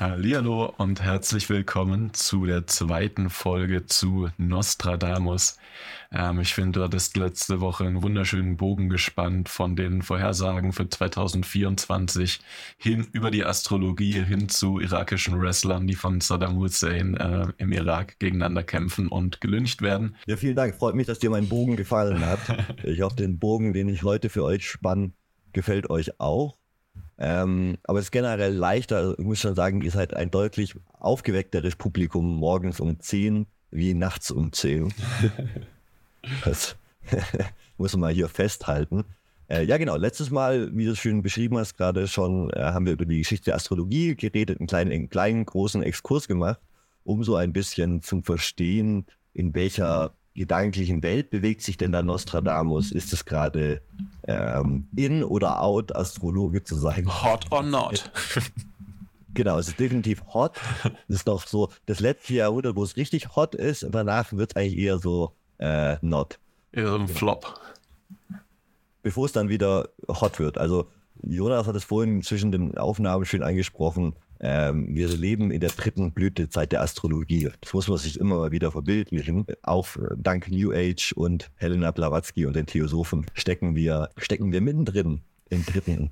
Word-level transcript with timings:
Hallihallo 0.00 0.72
und 0.78 1.02
herzlich 1.02 1.50
willkommen 1.50 2.14
zu 2.14 2.46
der 2.46 2.66
zweiten 2.66 3.28
Folge 3.28 3.84
zu 3.84 4.30
Nostradamus. 4.38 5.58
Ähm, 6.10 6.40
ich 6.40 6.54
finde, 6.54 6.78
du 6.78 6.84
hattest 6.86 7.18
letzte 7.18 7.60
Woche 7.60 7.84
einen 7.84 8.02
wunderschönen 8.02 8.56
Bogen 8.56 8.88
gespannt 8.88 9.50
von 9.50 9.76
den 9.76 10.00
Vorhersagen 10.00 10.72
für 10.72 10.88
2024 10.88 12.40
hin 12.78 13.08
über 13.12 13.30
die 13.30 13.44
Astrologie 13.44 14.24
hin 14.24 14.48
zu 14.48 14.80
irakischen 14.80 15.38
Wrestlern, 15.38 15.86
die 15.86 15.96
von 15.96 16.22
Saddam 16.22 16.56
Hussein 16.56 17.18
äh, 17.18 17.48
im 17.58 17.70
Irak 17.70 18.18
gegeneinander 18.18 18.62
kämpfen 18.62 19.06
und 19.06 19.42
gelüncht 19.42 19.82
werden. 19.82 20.16
Ja, 20.26 20.38
vielen 20.38 20.56
Dank. 20.56 20.76
Freut 20.76 20.94
mich, 20.94 21.08
dass 21.08 21.18
dir 21.18 21.28
mein 21.28 21.46
Bogen 21.46 21.76
gefallen 21.76 22.24
hat. 22.24 22.40
ich 22.84 23.02
hoffe, 23.02 23.16
den 23.16 23.38
Bogen, 23.38 23.74
den 23.74 23.90
ich 23.90 24.02
heute 24.02 24.30
für 24.30 24.44
euch 24.44 24.66
spann, 24.66 25.12
gefällt 25.52 25.90
euch 25.90 26.18
auch. 26.18 26.56
Ähm, 27.22 27.76
aber 27.84 27.98
es 27.98 28.06
ist 28.06 28.12
generell 28.12 28.54
leichter, 28.54 28.96
also 28.96 29.18
ich 29.18 29.24
muss 29.24 29.40
schon 29.40 29.54
sagen, 29.54 29.82
ihr 29.82 29.90
seid 29.90 30.14
ein 30.14 30.30
deutlich 30.30 30.74
aufgeweckteres 30.98 31.76
Publikum 31.76 32.36
morgens 32.36 32.80
um 32.80 32.98
10 32.98 33.46
wie 33.70 33.92
nachts 33.92 34.30
um 34.30 34.52
10. 34.52 34.92
das 36.44 36.76
muss 37.76 37.92
man 37.92 38.00
mal 38.00 38.12
hier 38.12 38.28
festhalten. 38.28 39.04
Äh, 39.48 39.64
ja, 39.64 39.76
genau. 39.76 39.96
Letztes 39.96 40.30
Mal, 40.30 40.74
wie 40.74 40.86
du 40.86 40.92
es 40.92 40.98
schön 40.98 41.22
beschrieben 41.22 41.58
hast, 41.58 41.76
gerade 41.76 42.08
schon, 42.08 42.50
äh, 42.50 42.60
haben 42.60 42.86
wir 42.86 42.94
über 42.94 43.04
die 43.04 43.18
Geschichte 43.18 43.46
der 43.46 43.56
Astrologie 43.56 44.14
geredet, 44.14 44.58
einen 44.58 44.66
kleinen, 44.66 44.92
einen 44.92 45.10
kleinen, 45.10 45.44
großen 45.44 45.82
Exkurs 45.82 46.26
gemacht, 46.26 46.60
um 47.04 47.22
so 47.22 47.36
ein 47.36 47.52
bisschen 47.52 48.00
zu 48.00 48.22
verstehen, 48.22 49.06
in 49.34 49.54
welcher 49.54 50.14
gedanklichen 50.34 51.02
Welt 51.02 51.30
bewegt 51.30 51.62
sich 51.62 51.76
denn 51.76 51.92
da 51.92 52.02
Nostradamus? 52.02 52.92
Ist 52.92 53.12
es 53.12 53.24
gerade 53.24 53.82
ähm, 54.26 54.88
in 54.96 55.24
oder 55.24 55.62
out, 55.62 55.94
Astrologe 55.94 56.62
zu 56.62 56.76
sein? 56.76 57.06
Hot 57.06 57.46
or 57.50 57.62
not? 57.62 58.10
Genau, 59.32 59.58
es 59.58 59.68
ist 59.68 59.78
definitiv 59.78 60.24
hot. 60.34 60.58
Es 61.08 61.16
ist 61.16 61.28
doch 61.28 61.46
so 61.46 61.70
das 61.86 62.00
letzte 62.00 62.34
Jahrhundert, 62.34 62.74
wo 62.74 62.82
es 62.82 62.96
richtig 62.96 63.36
hot 63.36 63.54
ist, 63.54 63.86
danach 63.90 64.32
wird 64.32 64.50
es 64.50 64.56
eigentlich 64.56 64.76
eher 64.76 64.98
so 64.98 65.36
äh, 65.58 65.98
not. 66.00 66.38
Eher 66.72 66.94
ein 66.94 67.06
Flop. 67.06 67.60
Bevor 69.02 69.26
es 69.26 69.32
dann 69.32 69.48
wieder 69.48 69.88
hot 70.08 70.40
wird. 70.40 70.58
Also 70.58 70.88
Jonas 71.22 71.66
hat 71.66 71.76
es 71.76 71.84
vorhin 71.84 72.22
zwischen 72.22 72.50
den 72.50 72.76
Aufnahmen 72.76 73.24
schön 73.24 73.42
angesprochen. 73.42 74.14
Ähm, 74.42 74.94
wir 74.94 75.08
leben 75.08 75.50
in 75.50 75.60
der 75.60 75.70
dritten 75.70 76.12
Blütezeit 76.12 76.72
der 76.72 76.80
Astrologie. 76.80 77.50
Das 77.60 77.74
muss 77.74 77.88
man 77.88 77.98
sich 77.98 78.18
immer 78.18 78.36
mal 78.36 78.52
wieder 78.52 78.72
verbildlichen. 78.72 79.46
Auch 79.62 79.88
dank 80.16 80.50
New 80.50 80.72
Age 80.72 81.12
und 81.12 81.50
Helena 81.56 81.90
Blavatsky 81.90 82.46
und 82.46 82.56
den 82.56 82.66
Theosophen 82.66 83.26
stecken 83.34 83.74
wir, 83.74 84.08
stecken 84.16 84.50
wir 84.50 84.62
mittendrin 84.62 85.20
im 85.50 85.66
dritten 85.66 86.10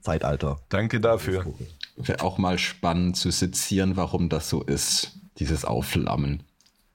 Zeitalter. 0.00 0.60
Danke 0.68 1.00
dafür. 1.00 1.46
Wäre 1.96 2.20
auch 2.22 2.38
mal 2.38 2.58
spannend 2.58 3.16
zu 3.16 3.30
sezieren, 3.30 3.96
warum 3.96 4.28
das 4.28 4.48
so 4.48 4.62
ist, 4.62 5.18
dieses 5.38 5.64
Aufflammen. 5.64 6.42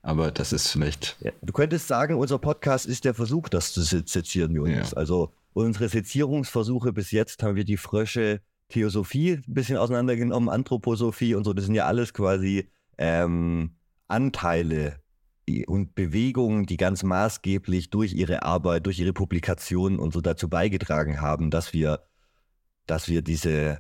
Aber 0.02 0.32
das 0.32 0.52
ist 0.52 0.70
vielleicht. 0.70 1.16
Ja, 1.22 1.32
du 1.42 1.54
könntest 1.54 1.88
sagen, 1.88 2.16
unser 2.16 2.40
Podcast 2.40 2.86
ist 2.88 3.06
der 3.06 3.14
Versuch, 3.14 3.50
das 3.50 3.72
zu 3.72 3.82
sezieren, 3.82 4.54
Jonas. 4.54 4.92
Ja. 4.92 4.98
Also 4.98 5.32
unsere 5.54 5.90
Sezierungsversuche 5.90 6.92
bis 6.92 7.12
jetzt 7.12 7.44
haben 7.44 7.56
wir 7.56 7.66
die 7.66 7.78
Frösche 7.78 8.42
Theosophie 8.72 9.34
ein 9.34 9.54
bisschen 9.54 9.78
auseinandergenommen, 9.78 10.50
Anthroposophie 10.50 11.36
und 11.36 11.44
so. 11.44 11.54
Das 11.54 11.66
sind 11.66 11.76
ja 11.76 11.86
alles 11.86 12.14
quasi 12.14 12.70
ähm, 12.98 13.76
Anteile 14.08 15.00
und 15.68 15.96
Bewegungen, 15.96 16.66
die 16.66 16.78
ganz 16.78 17.04
maßgeblich 17.04 17.90
durch 17.90 18.14
ihre 18.14 18.44
Arbeit, 18.44 18.86
durch 18.86 19.00
ihre 19.00 19.14
Publikationen 19.14 20.00
und 20.00 20.14
so 20.14 20.22
dazu 20.22 20.50
beigetragen 20.50 21.22
haben, 21.22 21.52
dass 21.52 21.74
wir, 21.74 22.02
dass 22.86 23.10
wir 23.10 23.22
diese 23.22 23.80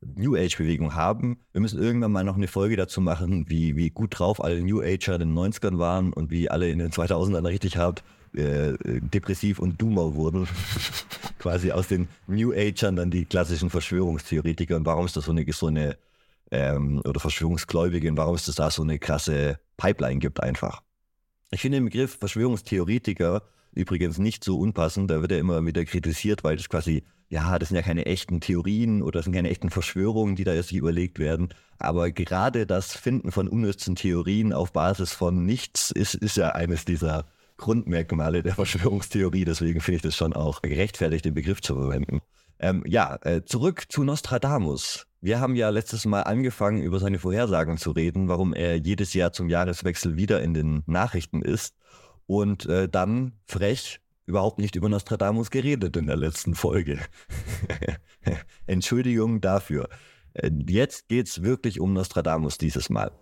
New 0.00 0.34
Age-Bewegung 0.34 0.94
haben. 0.94 1.40
Wir 1.52 1.60
müssen 1.60 1.80
irgendwann 1.80 2.12
mal 2.12 2.24
noch 2.24 2.36
eine 2.36 2.48
Folge 2.48 2.76
dazu 2.76 3.00
machen, 3.00 3.48
wie, 3.48 3.76
wie 3.76 3.90
gut 3.90 4.18
drauf 4.18 4.42
alle 4.42 4.60
New 4.62 4.80
Ager 4.80 5.14
in 5.14 5.20
den 5.20 5.34
90ern 5.34 5.78
waren 5.78 6.12
und 6.12 6.30
wie 6.30 6.50
alle 6.50 6.68
in 6.70 6.78
den 6.78 6.90
2000ern 6.90 7.46
richtig 7.46 7.76
habt 7.76 8.02
äh, 8.34 8.74
depressiv 9.00 9.58
und 9.58 9.80
Doomer 9.80 10.14
wurden. 10.14 10.48
Quasi 11.38 11.72
aus 11.72 11.88
den 11.88 12.08
New 12.26 12.52
Agern 12.52 12.96
dann 12.96 13.10
die 13.10 13.24
klassischen 13.24 13.70
Verschwörungstheoretiker. 13.70 14.76
Und 14.76 14.86
warum 14.86 15.06
ist 15.06 15.16
das 15.16 15.24
so 15.24 15.32
eine, 15.32 15.50
so 15.52 15.66
eine 15.66 15.96
ähm, 16.52 17.00
oder 17.04 17.18
Verschwörungsgläubige 17.18 18.08
und 18.08 18.16
warum 18.16 18.36
ist 18.36 18.46
das 18.46 18.56
da 18.56 18.70
so 18.70 18.82
eine 18.82 18.98
krasse 18.98 19.58
Pipeline 19.76 20.20
gibt 20.20 20.40
einfach. 20.42 20.82
Ich 21.50 21.60
finde 21.60 21.78
den 21.78 21.86
Begriff 21.86 22.18
Verschwörungstheoretiker 22.18 23.42
übrigens 23.72 24.18
nicht 24.18 24.44
so 24.44 24.58
unpassend. 24.58 25.10
Da 25.10 25.20
wird 25.20 25.32
er 25.32 25.38
immer 25.38 25.64
wieder 25.64 25.84
kritisiert, 25.84 26.44
weil 26.44 26.56
das 26.56 26.68
quasi, 26.68 27.04
ja, 27.30 27.58
das 27.58 27.70
sind 27.70 27.76
ja 27.76 27.82
keine 27.82 28.06
echten 28.06 28.40
Theorien 28.40 29.02
oder 29.02 29.18
das 29.18 29.24
sind 29.24 29.34
keine 29.34 29.50
echten 29.50 29.70
Verschwörungen, 29.70 30.36
die 30.36 30.44
da 30.44 30.52
jetzt 30.52 30.72
überlegt 30.72 31.18
werden. 31.18 31.48
Aber 31.78 32.10
gerade 32.10 32.66
das 32.66 32.94
Finden 32.94 33.32
von 33.32 33.48
unnützen 33.48 33.96
Theorien 33.96 34.52
auf 34.52 34.72
Basis 34.72 35.12
von 35.12 35.44
nichts 35.44 35.90
ist, 35.90 36.14
ist 36.14 36.36
ja 36.36 36.50
eines 36.50 36.84
dieser 36.84 37.26
Grundmerkmale 37.62 38.42
der 38.42 38.54
Verschwörungstheorie. 38.56 39.44
Deswegen 39.44 39.80
finde 39.80 39.96
ich 39.96 40.02
das 40.02 40.16
schon 40.16 40.34
auch 40.34 40.60
gerechtfertigt, 40.60 41.24
den 41.24 41.34
Begriff 41.34 41.62
zu 41.62 41.74
verwenden. 41.74 42.20
Ähm, 42.58 42.82
ja, 42.86 43.18
äh, 43.22 43.44
zurück 43.44 43.84
zu 43.88 44.04
Nostradamus. 44.04 45.06
Wir 45.20 45.40
haben 45.40 45.54
ja 45.54 45.70
letztes 45.70 46.04
Mal 46.04 46.22
angefangen, 46.22 46.82
über 46.82 46.98
seine 46.98 47.18
Vorhersagen 47.18 47.78
zu 47.78 47.92
reden, 47.92 48.28
warum 48.28 48.52
er 48.52 48.76
jedes 48.76 49.14
Jahr 49.14 49.32
zum 49.32 49.48
Jahreswechsel 49.48 50.16
wieder 50.16 50.42
in 50.42 50.54
den 50.54 50.82
Nachrichten 50.86 51.42
ist 51.42 51.74
und 52.26 52.66
äh, 52.66 52.88
dann 52.88 53.32
frech 53.46 54.00
überhaupt 54.26 54.58
nicht 54.58 54.74
über 54.76 54.88
Nostradamus 54.88 55.50
geredet 55.50 55.96
in 55.96 56.06
der 56.06 56.16
letzten 56.16 56.54
Folge. 56.54 56.98
Entschuldigung 58.66 59.40
dafür. 59.40 59.88
Äh, 60.34 60.50
jetzt 60.68 61.08
geht 61.08 61.28
es 61.28 61.42
wirklich 61.42 61.80
um 61.80 61.92
Nostradamus 61.92 62.58
dieses 62.58 62.90
Mal. 62.90 63.12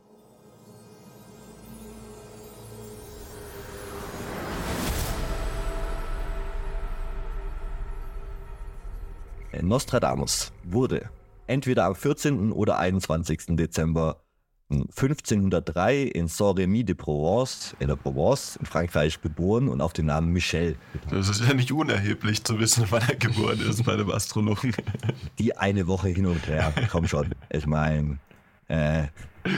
Nostradamus 9.60 10.52
wurde 10.64 11.10
entweder 11.46 11.86
am 11.86 11.94
14. 11.94 12.52
oder 12.52 12.78
21. 12.78 13.56
Dezember 13.56 14.22
1503 14.70 16.02
in 16.02 16.28
Saint-Rémy 16.28 16.84
de 16.84 16.94
Provence, 16.94 17.74
in 17.80 17.88
der 17.88 17.96
Provence 17.96 18.56
in 18.56 18.66
Frankreich 18.66 19.20
geboren 19.20 19.68
und 19.68 19.80
auf 19.80 19.92
den 19.92 20.06
Namen 20.06 20.32
Michel. 20.32 20.76
Das 21.10 21.28
ist 21.28 21.44
ja 21.44 21.54
nicht 21.54 21.72
unerheblich 21.72 22.44
zu 22.44 22.58
wissen, 22.60 22.86
wann 22.90 23.02
er 23.08 23.16
geboren 23.16 23.60
ist 23.60 23.84
bei 23.84 23.94
einem 23.94 24.10
Astrologen. 24.10 24.72
Die 25.40 25.56
eine 25.56 25.88
Woche 25.88 26.08
hin 26.08 26.26
und 26.26 26.46
her, 26.46 26.72
komm 26.92 27.08
schon. 27.08 27.34
Ich 27.50 27.66
meine, 27.66 28.18
äh, 28.68 29.02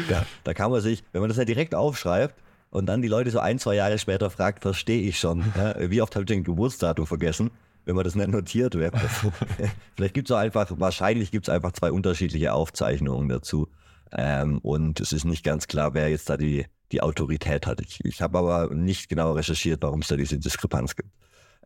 ja, 0.08 0.24
da 0.44 0.54
kann 0.54 0.70
man 0.70 0.80
sich, 0.80 1.04
wenn 1.12 1.20
man 1.20 1.28
das 1.28 1.36
ja 1.36 1.44
direkt 1.44 1.74
aufschreibt 1.74 2.34
und 2.70 2.86
dann 2.86 3.02
die 3.02 3.08
Leute 3.08 3.30
so 3.30 3.38
ein, 3.38 3.58
zwei 3.58 3.74
Jahre 3.74 3.98
später 3.98 4.30
fragt, 4.30 4.62
verstehe 4.62 5.02
ich 5.02 5.18
schon. 5.18 5.44
Ja, 5.56 5.74
wie 5.90 6.00
oft 6.00 6.14
habe 6.14 6.22
ich 6.22 6.28
den 6.28 6.42
Geburtsdatum 6.42 7.06
vergessen? 7.06 7.50
Wenn 7.84 7.96
man 7.96 8.04
das 8.04 8.14
nicht 8.14 8.28
notiert 8.28 8.74
wäre. 8.74 8.96
Vielleicht 9.96 10.14
gibt 10.14 10.30
es 10.30 10.36
einfach, 10.36 10.70
wahrscheinlich 10.76 11.30
gibt 11.30 11.48
es 11.48 11.54
einfach 11.54 11.72
zwei 11.72 11.92
unterschiedliche 11.92 12.52
Aufzeichnungen 12.52 13.28
dazu. 13.28 13.68
Ähm, 14.12 14.58
und 14.58 15.00
es 15.00 15.12
ist 15.12 15.24
nicht 15.24 15.44
ganz 15.44 15.66
klar, 15.66 15.94
wer 15.94 16.08
jetzt 16.08 16.28
da 16.28 16.36
die, 16.36 16.66
die 16.92 17.02
Autorität 17.02 17.66
hat. 17.66 17.80
Ich, 17.80 18.04
ich 18.04 18.20
habe 18.20 18.38
aber 18.38 18.74
nicht 18.74 19.08
genau 19.08 19.32
recherchiert, 19.32 19.82
warum 19.82 20.00
es 20.00 20.08
da 20.08 20.16
diese 20.16 20.38
Diskrepanz 20.38 20.94
gibt. 20.96 21.10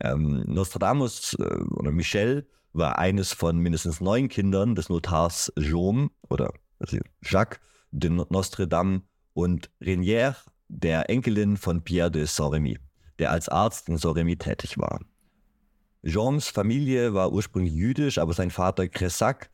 Ähm, 0.01 0.45
Nostradamus 0.47 1.35
äh, 1.39 1.43
oder 1.43 1.91
Michel 1.91 2.47
war 2.73 2.99
eines 2.99 3.33
von 3.33 3.59
mindestens 3.59 4.01
neun 4.01 4.29
Kindern 4.29 4.75
des 4.75 4.89
Notars 4.89 5.53
Jaume 5.59 6.11
oder 6.29 6.53
also 6.79 6.99
Jacques 7.23 7.61
de 7.91 8.11
Nostre-Dame 8.11 9.03
und 9.33 9.71
Renière, 9.81 10.37
der 10.69 11.09
Enkelin 11.09 11.57
von 11.57 11.83
Pierre 11.83 12.11
de 12.11 12.25
Saint-Rémy, 12.25 12.79
der 13.19 13.31
als 13.31 13.49
Arzt 13.49 13.89
in 13.89 13.97
Saint-Rémy 13.97 14.39
tätig 14.39 14.79
war. 14.79 15.01
Jeans 16.05 16.49
Familie 16.49 17.15
war 17.15 17.33
ursprünglich 17.33 17.75
jüdisch, 17.75 18.19
aber 18.19 18.33
sein 18.33 18.51
Vater 18.51 18.89
Cressac, 18.89 19.51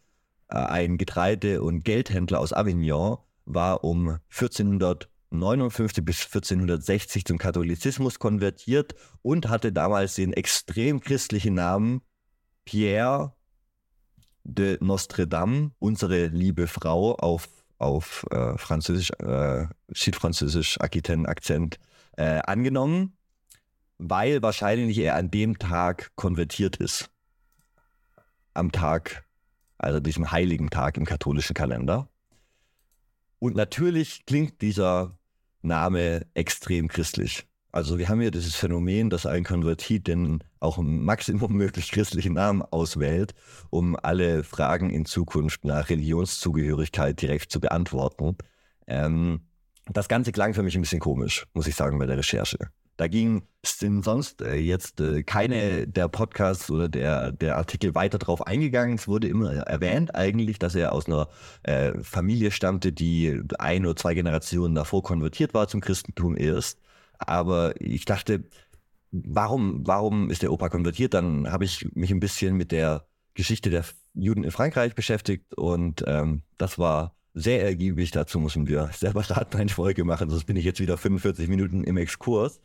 äh, 0.48 0.56
ein 0.56 0.98
Getreide- 0.98 1.62
und 1.62 1.84
Geldhändler 1.84 2.40
aus 2.40 2.52
Avignon, 2.52 3.18
war 3.44 3.84
um 3.84 4.18
1459 4.28 6.04
bis 6.04 6.24
1460 6.26 7.24
zum 7.24 7.38
Katholizismus 7.38 8.18
konvertiert 8.18 8.94
und 9.22 9.48
hatte 9.48 9.72
damals 9.72 10.14
den 10.14 10.32
extrem 10.32 11.00
christlichen 11.00 11.54
Namen 11.54 12.02
Pierre 12.64 13.32
de 14.44 14.78
Nostre-Dame, 14.80 15.72
unsere 15.78 16.26
liebe 16.26 16.66
Frau, 16.66 17.14
auf, 17.14 17.48
auf 17.78 18.26
äh, 18.30 18.56
Französisch, 18.58 19.10
äh, 19.20 19.66
Südfranzösisch 19.88 20.80
Aquitaine-Akzent 20.80 21.78
äh, 22.16 22.40
angenommen 22.40 23.16
weil 24.02 24.42
wahrscheinlich 24.42 24.98
er 24.98 25.14
an 25.14 25.30
dem 25.30 25.58
Tag 25.58 26.10
konvertiert 26.16 26.76
ist. 26.76 27.10
Am 28.52 28.72
Tag, 28.72 29.24
also 29.78 30.00
diesem 30.00 30.32
heiligen 30.32 30.70
Tag 30.70 30.96
im 30.96 31.04
katholischen 31.04 31.54
Kalender. 31.54 32.08
Und 33.38 33.54
natürlich 33.54 34.26
klingt 34.26 34.60
dieser 34.60 35.16
Name 35.62 36.26
extrem 36.34 36.88
christlich. 36.88 37.46
Also 37.70 37.96
wir 37.96 38.08
haben 38.08 38.20
hier 38.20 38.30
dieses 38.30 38.56
Phänomen, 38.56 39.08
dass 39.08 39.24
ein 39.24 39.44
Konvertit 39.44 40.06
den 40.06 40.44
auch 40.60 40.78
im 40.78 41.04
Maximum 41.04 41.52
möglich 41.52 41.90
christlichen 41.90 42.34
Namen 42.34 42.60
auswählt, 42.60 43.34
um 43.70 43.96
alle 43.96 44.44
Fragen 44.44 44.90
in 44.90 45.06
Zukunft 45.06 45.64
nach 45.64 45.88
Religionszugehörigkeit 45.88 47.22
direkt 47.22 47.50
zu 47.50 47.60
beantworten. 47.60 48.36
Ähm, 48.86 49.42
das 49.86 50.08
Ganze 50.08 50.32
klang 50.32 50.54
für 50.54 50.62
mich 50.62 50.74
ein 50.74 50.82
bisschen 50.82 51.00
komisch, 51.00 51.46
muss 51.54 51.66
ich 51.66 51.74
sagen, 51.74 51.98
bei 51.98 52.06
der 52.06 52.18
Recherche. 52.18 52.58
Da 53.02 53.08
ging 53.08 53.42
sind 53.66 54.04
sonst 54.04 54.42
äh, 54.42 54.54
jetzt 54.54 55.00
äh, 55.00 55.24
keine 55.24 55.88
der 55.88 56.06
Podcasts 56.06 56.70
oder 56.70 56.88
der, 56.88 57.32
der 57.32 57.56
Artikel 57.56 57.96
weiter 57.96 58.18
drauf 58.18 58.46
eingegangen. 58.46 58.94
Es 58.94 59.08
wurde 59.08 59.26
immer 59.26 59.54
erwähnt 59.54 60.14
eigentlich, 60.14 60.60
dass 60.60 60.76
er 60.76 60.92
aus 60.92 61.06
einer 61.06 61.28
äh, 61.64 61.94
Familie 62.04 62.52
stammte, 62.52 62.92
die 62.92 63.42
ein 63.58 63.84
oder 63.86 63.96
zwei 63.96 64.14
Generationen 64.14 64.76
davor 64.76 65.02
konvertiert 65.02 65.52
war 65.52 65.66
zum 65.66 65.80
Christentum 65.80 66.36
erst. 66.36 66.78
Aber 67.18 67.74
ich 67.80 68.04
dachte, 68.04 68.44
warum, 69.10 69.84
warum 69.84 70.30
ist 70.30 70.42
der 70.42 70.52
Opa 70.52 70.68
konvertiert? 70.68 71.12
Dann 71.12 71.50
habe 71.50 71.64
ich 71.64 71.92
mich 71.96 72.12
ein 72.12 72.20
bisschen 72.20 72.56
mit 72.56 72.70
der 72.70 73.08
Geschichte 73.34 73.68
der 73.68 73.84
Juden 74.14 74.44
in 74.44 74.52
Frankreich 74.52 74.94
beschäftigt 74.94 75.54
und 75.54 76.04
ähm, 76.06 76.42
das 76.56 76.78
war 76.78 77.16
sehr 77.34 77.64
ergiebig. 77.64 78.12
Dazu 78.12 78.38
müssen 78.38 78.68
wir 78.68 78.90
selber 78.92 79.24
starten 79.24 79.56
eine 79.56 79.70
Folge 79.70 80.04
machen, 80.04 80.30
sonst 80.30 80.44
bin 80.44 80.54
ich 80.54 80.64
jetzt 80.64 80.78
wieder 80.78 80.96
45 80.96 81.48
Minuten 81.48 81.82
im 81.82 81.96
Exkurs. 81.96 82.60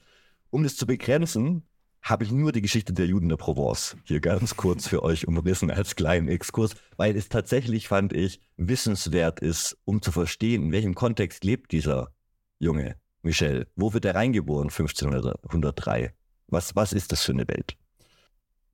Um 0.50 0.64
das 0.64 0.76
zu 0.76 0.88
begrenzen, 0.88 1.64
habe 2.02 2.24
ich 2.24 2.32
nur 2.32 2.52
die 2.52 2.62
Geschichte 2.62 2.94
der 2.94 3.06
Juden 3.06 3.28
der 3.28 3.36
Provence 3.36 3.98
hier 4.06 4.22
ganz 4.22 4.56
kurz 4.56 4.88
für 4.88 5.04
euch 5.04 5.28
umrissen 5.28 5.70
als 5.70 5.96
kleinen 5.96 6.30
Exkurs, 6.30 6.76
weil 6.96 7.18
es 7.18 7.28
tatsächlich, 7.28 7.88
fand 7.88 8.14
ich, 8.14 8.40
wissenswert 8.56 9.42
ist, 9.42 9.78
um 9.84 10.02
zu 10.02 10.12
verstehen, 10.12 10.64
in 10.64 10.72
welchem 10.72 10.96
Kontext 10.96 11.44
lebt 11.44 11.72
dieser 11.74 12.12
Junge 12.60 12.96
Michel. 13.24 13.68
Wo 13.76 13.94
wird 13.94 14.06
er 14.06 14.16
reingeboren 14.16 14.70
1503? 14.70 16.14
Was, 16.48 16.76
was 16.76 16.94
ist 16.94 17.12
das 17.12 17.24
für 17.24 17.34
eine 17.34 17.48
Welt? 17.48 17.76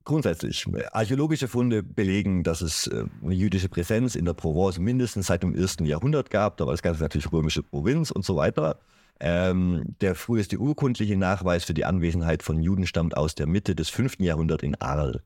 Grundsätzlich, 0.04 0.66
archäologische 0.92 1.48
Funde 1.48 1.82
belegen, 1.82 2.44
dass 2.44 2.60
es 2.60 2.86
äh, 2.88 3.06
eine 3.22 3.34
jüdische 3.34 3.70
Präsenz 3.70 4.14
in 4.14 4.26
der 4.26 4.34
Provence 4.34 4.78
mindestens 4.78 5.26
seit 5.26 5.42
dem 5.42 5.56
ersten 5.56 5.86
Jahrhundert 5.86 6.30
gab. 6.30 6.58
Da 6.58 6.66
war 6.66 6.74
das 6.74 6.82
Ganze 6.82 7.02
natürlich 7.02 7.32
römische 7.32 7.62
Provinz 7.62 8.10
und 8.10 8.24
so 8.24 8.36
weiter. 8.36 8.78
Ähm, 9.20 9.96
der 10.00 10.14
früheste 10.14 10.58
urkundliche 10.58 11.16
Nachweis 11.16 11.64
für 11.64 11.74
die 11.74 11.84
Anwesenheit 11.84 12.42
von 12.42 12.60
Juden 12.60 12.86
stammt 12.86 13.16
aus 13.16 13.34
der 13.34 13.46
Mitte 13.46 13.74
des 13.74 13.88
5. 13.88 14.18
Jahrhunderts 14.18 14.64
in 14.64 14.74
Arles. 14.76 15.22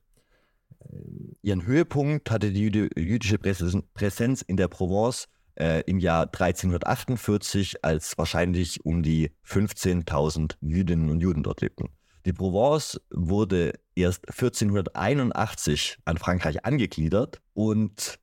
Ähm, 0.91 1.35
ihren 1.41 1.65
Höhepunkt 1.65 2.29
hatte 2.29 2.51
die 2.51 2.63
jüdische 2.63 3.37
Präsenz 3.37 4.41
in 4.41 4.57
der 4.57 4.67
Provence 4.67 5.27
äh, 5.55 5.81
im 5.85 5.99
Jahr 5.99 6.23
1348, 6.25 7.83
als 7.83 8.17
wahrscheinlich 8.17 8.85
um 8.85 9.03
die 9.03 9.31
15.000 9.45 10.55
Jüdinnen 10.61 11.09
und 11.09 11.21
Juden 11.21 11.43
dort 11.43 11.61
lebten. 11.61 11.89
Die 12.25 12.33
Provence 12.33 13.01
wurde 13.11 13.73
erst 13.95 14.27
1481 14.29 15.97
an 16.05 16.17
Frankreich 16.17 16.65
angegliedert 16.65 17.41
und 17.53 18.19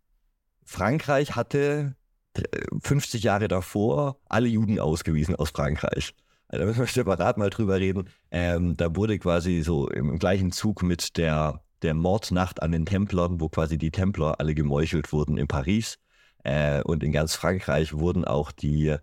Frankreich 0.64 1.34
hatte 1.34 1.96
50 2.82 3.22
Jahre 3.22 3.48
davor 3.48 4.18
alle 4.28 4.48
Juden 4.48 4.78
ausgewiesen 4.78 5.36
aus 5.36 5.50
Frankreich. 5.50 6.14
Also 6.48 6.60
da 6.60 6.66
müssen 6.66 6.80
wir 6.80 6.86
separat 6.86 7.38
mal 7.38 7.50
drüber 7.50 7.80
reden. 7.80 8.08
Ähm, 8.30 8.76
da 8.76 8.94
wurde 8.94 9.18
quasi 9.18 9.62
so 9.62 9.88
im 9.88 10.18
gleichen 10.18 10.52
Zug 10.52 10.82
mit 10.82 11.16
der, 11.16 11.60
der 11.82 11.94
Mordnacht 11.94 12.62
an 12.62 12.72
den 12.72 12.86
Templern, 12.86 13.40
wo 13.40 13.48
quasi 13.48 13.78
die 13.78 13.90
Templer 13.90 14.38
alle 14.38 14.54
gemeuchelt 14.54 15.12
wurden 15.12 15.38
in 15.38 15.48
Paris. 15.48 15.98
Äh, 16.44 16.82
und 16.82 17.02
in 17.02 17.12
ganz 17.12 17.34
Frankreich 17.34 17.92
wurden 17.94 18.24
auch 18.24 18.52
die 18.52 18.96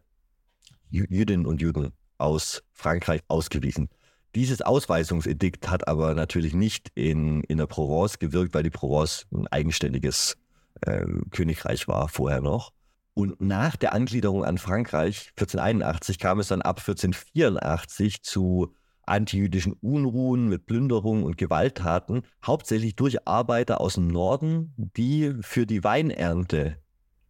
Jüdinnen 0.90 1.46
und 1.46 1.62
Juden 1.62 1.92
aus 2.18 2.64
Frankreich 2.72 3.22
ausgewiesen. 3.28 3.90
Dieses 4.36 4.62
Ausweisungsedikt 4.62 5.70
hat 5.70 5.88
aber 5.88 6.16
natürlich 6.16 6.54
nicht 6.54 6.92
in, 6.96 7.42
in 7.44 7.58
der 7.58 7.68
Provence 7.68 8.18
gewirkt, 8.18 8.54
weil 8.54 8.64
die 8.64 8.70
Provence 8.70 9.28
ein 9.32 9.48
eigenständiges 9.48 10.38
äh, 10.82 11.06
Königreich 11.32 11.88
war 11.88 12.08
vorher 12.08 12.42
noch. 12.42 12.72
Und 13.14 13.40
nach 13.42 13.76
der 13.76 13.94
Angliederung 13.94 14.44
an 14.44 14.58
Frankreich 14.58 15.30
1481 15.38 16.18
kam 16.18 16.40
es 16.40 16.48
dann 16.48 16.62
ab 16.62 16.80
1484 16.80 18.24
zu 18.24 18.74
antijüdischen 19.06 19.74
Unruhen 19.74 20.48
mit 20.48 20.66
Plünderungen 20.66 21.24
und 21.24 21.38
Gewalttaten, 21.38 22.24
hauptsächlich 22.46 22.96
durch 22.96 23.28
Arbeiter 23.28 23.82
aus 23.82 23.96
dem 23.96 24.08
Norden, 24.08 24.74
die 24.78 25.34
für 25.42 25.66
die 25.66 25.84
Weinernte 25.84 26.78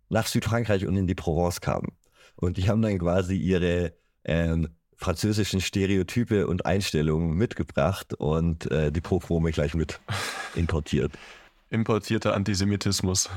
nach 0.10 0.28
Südfrankreich 0.28 0.86
und 0.86 0.96
in 0.96 1.08
die 1.08 1.16
Provence 1.16 1.62
kamen. 1.62 1.94
Und 2.36 2.58
die 2.58 2.70
haben 2.70 2.82
dann 2.82 3.00
quasi 3.00 3.36
ihre 3.36 3.94
ähm, 4.24 4.70
französischen 4.96 5.60
Stereotype 5.62 6.48
und 6.48 6.66
Einstellungen 6.66 7.36
mitgebracht 7.36 8.14
und 8.14 8.70
äh, 8.72 8.92
die 8.92 9.02
Pogrome 9.02 9.52
gleich 9.52 9.74
mit 9.74 10.00
importiert. 10.56 11.12
Importierter 11.70 12.36
Antisemitismus. 12.36 13.30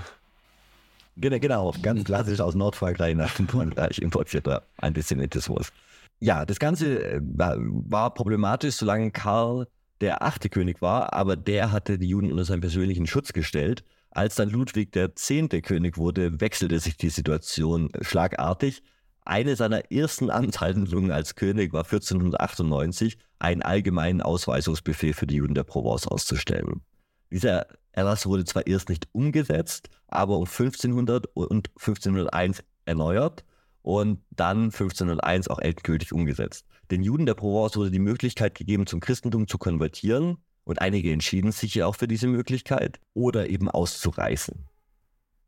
Genau, 1.16 1.38
genau, 1.38 1.74
ganz 1.80 2.04
klassisch 2.04 2.40
aus 2.40 2.54
Nordfrankreich 2.54 3.14
nach 3.14 3.30
Frankreich 3.30 3.98
importierter 3.98 4.66
Antisemitismus. 4.76 5.72
Ja, 6.20 6.44
das 6.44 6.58
Ganze 6.58 7.02
äh, 7.02 7.20
war, 7.22 7.56
war 7.58 8.12
problematisch, 8.12 8.74
solange 8.74 9.10
Karl 9.10 9.66
der 10.02 10.22
achte 10.22 10.50
König 10.50 10.82
war, 10.82 11.14
aber 11.14 11.36
der 11.36 11.72
hatte 11.72 11.98
die 11.98 12.08
Juden 12.08 12.30
unter 12.30 12.44
seinen 12.44 12.60
persönlichen 12.60 13.06
Schutz 13.06 13.32
gestellt. 13.32 13.82
Als 14.10 14.34
dann 14.34 14.50
Ludwig 14.50 14.92
der 14.92 15.14
zehnte 15.14 15.62
König 15.62 15.96
wurde, 15.96 16.38
wechselte 16.40 16.78
sich 16.80 16.98
die 16.98 17.08
Situation 17.08 17.90
schlagartig. 18.02 18.82
Eine 19.24 19.56
seiner 19.56 19.90
ersten 19.90 20.30
Amtshandlungen 20.30 21.10
als 21.10 21.34
König 21.34 21.72
war 21.72 21.84
1498, 21.84 23.18
einen 23.38 23.62
allgemeinen 23.62 24.20
Ausweisungsbefehl 24.20 25.14
für 25.14 25.26
die 25.26 25.36
Juden 25.36 25.54
der 25.54 25.64
Provence 25.64 26.06
auszustellen. 26.06 26.82
Dieser 27.30 27.66
Erlass 27.96 28.26
wurde 28.26 28.44
zwar 28.44 28.66
erst 28.66 28.90
nicht 28.90 29.08
umgesetzt, 29.12 29.88
aber 30.06 30.36
um 30.36 30.44
1500 30.44 31.26
und 31.34 31.70
1501 31.76 32.62
erneuert 32.84 33.44
und 33.82 34.22
dann 34.30 34.64
1501 34.64 35.48
auch 35.48 35.58
endgültig 35.58 36.12
umgesetzt. 36.12 36.66
Den 36.90 37.02
Juden 37.02 37.24
der 37.24 37.34
Provence 37.34 37.76
wurde 37.76 37.90
die 37.90 37.98
Möglichkeit 37.98 38.54
gegeben, 38.54 38.86
zum 38.86 39.00
Christentum 39.00 39.48
zu 39.48 39.56
konvertieren 39.56 40.36
und 40.64 40.82
einige 40.82 41.10
entschieden 41.10 41.52
sich 41.52 41.74
ja 41.74 41.86
auch 41.86 41.96
für 41.96 42.06
diese 42.06 42.26
Möglichkeit 42.26 43.00
oder 43.14 43.48
eben 43.48 43.70
auszureißen. 43.70 44.66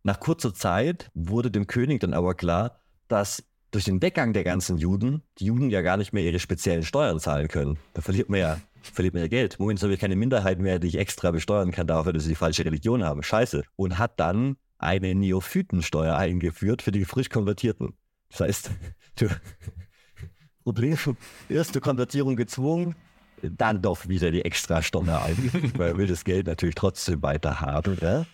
Nach 0.03 0.19
kurzer 0.19 0.55
Zeit 0.55 1.11
wurde 1.13 1.51
dem 1.51 1.67
König 1.67 2.01
dann 2.01 2.15
aber 2.15 2.35
klar, 2.35 2.81
dass 3.09 3.45
durch 3.73 3.85
den 3.85 4.01
Weggang 4.01 4.33
der 4.33 4.45
ganzen 4.45 4.79
Juden 4.79 5.23
die 5.39 5.47
Juden 5.47 5.69
ja 5.69 5.83
gar 5.83 5.99
nicht 5.99 6.15
mehr 6.15 6.23
ihre 6.23 6.39
speziellen 6.39 6.83
Steuern 6.83 7.21
zahlen 7.21 7.49
können. 7.49 7.79
Da 7.93 8.01
verliert 8.01 8.31
man 8.31 8.41
ja 8.41 8.59
verliert 8.83 9.15
man 9.15 9.23
ja 9.23 9.29
Geld. 9.29 9.59
Moment 9.59 9.83
habe 9.83 9.95
ich 9.95 10.01
keine 10.01 10.17
Minderheit 10.17 10.59
mehr, 10.59 10.79
die 10.79 10.89
ich 10.89 10.99
extra 10.99 11.31
besteuern 11.31 11.71
kann 11.71 11.87
dafür, 11.87 12.13
dass 12.13 12.25
sie 12.25 12.31
die 12.31 12.35
falsche 12.35 12.65
Religion 12.65 13.05
haben. 13.05 13.23
Scheiße. 13.23 13.63
Und 13.77 13.99
hat 13.99 14.19
dann 14.21 14.57
eine 14.79 15.15
Neophytensteuer 15.15 16.17
eingeführt 16.17 16.83
für 16.83 16.93
die 16.93 17.05
frisch 17.05 17.29
Konvertierten. 17.29 17.95
Das 18.31 18.41
heißt, 18.41 18.71
du, 19.19 19.29
Problem, 20.65 20.97
erste 21.49 21.81
Konvertierung 21.81 22.37
gezwungen, 22.37 22.95
dann 23.43 23.83
doch 23.83 24.09
wieder 24.09 24.31
die 24.31 24.45
extra 24.45 24.83
Steuer 24.83 25.23
ein, 25.23 25.73
weil 25.77 25.91
er 25.91 25.97
will 25.97 26.07
das 26.07 26.25
Geld 26.25 26.47
natürlich 26.47 26.75
trotzdem 26.75 27.23
weiter 27.23 27.61
haben. 27.61 27.97
Ja? 28.01 28.27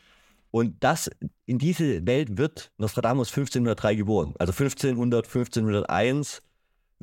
Und 0.51 0.83
das, 0.85 1.11
in 1.47 1.59
diese 1.59 2.07
Welt 2.07 2.39
wird 2.39 2.71
Nostradamus 2.79 3.29
1503 3.29 3.97
geboren. 3.97 4.35
Also 4.39 4.53
1500, 4.53 5.27
1501 5.27 6.43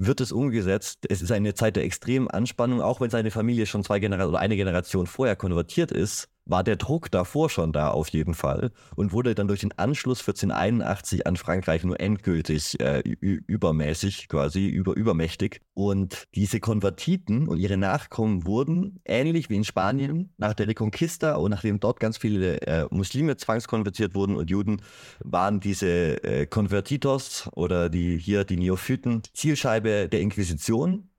wird 0.05 0.20
es 0.20 0.31
umgesetzt. 0.31 1.05
Es 1.10 1.22
ist 1.22 1.31
eine 1.31 1.53
Zeit 1.53 1.75
der 1.75 1.84
extremen 1.84 2.27
Anspannung, 2.27 2.81
auch 2.81 3.01
wenn 3.01 3.10
seine 3.10 3.29
Familie 3.29 3.65
schon 3.67 3.84
zwei 3.84 4.00
Generationen 4.00 4.34
oder 4.34 4.39
eine 4.41 4.55
Generation 4.55 5.05
vorher 5.05 5.36
konvertiert 5.36 5.91
ist 5.91 6.27
war 6.51 6.63
der 6.63 6.75
Druck 6.75 7.10
davor 7.10 7.50
schon 7.50 7.74
da 7.74 7.89
auf 7.89 8.10
jeden 8.10 8.34
Fall 8.34 8.72
und 8.96 9.13
wurde 9.13 9.34
dann 9.34 9.48
durch 9.48 9.62
den 9.62 9.72
Anschluss 9.77 10.20
1481 10.20 11.25
an 11.25 11.38
Frankreich 11.38 11.84
nur 11.84 12.00
endgültig 12.00 12.79
äh, 12.79 13.00
übermäßig, 13.00 14.27
quasi 14.27 14.67
über, 14.67 14.96
übermächtig. 14.96 15.62
Und 15.74 16.27
diese 16.36 16.60
Konvertiten 16.60 17.48
und 17.48 17.58
ihre 17.58 17.77
Nachkommen 17.77 18.46
wurden, 18.46 19.00
ähnlich 19.05 19.50
wie 19.50 19.55
in 19.55 19.63
Spanien, 19.63 20.34
nach 20.38 20.53
der 20.53 20.67
Reconquista 20.67 21.36
und 21.36 21.51
nachdem 21.51 21.79
dort 21.79 22.00
ganz 22.00 22.17
viele 22.17 22.62
äh, 22.62 22.86
Muslime 22.91 23.38
zwangskonvertiert 23.38 24.13
wurden 24.13 24.36
und 24.36 24.50
Juden, 24.50 24.81
waren 25.24 25.60
diese 25.60 26.24
äh, 26.24 26.46
Konvertitos 26.46 27.50
oder 27.53 27.89
die 27.89 28.17
hier 28.17 28.43
die 28.43 28.58
Neophyten 28.58 29.24
Zielscheibe 29.34 30.10
der 30.10 30.20
Inquisition 30.20 31.10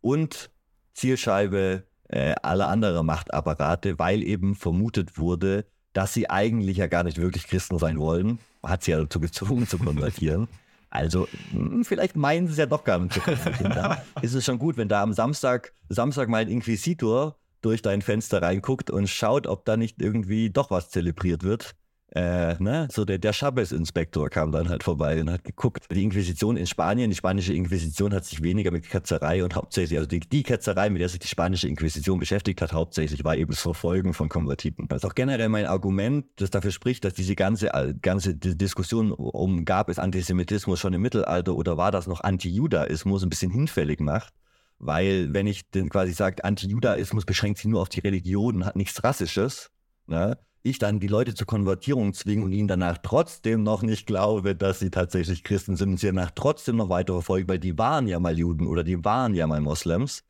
und 0.00 0.50
Zielscheibe 0.94 1.84
äh, 2.12 2.34
aller 2.42 2.68
anderen 2.68 3.04
Machtapparate, 3.04 3.98
weil 3.98 4.22
eben 4.22 4.54
vermutet 4.54 5.18
wurde, 5.18 5.66
dass 5.92 6.14
sie 6.14 6.30
eigentlich 6.30 6.76
ja 6.76 6.86
gar 6.86 7.02
nicht 7.02 7.18
wirklich 7.18 7.46
Christen 7.46 7.78
sein 7.78 7.98
wollen. 7.98 8.38
Hat 8.62 8.84
sie 8.84 8.92
ja 8.92 9.00
dazu 9.00 9.20
gezwungen 9.20 9.66
zu 9.66 9.78
konvertieren. 9.78 10.48
Also, 10.94 11.26
hm, 11.52 11.86
vielleicht 11.86 12.16
meinen 12.16 12.48
sie 12.48 12.52
es 12.52 12.58
ja 12.58 12.66
doch 12.66 12.84
gar 12.84 12.98
nicht. 12.98 13.18
Da 13.62 14.02
ist 14.20 14.34
es 14.34 14.44
schon 14.44 14.58
gut, 14.58 14.76
wenn 14.76 14.88
da 14.88 15.02
am 15.02 15.14
Samstag, 15.14 15.72
Samstag 15.88 16.28
mal 16.28 16.42
ein 16.42 16.48
Inquisitor 16.48 17.38
durch 17.62 17.80
dein 17.80 18.02
Fenster 18.02 18.42
reinguckt 18.42 18.90
und 18.90 19.08
schaut, 19.08 19.46
ob 19.46 19.64
da 19.64 19.78
nicht 19.78 20.02
irgendwie 20.02 20.50
doch 20.50 20.70
was 20.70 20.90
zelebriert 20.90 21.44
wird. 21.44 21.74
Äh, 22.14 22.62
ne, 22.62 22.88
so 22.92 23.06
der, 23.06 23.18
der 23.18 23.32
Chavez-Inspektor 23.32 24.28
kam 24.28 24.52
dann 24.52 24.68
halt 24.68 24.82
vorbei 24.82 25.18
und 25.20 25.30
hat 25.30 25.44
geguckt. 25.44 25.86
Die 25.90 26.02
Inquisition 26.02 26.58
in 26.58 26.66
Spanien, 26.66 27.08
die 27.08 27.16
spanische 27.16 27.54
Inquisition 27.54 28.12
hat 28.12 28.26
sich 28.26 28.42
weniger 28.42 28.70
mit 28.70 28.88
Ketzerei 28.88 29.42
und 29.42 29.54
hauptsächlich, 29.54 29.98
also 29.98 30.08
die, 30.08 30.20
die 30.20 30.42
Ketzerei, 30.42 30.90
mit 30.90 31.00
der 31.00 31.08
sich 31.08 31.20
die 31.20 31.28
spanische 31.28 31.68
Inquisition 31.68 32.18
beschäftigt 32.18 32.60
hat, 32.60 32.74
hauptsächlich 32.74 33.24
war 33.24 33.34
eben 33.36 33.50
das 33.50 33.60
Verfolgen 33.60 34.12
von 34.12 34.28
Konvertiten. 34.28 34.88
Das 34.88 35.02
ist 35.02 35.08
auch 35.08 35.14
generell 35.14 35.48
mein 35.48 35.64
Argument, 35.64 36.26
das 36.36 36.50
dafür 36.50 36.70
spricht, 36.70 37.04
dass 37.04 37.14
diese 37.14 37.34
ganze, 37.34 37.70
ganze 38.02 38.34
Diskussion 38.34 39.12
um, 39.12 39.64
gab 39.64 39.88
es 39.88 39.98
Antisemitismus 39.98 40.80
schon 40.80 40.92
im 40.92 41.00
Mittelalter 41.00 41.54
oder 41.54 41.78
war 41.78 41.92
das 41.92 42.06
noch 42.06 42.20
Anti-Judaismus, 42.20 43.22
ein 43.22 43.30
bisschen 43.30 43.50
hinfällig 43.50 44.00
macht. 44.00 44.34
Weil, 44.78 45.32
wenn 45.32 45.46
ich 45.46 45.70
denn 45.70 45.88
quasi 45.88 46.12
sage, 46.12 46.44
Anti-Judaismus 46.44 47.24
beschränkt 47.24 47.58
sich 47.58 47.68
nur 47.68 47.80
auf 47.80 47.88
die 47.88 48.00
Religion 48.00 48.56
und 48.56 48.66
hat 48.66 48.76
nichts 48.76 49.02
Rassisches, 49.02 49.70
ne, 50.06 50.36
ich 50.62 50.78
dann 50.78 51.00
die 51.00 51.08
Leute 51.08 51.34
zur 51.34 51.46
Konvertierung 51.46 52.14
zwingen 52.14 52.44
und 52.44 52.52
ihnen 52.52 52.68
danach 52.68 52.98
trotzdem 52.98 53.62
noch 53.62 53.82
nicht 53.82 54.06
glaube, 54.06 54.54
dass 54.54 54.78
sie 54.78 54.90
tatsächlich 54.90 55.42
Christen 55.42 55.76
sind 55.76 55.90
und 55.90 55.96
sie 55.98 56.06
danach 56.06 56.30
trotzdem 56.34 56.76
noch 56.76 56.88
weiter 56.88 57.14
verfolgen, 57.14 57.48
weil 57.48 57.58
die 57.58 57.76
waren 57.78 58.06
ja 58.06 58.20
mal 58.20 58.38
Juden 58.38 58.66
oder 58.66 58.84
die 58.84 59.04
waren 59.04 59.34
ja 59.34 59.46
mal 59.46 59.60
Moslems, 59.60 60.22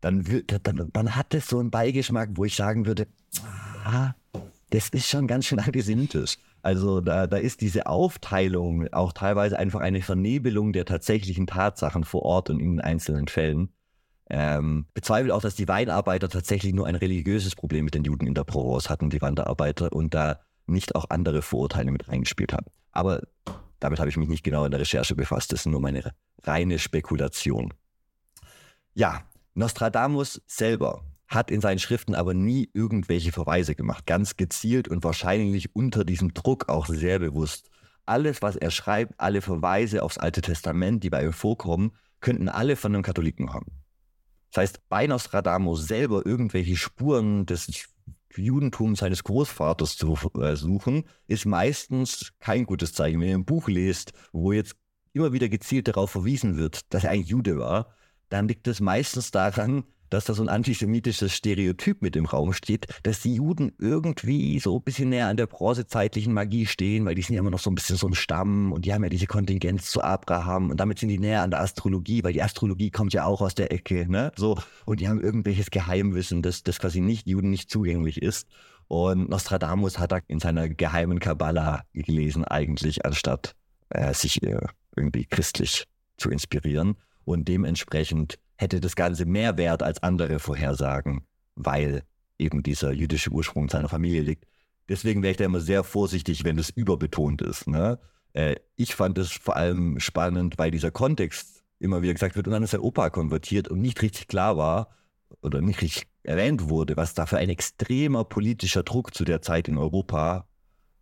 dann, 0.00 0.24
dann, 0.64 0.90
dann 0.92 1.16
hat 1.16 1.32
es 1.32 1.46
so 1.46 1.58
einen 1.58 1.70
Beigeschmack, 1.70 2.30
wo 2.34 2.44
ich 2.44 2.56
sagen 2.56 2.86
würde, 2.86 3.06
ah, 3.84 4.14
das 4.70 4.88
ist 4.88 5.08
schon 5.08 5.26
ganz 5.28 5.46
schön 5.46 5.58
antisemitisch. 5.60 6.38
Also 6.62 7.00
da, 7.00 7.26
da 7.26 7.36
ist 7.36 7.60
diese 7.60 7.86
Aufteilung 7.86 8.92
auch 8.92 9.12
teilweise 9.12 9.58
einfach 9.58 9.80
eine 9.80 10.02
Vernebelung 10.02 10.72
der 10.72 10.84
tatsächlichen 10.84 11.46
Tatsachen 11.46 12.04
vor 12.04 12.22
Ort 12.22 12.50
und 12.50 12.60
in 12.60 12.76
den 12.76 12.80
einzelnen 12.80 13.28
Fällen. 13.28 13.70
Ähm, 14.30 14.86
bezweifelt 14.94 15.32
auch, 15.32 15.42
dass 15.42 15.56
die 15.56 15.68
Weinarbeiter 15.68 16.28
tatsächlich 16.28 16.72
nur 16.72 16.86
ein 16.86 16.94
religiöses 16.94 17.54
Problem 17.54 17.84
mit 17.84 17.94
den 17.94 18.04
Juden 18.04 18.26
in 18.26 18.34
der 18.34 18.44
Provence 18.44 18.88
hatten, 18.88 19.10
die 19.10 19.20
Wanderarbeiter, 19.20 19.92
und 19.92 20.14
da 20.14 20.40
nicht 20.66 20.94
auch 20.94 21.06
andere 21.10 21.42
Vorurteile 21.42 21.90
mit 21.90 22.08
reingespielt 22.08 22.52
haben. 22.52 22.66
Aber 22.92 23.22
damit 23.80 23.98
habe 23.98 24.08
ich 24.08 24.16
mich 24.16 24.28
nicht 24.28 24.44
genau 24.44 24.64
in 24.64 24.70
der 24.70 24.80
Recherche 24.80 25.14
befasst. 25.14 25.52
Das 25.52 25.60
ist 25.60 25.66
nur 25.66 25.80
meine 25.80 26.12
reine 26.44 26.78
Spekulation. 26.78 27.74
Ja, 28.94 29.22
Nostradamus 29.54 30.40
selber 30.46 31.04
hat 31.26 31.50
in 31.50 31.60
seinen 31.60 31.78
Schriften 31.78 32.14
aber 32.14 32.34
nie 32.34 32.70
irgendwelche 32.74 33.32
Verweise 33.32 33.74
gemacht. 33.74 34.06
Ganz 34.06 34.36
gezielt 34.36 34.86
und 34.88 35.02
wahrscheinlich 35.02 35.74
unter 35.74 36.04
diesem 36.04 36.32
Druck 36.34 36.68
auch 36.68 36.86
sehr 36.86 37.18
bewusst. 37.18 37.70
Alles, 38.04 38.42
was 38.42 38.56
er 38.56 38.70
schreibt, 38.70 39.14
alle 39.18 39.40
Verweise 39.40 40.02
aufs 40.02 40.18
Alte 40.18 40.42
Testament, 40.42 41.02
die 41.02 41.10
bei 41.10 41.24
ihm 41.24 41.32
vorkommen, 41.32 41.92
könnten 42.20 42.48
alle 42.48 42.76
von 42.76 42.94
einem 42.94 43.02
Katholiken 43.02 43.52
haben. 43.52 43.81
Das 44.52 44.62
heißt, 44.62 44.88
bei 44.88 45.06
Nostradamus 45.06 45.86
selber 45.86 46.26
irgendwelche 46.26 46.76
Spuren 46.76 47.46
des 47.46 47.88
Judentums 48.36 49.00
seines 49.00 49.24
Großvaters 49.24 49.96
zu 49.96 50.16
äh, 50.38 50.56
suchen, 50.56 51.04
ist 51.26 51.46
meistens 51.46 52.32
kein 52.38 52.66
gutes 52.66 52.92
Zeichen. 52.92 53.20
Wenn 53.20 53.28
ihr 53.28 53.34
ein 53.34 53.44
Buch 53.46 53.68
lest, 53.68 54.12
wo 54.32 54.52
jetzt 54.52 54.76
immer 55.14 55.32
wieder 55.32 55.48
gezielt 55.48 55.88
darauf 55.88 56.10
verwiesen 56.10 56.56
wird, 56.56 56.92
dass 56.92 57.04
er 57.04 57.10
ein 57.10 57.22
Jude 57.22 57.58
war, 57.58 57.94
dann 58.28 58.48
liegt 58.48 58.66
es 58.68 58.80
meistens 58.80 59.30
daran, 59.30 59.84
dass 60.12 60.24
da 60.24 60.34
so 60.34 60.42
ein 60.42 60.48
antisemitisches 60.48 61.34
Stereotyp 61.34 62.02
mit 62.02 62.16
im 62.16 62.26
Raum 62.26 62.52
steht, 62.52 62.86
dass 63.02 63.20
die 63.20 63.34
Juden 63.34 63.72
irgendwie 63.78 64.58
so 64.58 64.76
ein 64.76 64.82
bisschen 64.82 65.08
näher 65.08 65.28
an 65.28 65.36
der 65.36 65.46
bronzezeitlichen 65.46 66.32
Magie 66.32 66.66
stehen, 66.66 67.04
weil 67.04 67.14
die 67.14 67.22
sind 67.22 67.34
ja 67.34 67.40
immer 67.40 67.50
noch 67.50 67.58
so 67.58 67.70
ein 67.70 67.74
bisschen 67.74 67.96
so 67.96 68.06
ein 68.06 68.14
Stamm 68.14 68.72
und 68.72 68.84
die 68.84 68.92
haben 68.92 69.02
ja 69.02 69.08
diese 69.08 69.26
Kontingenz 69.26 69.90
zu 69.90 70.02
Abraham 70.02 70.70
und 70.70 70.78
damit 70.78 70.98
sind 70.98 71.08
die 71.08 71.18
näher 71.18 71.42
an 71.42 71.50
der 71.50 71.60
Astrologie, 71.60 72.22
weil 72.24 72.32
die 72.32 72.42
Astrologie 72.42 72.90
kommt 72.90 73.12
ja 73.12 73.24
auch 73.24 73.40
aus 73.40 73.54
der 73.54 73.72
Ecke, 73.72 74.10
ne? 74.10 74.32
So, 74.36 74.58
und 74.84 75.00
die 75.00 75.08
haben 75.08 75.20
irgendwelches 75.20 75.70
Geheimwissen, 75.70 76.42
das, 76.42 76.62
das 76.62 76.78
quasi 76.78 77.00
nicht 77.00 77.26
Juden 77.26 77.50
nicht 77.50 77.70
zugänglich 77.70 78.20
ist. 78.20 78.48
Und 78.88 79.30
Nostradamus 79.30 79.98
hat 79.98 80.12
da 80.12 80.18
in 80.26 80.38
seiner 80.38 80.68
geheimen 80.68 81.18
Kabbala 81.18 81.84
gelesen, 81.94 82.44
eigentlich, 82.44 83.06
anstatt 83.06 83.54
äh, 83.88 84.12
sich 84.12 84.42
äh, 84.42 84.58
irgendwie 84.94 85.24
christlich 85.24 85.84
zu 86.18 86.28
inspirieren. 86.28 86.96
Und 87.24 87.48
dementsprechend 87.48 88.38
hätte 88.56 88.80
das 88.80 88.96
Ganze 88.96 89.24
mehr 89.24 89.56
Wert 89.56 89.82
als 89.82 90.02
andere 90.02 90.38
Vorhersagen, 90.38 91.26
weil 91.54 92.02
eben 92.38 92.62
dieser 92.62 92.92
jüdische 92.92 93.30
Ursprung 93.30 93.68
seiner 93.68 93.88
Familie 93.88 94.22
liegt. 94.22 94.46
Deswegen 94.88 95.22
wäre 95.22 95.32
ich 95.32 95.36
da 95.36 95.44
immer 95.44 95.60
sehr 95.60 95.84
vorsichtig, 95.84 96.44
wenn 96.44 96.56
das 96.56 96.70
überbetont 96.70 97.42
ist. 97.42 97.66
Ne? 97.66 97.98
Äh, 98.32 98.56
ich 98.76 98.94
fand 98.94 99.18
es 99.18 99.32
vor 99.32 99.56
allem 99.56 100.00
spannend, 100.00 100.58
weil 100.58 100.70
dieser 100.70 100.90
Kontext 100.90 101.62
immer 101.78 102.02
wieder 102.02 102.12
gesagt 102.12 102.36
wird, 102.36 102.46
und 102.46 102.52
dann 102.52 102.62
ist 102.62 102.70
sein 102.70 102.80
Opa 102.80 103.10
konvertiert 103.10 103.68
und 103.68 103.80
nicht 103.80 104.02
richtig 104.02 104.28
klar 104.28 104.56
war 104.56 104.88
oder 105.40 105.60
nicht 105.60 105.82
richtig 105.82 106.06
erwähnt 106.22 106.68
wurde, 106.68 106.96
was 106.96 107.14
da 107.14 107.26
für 107.26 107.38
ein 107.38 107.48
extremer 107.48 108.24
politischer 108.24 108.82
Druck 108.82 109.14
zu 109.14 109.24
der 109.24 109.42
Zeit 109.42 109.68
in 109.68 109.78
Europa 109.78 110.46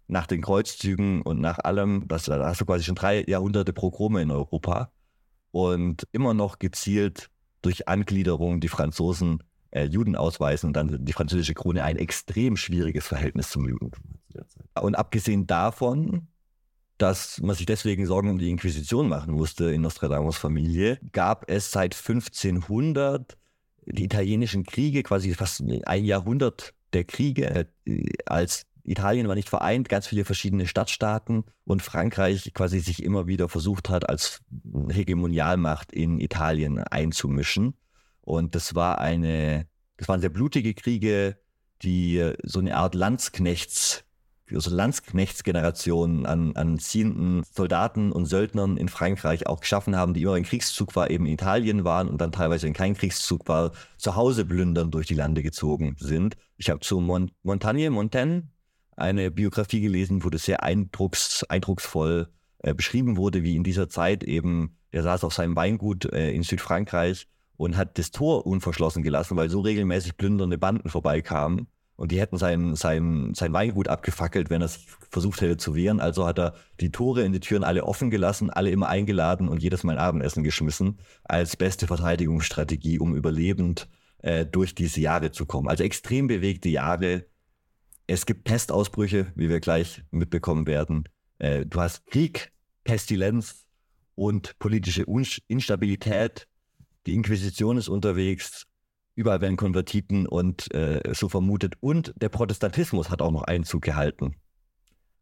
nach 0.06 0.26
den 0.26 0.42
Kreuzzügen 0.42 1.22
und 1.22 1.40
nach 1.40 1.58
allem, 1.58 2.08
das, 2.08 2.24
da 2.24 2.44
hast 2.44 2.60
du 2.60 2.64
quasi 2.64 2.84
schon 2.84 2.94
drei 2.94 3.24
Jahrhunderte 3.26 3.72
Progrome 3.72 4.22
in 4.22 4.30
Europa 4.30 4.90
und 5.52 6.06
immer 6.12 6.34
noch 6.34 6.58
gezielt 6.58 7.30
durch 7.62 7.88
Angliederung 7.88 8.60
die 8.60 8.68
Franzosen 8.68 9.42
äh, 9.70 9.84
Juden 9.84 10.16
ausweisen 10.16 10.68
und 10.68 10.72
dann 10.74 11.04
die 11.04 11.12
französische 11.12 11.54
Krone 11.54 11.84
ein 11.84 11.96
extrem 11.96 12.56
schwieriges 12.56 13.06
Verhältnis 13.06 13.50
zum 13.50 13.68
Judentum 13.68 14.02
zu 14.28 14.32
der. 14.32 14.82
Und 14.82 14.96
abgesehen 14.96 15.46
davon, 15.46 16.28
dass 16.98 17.40
man 17.40 17.56
sich 17.56 17.66
deswegen 17.66 18.06
Sorgen 18.06 18.30
um 18.30 18.38
die 18.38 18.50
Inquisition 18.50 19.08
machen 19.08 19.34
musste 19.34 19.70
in 19.70 19.80
Nostradamus 19.80 20.36
Familie, 20.36 20.98
gab 21.12 21.48
es 21.50 21.70
seit 21.70 21.94
1500 21.94 23.38
die 23.86 24.04
italienischen 24.04 24.64
Kriege, 24.64 25.02
quasi 25.02 25.32
fast 25.34 25.62
ein 25.84 26.04
Jahrhundert 26.04 26.74
der 26.92 27.04
Kriege, 27.04 27.68
äh, 27.86 28.06
als 28.26 28.66
Italien 28.84 29.28
war 29.28 29.34
nicht 29.34 29.48
vereint, 29.48 29.88
ganz 29.88 30.06
viele 30.06 30.24
verschiedene 30.24 30.66
Stadtstaaten 30.66 31.44
und 31.64 31.82
Frankreich 31.82 32.52
quasi 32.54 32.80
sich 32.80 33.02
immer 33.02 33.26
wieder 33.26 33.48
versucht 33.48 33.88
hat, 33.88 34.08
als 34.08 34.40
Hegemonialmacht 34.90 35.92
in 35.92 36.18
Italien 36.18 36.78
einzumischen. 36.78 37.74
Und 38.20 38.54
das 38.54 38.74
war 38.74 38.98
eine, 39.00 39.66
das 39.96 40.08
waren 40.08 40.20
sehr 40.20 40.30
blutige 40.30 40.74
Kriege, 40.74 41.36
die 41.82 42.32
so 42.42 42.60
eine 42.60 42.76
Art 42.76 42.94
Landsknechts, 42.94 44.04
also 44.52 44.70
Landsknechtsgeneration 44.70 46.26
an, 46.26 46.56
an 46.56 46.78
ziehenden 46.78 47.44
Soldaten 47.54 48.12
und 48.12 48.26
Söldnern 48.26 48.76
in 48.76 48.88
Frankreich 48.88 49.46
auch 49.46 49.60
geschaffen 49.60 49.96
haben, 49.96 50.12
die 50.12 50.22
immer 50.22 50.36
in 50.36 50.44
Kriegszug 50.44 50.96
war, 50.96 51.10
eben 51.10 51.26
in 51.26 51.32
Italien 51.32 51.84
waren 51.84 52.08
und 52.08 52.20
dann 52.20 52.32
teilweise 52.32 52.66
in 52.66 52.72
kein 52.72 52.96
Kriegszug 52.96 53.48
war, 53.48 53.72
zu 53.96 54.16
Hause 54.16 54.44
plündern 54.44 54.90
durch 54.90 55.06
die 55.06 55.14
Lande 55.14 55.42
gezogen 55.42 55.96
sind. 55.98 56.36
Ich 56.56 56.68
habe 56.68 56.80
zu 56.80 57.00
Mont 57.00 57.32
Montagne, 57.42 57.90
Montaigne, 57.90 58.48
eine 59.00 59.30
Biografie 59.30 59.80
gelesen, 59.80 60.24
wo 60.24 60.30
das 60.30 60.44
sehr 60.44 60.62
eindrucks, 60.62 61.44
eindrucksvoll 61.44 62.28
äh, 62.62 62.74
beschrieben 62.74 63.16
wurde, 63.16 63.42
wie 63.42 63.56
in 63.56 63.64
dieser 63.64 63.88
Zeit 63.88 64.22
eben, 64.24 64.76
er 64.90 65.02
saß 65.02 65.24
auf 65.24 65.34
seinem 65.34 65.56
Weingut 65.56 66.12
äh, 66.12 66.30
in 66.32 66.42
Südfrankreich 66.42 67.26
und 67.56 67.76
hat 67.76 67.98
das 67.98 68.10
Tor 68.10 68.46
unverschlossen 68.46 69.02
gelassen, 69.02 69.36
weil 69.36 69.50
so 69.50 69.60
regelmäßig 69.60 70.16
plündernde 70.16 70.58
Banden 70.58 70.88
vorbeikamen. 70.88 71.66
Und 71.96 72.12
die 72.12 72.18
hätten 72.18 72.38
sein, 72.38 72.76
sein, 72.76 73.34
sein 73.34 73.52
Weingut 73.52 73.88
abgefackelt, 73.88 74.48
wenn 74.48 74.62
er 74.62 74.68
sich 74.68 74.86
versucht 75.10 75.42
hätte 75.42 75.58
zu 75.58 75.74
wehren. 75.74 76.00
Also 76.00 76.26
hat 76.26 76.38
er 76.38 76.54
die 76.80 76.90
Tore 76.90 77.22
in 77.22 77.32
die 77.32 77.40
Türen 77.40 77.62
alle 77.62 77.84
offen 77.84 78.08
gelassen, 78.08 78.48
alle 78.48 78.70
immer 78.70 78.88
eingeladen 78.88 79.48
und 79.48 79.62
jedes 79.62 79.84
Mal 79.84 79.92
ein 79.92 79.98
Abendessen 79.98 80.42
geschmissen, 80.42 80.98
als 81.24 81.56
beste 81.56 81.86
Verteidigungsstrategie, 81.86 82.98
um 82.98 83.14
überlebend 83.14 83.86
äh, 84.22 84.46
durch 84.46 84.74
diese 84.74 85.00
Jahre 85.00 85.30
zu 85.30 85.44
kommen. 85.44 85.68
Also 85.68 85.84
extrem 85.84 86.26
bewegte 86.26 86.70
Jahre, 86.70 87.26
es 88.10 88.26
gibt 88.26 88.42
Pestausbrüche, 88.42 89.28
wie 89.36 89.48
wir 89.48 89.60
gleich 89.60 90.02
mitbekommen 90.10 90.66
werden. 90.66 91.04
Äh, 91.38 91.64
du 91.64 91.80
hast 91.80 92.06
Krieg, 92.06 92.50
Pestilenz 92.82 93.66
und 94.16 94.58
politische 94.58 95.04
Instabilität. 95.46 96.48
Die 97.06 97.14
Inquisition 97.14 97.76
ist 97.76 97.88
unterwegs. 97.88 98.66
Überall 99.14 99.40
werden 99.40 99.56
Konvertiten 99.56 100.26
und 100.26 100.74
äh, 100.74 101.00
so 101.14 101.28
vermutet. 101.28 101.74
Und 101.78 102.12
der 102.20 102.30
Protestantismus 102.30 103.10
hat 103.10 103.22
auch 103.22 103.30
noch 103.30 103.44
Einzug 103.44 103.82
gehalten. 103.82 104.34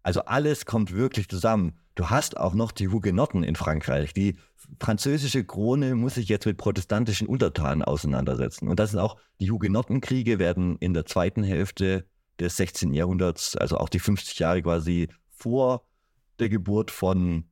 Also 0.02 0.22
alles 0.22 0.64
kommt 0.64 0.94
wirklich 0.94 1.28
zusammen. 1.28 1.78
Du 1.94 2.08
hast 2.08 2.38
auch 2.38 2.54
noch 2.54 2.72
die 2.72 2.88
Hugenotten 2.88 3.42
in 3.42 3.54
Frankreich. 3.54 4.14
Die 4.14 4.38
französische 4.80 5.44
Krone 5.44 5.94
muss 5.94 6.14
sich 6.14 6.28
jetzt 6.30 6.46
mit 6.46 6.56
protestantischen 6.56 7.28
Untertanen 7.28 7.82
auseinandersetzen. 7.82 8.66
Und 8.66 8.80
das 8.80 8.92
sind 8.92 9.00
auch 9.00 9.18
die 9.40 9.50
Hugenottenkriege 9.50 10.38
werden 10.38 10.78
in 10.78 10.94
der 10.94 11.04
zweiten 11.04 11.42
Hälfte 11.42 12.06
des 12.40 12.56
16. 12.56 12.94
Jahrhunderts, 12.94 13.56
also 13.56 13.78
auch 13.78 13.88
die 13.88 13.98
50 13.98 14.38
Jahre 14.38 14.62
quasi 14.62 15.08
vor 15.30 15.84
der 16.38 16.48
Geburt 16.48 16.90
von, 16.90 17.44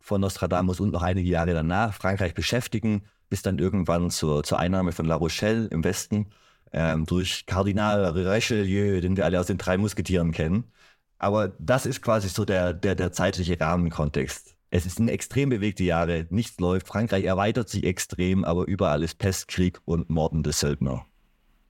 von 0.00 0.20
Nostradamus 0.20 0.80
und 0.80 0.92
noch 0.92 1.02
einige 1.02 1.28
Jahre 1.28 1.52
danach 1.52 1.94
Frankreich 1.94 2.34
beschäftigen, 2.34 3.02
bis 3.28 3.42
dann 3.42 3.58
irgendwann 3.58 4.10
zur, 4.10 4.42
zur 4.42 4.58
Einnahme 4.58 4.92
von 4.92 5.06
La 5.06 5.16
Rochelle 5.16 5.66
im 5.66 5.84
Westen 5.84 6.30
ähm, 6.72 7.06
durch 7.06 7.46
Kardinal 7.46 8.04
Richelieu, 8.04 9.00
den 9.00 9.16
wir 9.16 9.24
alle 9.24 9.40
aus 9.40 9.46
den 9.46 9.58
drei 9.58 9.76
Musketieren 9.76 10.32
kennen. 10.32 10.72
Aber 11.18 11.48
das 11.58 11.86
ist 11.86 12.02
quasi 12.02 12.28
so 12.28 12.44
der, 12.44 12.74
der, 12.74 12.94
der 12.94 13.12
zeitliche 13.12 13.58
Rahmenkontext. 13.58 14.56
Es 14.70 14.82
sind 14.82 15.08
extrem 15.08 15.50
bewegte 15.50 15.84
Jahre, 15.84 16.26
nichts 16.30 16.58
läuft. 16.58 16.88
Frankreich 16.88 17.24
erweitert 17.24 17.68
sich 17.68 17.84
extrem, 17.84 18.44
aber 18.44 18.66
überall 18.66 19.04
ist 19.04 19.18
Pestkrieg 19.18 19.80
und 19.84 20.10
mordende 20.10 20.50
Söldner. 20.52 21.06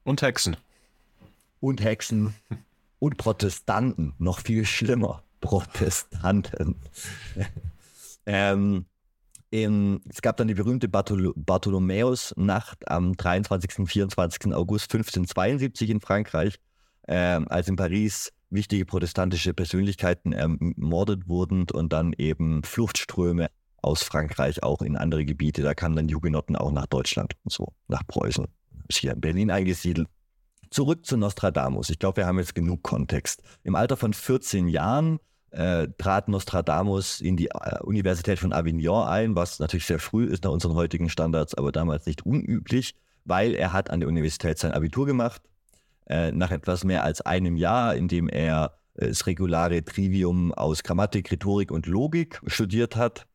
Und 0.04 0.22
Hexen 0.22 0.56
und 1.64 1.82
Hexen. 1.82 2.34
und 2.98 3.16
Protestanten, 3.16 4.14
noch 4.18 4.40
viel 4.40 4.64
schlimmer, 4.64 5.22
Protestanten. 5.40 6.76
ähm, 8.26 8.86
in, 9.50 10.00
es 10.08 10.20
gab 10.20 10.36
dann 10.36 10.48
die 10.48 10.54
berühmte 10.54 10.88
Barthol 10.88 11.32
Bartholomäus-Nacht 11.36 12.88
am 12.88 13.16
23. 13.16 13.78
und 13.78 13.86
24. 13.86 14.54
August 14.54 14.92
1572 14.92 15.90
in 15.90 16.00
Frankreich, 16.00 16.56
äh, 17.02 17.14
als 17.14 17.68
in 17.68 17.76
Paris 17.76 18.32
wichtige 18.50 18.84
protestantische 18.84 19.54
Persönlichkeiten 19.54 20.32
ermordet 20.32 21.28
wurden 21.28 21.66
und 21.72 21.92
dann 21.92 22.12
eben 22.16 22.62
Fluchtströme 22.62 23.48
aus 23.80 24.02
Frankreich 24.02 24.62
auch 24.62 24.82
in 24.82 24.96
andere 24.96 25.24
Gebiete. 25.24 25.62
Da 25.62 25.74
kamen 25.74 25.96
dann 25.96 26.08
die 26.08 26.14
Hugenotten 26.14 26.56
auch 26.56 26.72
nach 26.72 26.86
Deutschland 26.86 27.34
und 27.44 27.52
so, 27.52 27.72
nach 27.88 28.06
Preußen. 28.06 28.46
Ist 28.88 28.98
hier 28.98 29.12
in 29.12 29.20
Berlin 29.20 29.50
eingesiedelt. 29.50 30.08
Zurück 30.74 31.06
zu 31.06 31.16
Nostradamus. 31.16 31.88
Ich 31.88 32.00
glaube, 32.00 32.16
wir 32.16 32.26
haben 32.26 32.40
jetzt 32.40 32.56
genug 32.56 32.82
Kontext. 32.82 33.44
Im 33.62 33.76
Alter 33.76 33.96
von 33.96 34.12
14 34.12 34.66
Jahren 34.66 35.20
äh, 35.52 35.86
trat 35.98 36.26
Nostradamus 36.26 37.20
in 37.20 37.36
die 37.36 37.46
äh, 37.46 37.78
Universität 37.84 38.40
von 38.40 38.52
Avignon 38.52 39.06
ein, 39.06 39.36
was 39.36 39.60
natürlich 39.60 39.86
sehr 39.86 40.00
früh 40.00 40.24
ist 40.24 40.42
nach 40.42 40.50
unseren 40.50 40.74
heutigen 40.74 41.08
Standards, 41.08 41.54
aber 41.54 41.70
damals 41.70 42.06
nicht 42.06 42.26
unüblich, 42.26 42.96
weil 43.24 43.54
er 43.54 43.72
hat 43.72 43.88
an 43.88 44.00
der 44.00 44.08
Universität 44.08 44.58
sein 44.58 44.72
Abitur 44.72 45.06
gemacht. 45.06 45.42
Äh, 46.06 46.32
nach 46.32 46.50
etwas 46.50 46.82
mehr 46.82 47.04
als 47.04 47.20
einem 47.20 47.56
Jahr, 47.56 47.94
in 47.94 48.08
dem 48.08 48.28
er 48.28 48.76
äh, 48.94 49.06
das 49.06 49.28
regulare 49.28 49.84
Trivium 49.84 50.52
aus 50.52 50.82
Grammatik, 50.82 51.30
Rhetorik 51.30 51.70
und 51.70 51.86
Logik 51.86 52.40
studiert 52.48 52.96
hat, 52.96 53.28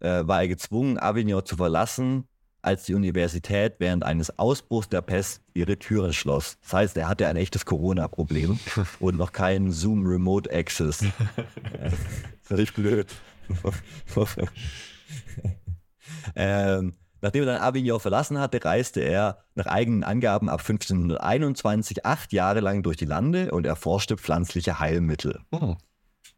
äh, 0.00 0.26
war 0.26 0.40
er 0.40 0.48
gezwungen, 0.48 0.98
Avignon 0.98 1.44
zu 1.44 1.56
verlassen 1.56 2.26
als 2.68 2.84
die 2.84 2.94
Universität 2.94 3.76
während 3.78 4.04
eines 4.04 4.38
Ausbruchs 4.38 4.90
der 4.90 5.00
Pest 5.00 5.40
ihre 5.54 5.78
Türen 5.78 6.12
schloss. 6.12 6.58
Das 6.60 6.74
heißt, 6.74 6.96
er 6.98 7.08
hatte 7.08 7.26
ein 7.26 7.36
echtes 7.36 7.64
Corona-Problem 7.64 8.60
und 9.00 9.16
noch 9.16 9.32
keinen 9.32 9.72
Zoom 9.72 10.06
Remote 10.06 10.52
Access. 10.54 11.02
Völlig 12.42 12.74
blöd. 12.74 13.06
ähm, 16.36 16.92
nachdem 17.22 17.44
er 17.44 17.54
dann 17.54 17.62
Avignon 17.62 18.00
verlassen 18.00 18.38
hatte, 18.38 18.62
reiste 18.62 19.00
er 19.00 19.38
nach 19.54 19.66
eigenen 19.66 20.04
Angaben 20.04 20.50
ab 20.50 20.60
1521 20.60 22.04
acht 22.04 22.34
Jahre 22.34 22.60
lang 22.60 22.82
durch 22.82 22.98
die 22.98 23.06
Lande 23.06 23.50
und 23.50 23.66
erforschte 23.66 24.18
pflanzliche 24.18 24.78
Heilmittel. 24.78 25.40
Oh. 25.52 25.76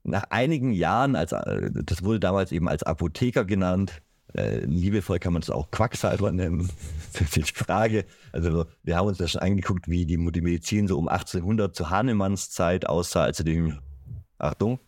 Nach 0.04 0.26
einigen 0.30 0.70
Jahren, 0.70 1.16
als, 1.16 1.32
äh, 1.32 1.70
das 1.72 2.04
wurde 2.04 2.20
damals 2.20 2.52
eben 2.52 2.68
als 2.68 2.84
Apotheker 2.84 3.44
genannt, 3.44 4.00
äh, 4.36 4.60
liebevoll 4.60 5.18
kann 5.18 5.32
man 5.32 5.42
es 5.42 5.50
auch 5.50 5.70
Quacksalber 5.70 6.32
nennen. 6.32 6.70
das 7.12 7.22
ist 7.22 7.36
die 7.36 7.42
Frage. 7.42 8.04
Also 8.32 8.66
wir 8.82 8.96
haben 8.96 9.08
uns 9.08 9.18
ja 9.18 9.28
schon 9.28 9.40
angeguckt, 9.40 9.88
wie 9.88 10.06
die, 10.06 10.16
die 10.16 10.40
Medizin 10.40 10.88
so 10.88 10.98
um 10.98 11.08
1800 11.08 11.74
zu 11.74 11.90
Hahnemanns 11.90 12.50
Zeit 12.50 12.86
aussah, 12.86 13.24
als 13.24 13.40
er 13.40 13.44
den, 13.44 13.78
Achtung, 14.38 14.80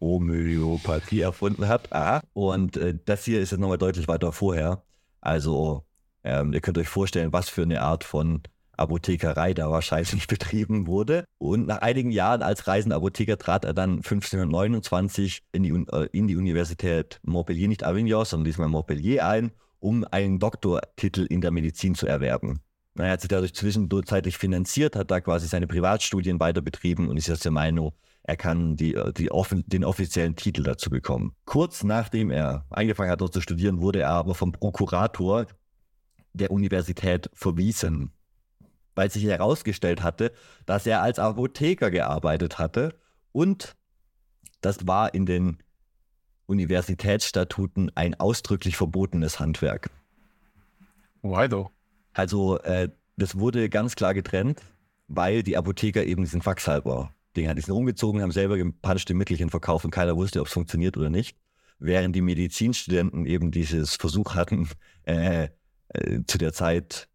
Homöopathie 0.00 1.20
erfunden 1.20 1.68
hat. 1.68 1.92
Ah, 1.92 2.22
und 2.32 2.76
äh, 2.76 2.96
das 3.04 3.24
hier 3.24 3.40
ist 3.40 3.50
jetzt 3.50 3.60
nochmal 3.60 3.78
deutlich 3.78 4.08
weiter 4.08 4.32
vorher. 4.32 4.82
Also 5.20 5.84
ähm, 6.22 6.52
ihr 6.52 6.60
könnt 6.60 6.78
euch 6.78 6.88
vorstellen, 6.88 7.32
was 7.32 7.48
für 7.48 7.62
eine 7.62 7.82
Art 7.82 8.04
von 8.04 8.42
Apothekerei 8.76 9.54
da 9.54 9.70
wahrscheinlich 9.70 10.26
betrieben 10.28 10.86
wurde. 10.86 11.24
Und 11.38 11.66
nach 11.66 11.78
einigen 11.78 12.10
Jahren 12.10 12.42
als 12.42 12.66
reisender 12.66 12.96
Apotheker 12.96 13.38
trat 13.38 13.64
er 13.64 13.74
dann 13.74 13.96
1529 13.96 15.42
in 15.52 15.62
die, 15.62 15.70
äh, 15.70 16.08
in 16.12 16.28
die 16.28 16.36
Universität 16.36 17.20
Montpellier, 17.22 17.68
nicht 17.68 17.84
Avignon, 17.84 18.24
sondern 18.24 18.44
diesmal 18.44 18.68
Montpellier 18.68 19.26
ein, 19.26 19.52
um 19.80 20.04
einen 20.10 20.38
Doktortitel 20.38 21.26
in 21.28 21.40
der 21.40 21.50
Medizin 21.50 21.94
zu 21.94 22.06
erwerben. 22.06 22.60
Er 22.96 23.10
hat 23.10 23.20
sich 23.22 23.28
dadurch 23.28 23.54
zwischenzeitlich 23.54 24.38
finanziert, 24.38 24.94
hat 24.94 25.10
da 25.10 25.20
quasi 25.20 25.48
seine 25.48 25.66
Privatstudien 25.66 26.38
weiter 26.38 26.62
betrieben 26.62 27.08
und 27.08 27.16
ist 27.16 27.26
jetzt 27.26 27.44
der 27.44 27.52
Meinung, 27.52 27.92
er 28.22 28.36
kann 28.36 28.76
die, 28.76 28.94
äh, 28.94 29.12
die 29.12 29.30
offen, 29.30 29.64
den 29.66 29.84
offiziellen 29.84 30.36
Titel 30.36 30.62
dazu 30.62 30.90
bekommen. 30.90 31.34
Kurz 31.44 31.84
nachdem 31.84 32.30
er 32.30 32.64
angefangen 32.70 33.10
hat, 33.10 33.20
dort 33.20 33.34
zu 33.34 33.40
studieren, 33.40 33.80
wurde 33.80 34.00
er 34.00 34.10
aber 34.10 34.34
vom 34.34 34.52
Prokurator 34.52 35.46
der 36.32 36.50
Universität 36.50 37.30
verwiesen 37.34 38.12
weil 38.94 39.10
sich 39.10 39.24
herausgestellt 39.24 40.02
hatte, 40.02 40.32
dass 40.66 40.86
er 40.86 41.02
als 41.02 41.18
Apotheker 41.18 41.90
gearbeitet 41.90 42.58
hatte 42.58 42.94
und 43.32 43.74
das 44.60 44.86
war 44.86 45.12
in 45.14 45.26
den 45.26 45.58
Universitätsstatuten 46.46 47.90
ein 47.94 48.14
ausdrücklich 48.14 48.76
verbotenes 48.76 49.40
Handwerk. 49.40 49.90
Why 51.22 51.48
though? 51.48 51.70
Also 52.12 52.58
äh, 52.60 52.90
das 53.16 53.38
wurde 53.38 53.68
ganz 53.68 53.96
klar 53.96 54.14
getrennt, 54.14 54.60
weil 55.08 55.42
die 55.42 55.56
Apotheker 55.56 56.04
eben 56.04 56.22
diesen 56.22 56.40
Quacksalber 56.40 57.14
Ding 57.36 57.48
hatten. 57.48 57.56
Die 57.56 57.62
sind 57.62 57.74
rumgezogen, 57.74 58.22
haben 58.22 58.32
selber 58.32 58.56
gepanschte 58.56 59.14
Mittelchen 59.14 59.50
verkauft 59.50 59.84
und 59.84 59.90
keiner 59.90 60.16
wusste, 60.16 60.40
ob 60.40 60.46
es 60.46 60.52
funktioniert 60.52 60.96
oder 60.96 61.10
nicht. 61.10 61.36
Während 61.78 62.14
die 62.14 62.20
Medizinstudenten 62.20 63.26
eben 63.26 63.50
dieses 63.50 63.96
Versuch 63.96 64.34
hatten, 64.34 64.68
äh, 65.04 65.48
äh, 65.88 66.20
zu 66.26 66.38
der 66.38 66.52
Zeit 66.52 67.08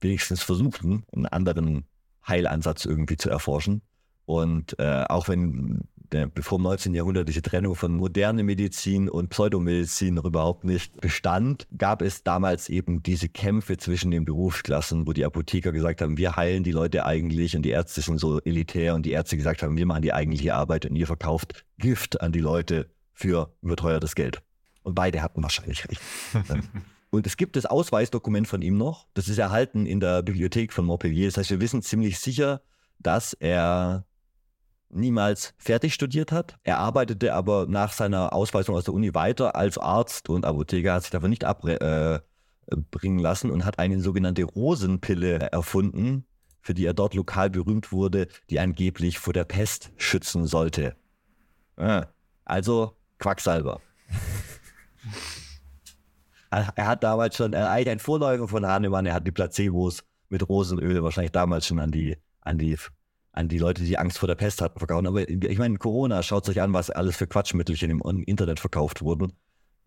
wenigstens 0.00 0.42
versuchten, 0.42 1.04
einen 1.12 1.26
anderen 1.26 1.84
Heilansatz 2.26 2.84
irgendwie 2.84 3.16
zu 3.16 3.30
erforschen. 3.30 3.82
Und 4.26 4.78
äh, 4.78 5.04
auch 5.08 5.28
wenn 5.28 5.82
der, 6.12 6.26
bevor 6.26 6.58
im 6.58 6.64
19. 6.64 6.94
Jahrhundert 6.94 7.28
diese 7.28 7.42
Trennung 7.42 7.74
von 7.74 7.94
moderne 7.94 8.42
Medizin 8.42 9.08
und 9.08 9.30
Pseudomedizin 9.30 10.14
noch 10.14 10.24
überhaupt 10.24 10.64
nicht 10.64 11.00
bestand, 11.00 11.66
gab 11.76 12.02
es 12.02 12.22
damals 12.22 12.68
eben 12.68 13.02
diese 13.02 13.28
Kämpfe 13.28 13.76
zwischen 13.76 14.10
den 14.10 14.24
Berufsklassen, 14.24 15.06
wo 15.06 15.12
die 15.12 15.24
Apotheker 15.24 15.72
gesagt 15.72 16.00
haben, 16.00 16.16
wir 16.16 16.36
heilen 16.36 16.64
die 16.64 16.72
Leute 16.72 17.06
eigentlich 17.06 17.56
und 17.56 17.62
die 17.62 17.70
Ärzte 17.70 18.00
sind 18.00 18.18
so 18.18 18.40
elitär 18.40 18.94
und 18.94 19.06
die 19.06 19.12
Ärzte 19.12 19.36
gesagt 19.36 19.62
haben, 19.62 19.76
wir 19.76 19.86
machen 19.86 20.02
die 20.02 20.12
eigentliche 20.12 20.54
Arbeit 20.54 20.86
und 20.86 20.96
ihr 20.96 21.06
verkauft 21.06 21.64
Gift 21.78 22.20
an 22.20 22.32
die 22.32 22.40
Leute 22.40 22.90
für 23.12 23.54
überteuertes 23.62 24.14
Geld. 24.14 24.42
Und 24.82 24.94
beide 24.94 25.22
hatten 25.22 25.42
wahrscheinlich 25.42 25.86
recht. 25.88 26.00
Und 27.10 27.26
es 27.26 27.36
gibt 27.36 27.56
das 27.56 27.66
Ausweisdokument 27.66 28.46
von 28.46 28.62
ihm 28.62 28.76
noch. 28.76 29.08
Das 29.14 29.28
ist 29.28 29.38
erhalten 29.38 29.84
in 29.84 29.98
der 29.98 30.22
Bibliothek 30.22 30.72
von 30.72 30.84
Montpellier. 30.84 31.26
Das 31.26 31.36
heißt, 31.38 31.50
wir 31.50 31.60
wissen 31.60 31.82
ziemlich 31.82 32.20
sicher, 32.20 32.62
dass 33.00 33.32
er 33.34 34.04
niemals 34.90 35.54
fertig 35.58 35.94
studiert 35.94 36.32
hat. 36.32 36.56
Er 36.62 36.78
arbeitete 36.78 37.34
aber 37.34 37.66
nach 37.66 37.92
seiner 37.92 38.32
Ausweisung 38.32 38.76
aus 38.76 38.84
der 38.84 38.94
Uni 38.94 39.14
weiter 39.14 39.56
als 39.56 39.78
Arzt 39.78 40.28
und 40.28 40.44
Apotheker, 40.44 40.94
hat 40.94 41.02
sich 41.02 41.10
davon 41.10 41.30
nicht 41.30 41.44
abbringen 41.44 42.20
äh, 43.18 43.22
lassen 43.22 43.50
und 43.50 43.64
hat 43.64 43.78
eine 43.78 44.00
sogenannte 44.00 44.44
Rosenpille 44.44 45.38
erfunden, 45.38 46.26
für 46.60 46.74
die 46.74 46.84
er 46.84 46.94
dort 46.94 47.14
lokal 47.14 47.50
berühmt 47.50 47.92
wurde, 47.92 48.28
die 48.50 48.60
angeblich 48.60 49.18
vor 49.18 49.32
der 49.32 49.44
Pest 49.44 49.90
schützen 49.96 50.46
sollte. 50.46 50.96
Ah, 51.76 52.06
also 52.44 52.96
Quacksalber. 53.18 53.80
Er 56.50 56.86
hat 56.86 57.04
damals 57.04 57.36
schon, 57.36 57.54
eigentlich 57.54 57.90
ein 57.90 57.98
Vorläufer 58.00 58.48
von 58.48 58.66
Hahnemann, 58.66 59.06
er 59.06 59.14
hat 59.14 59.26
die 59.26 59.30
Placebos 59.30 60.02
mit 60.28 60.48
Rosenöl 60.48 61.02
wahrscheinlich 61.02 61.32
damals 61.32 61.66
schon 61.66 61.78
an 61.78 61.92
die, 61.92 62.16
an 62.40 62.58
die, 62.58 62.76
an 63.32 63.48
die 63.48 63.58
Leute, 63.58 63.84
die 63.84 63.98
Angst 63.98 64.18
vor 64.18 64.26
der 64.26 64.34
Pest 64.34 64.60
hatten, 64.60 64.78
verkauft. 64.78 65.06
Aber 65.06 65.28
ich 65.28 65.58
meine, 65.58 65.78
Corona, 65.78 66.22
schaut 66.22 66.44
sich 66.44 66.60
an, 66.60 66.72
was 66.72 66.90
alles 66.90 67.16
für 67.16 67.28
Quatschmittelchen 67.28 67.90
im 67.90 68.22
Internet 68.24 68.58
verkauft 68.58 69.02
wurden. 69.02 69.32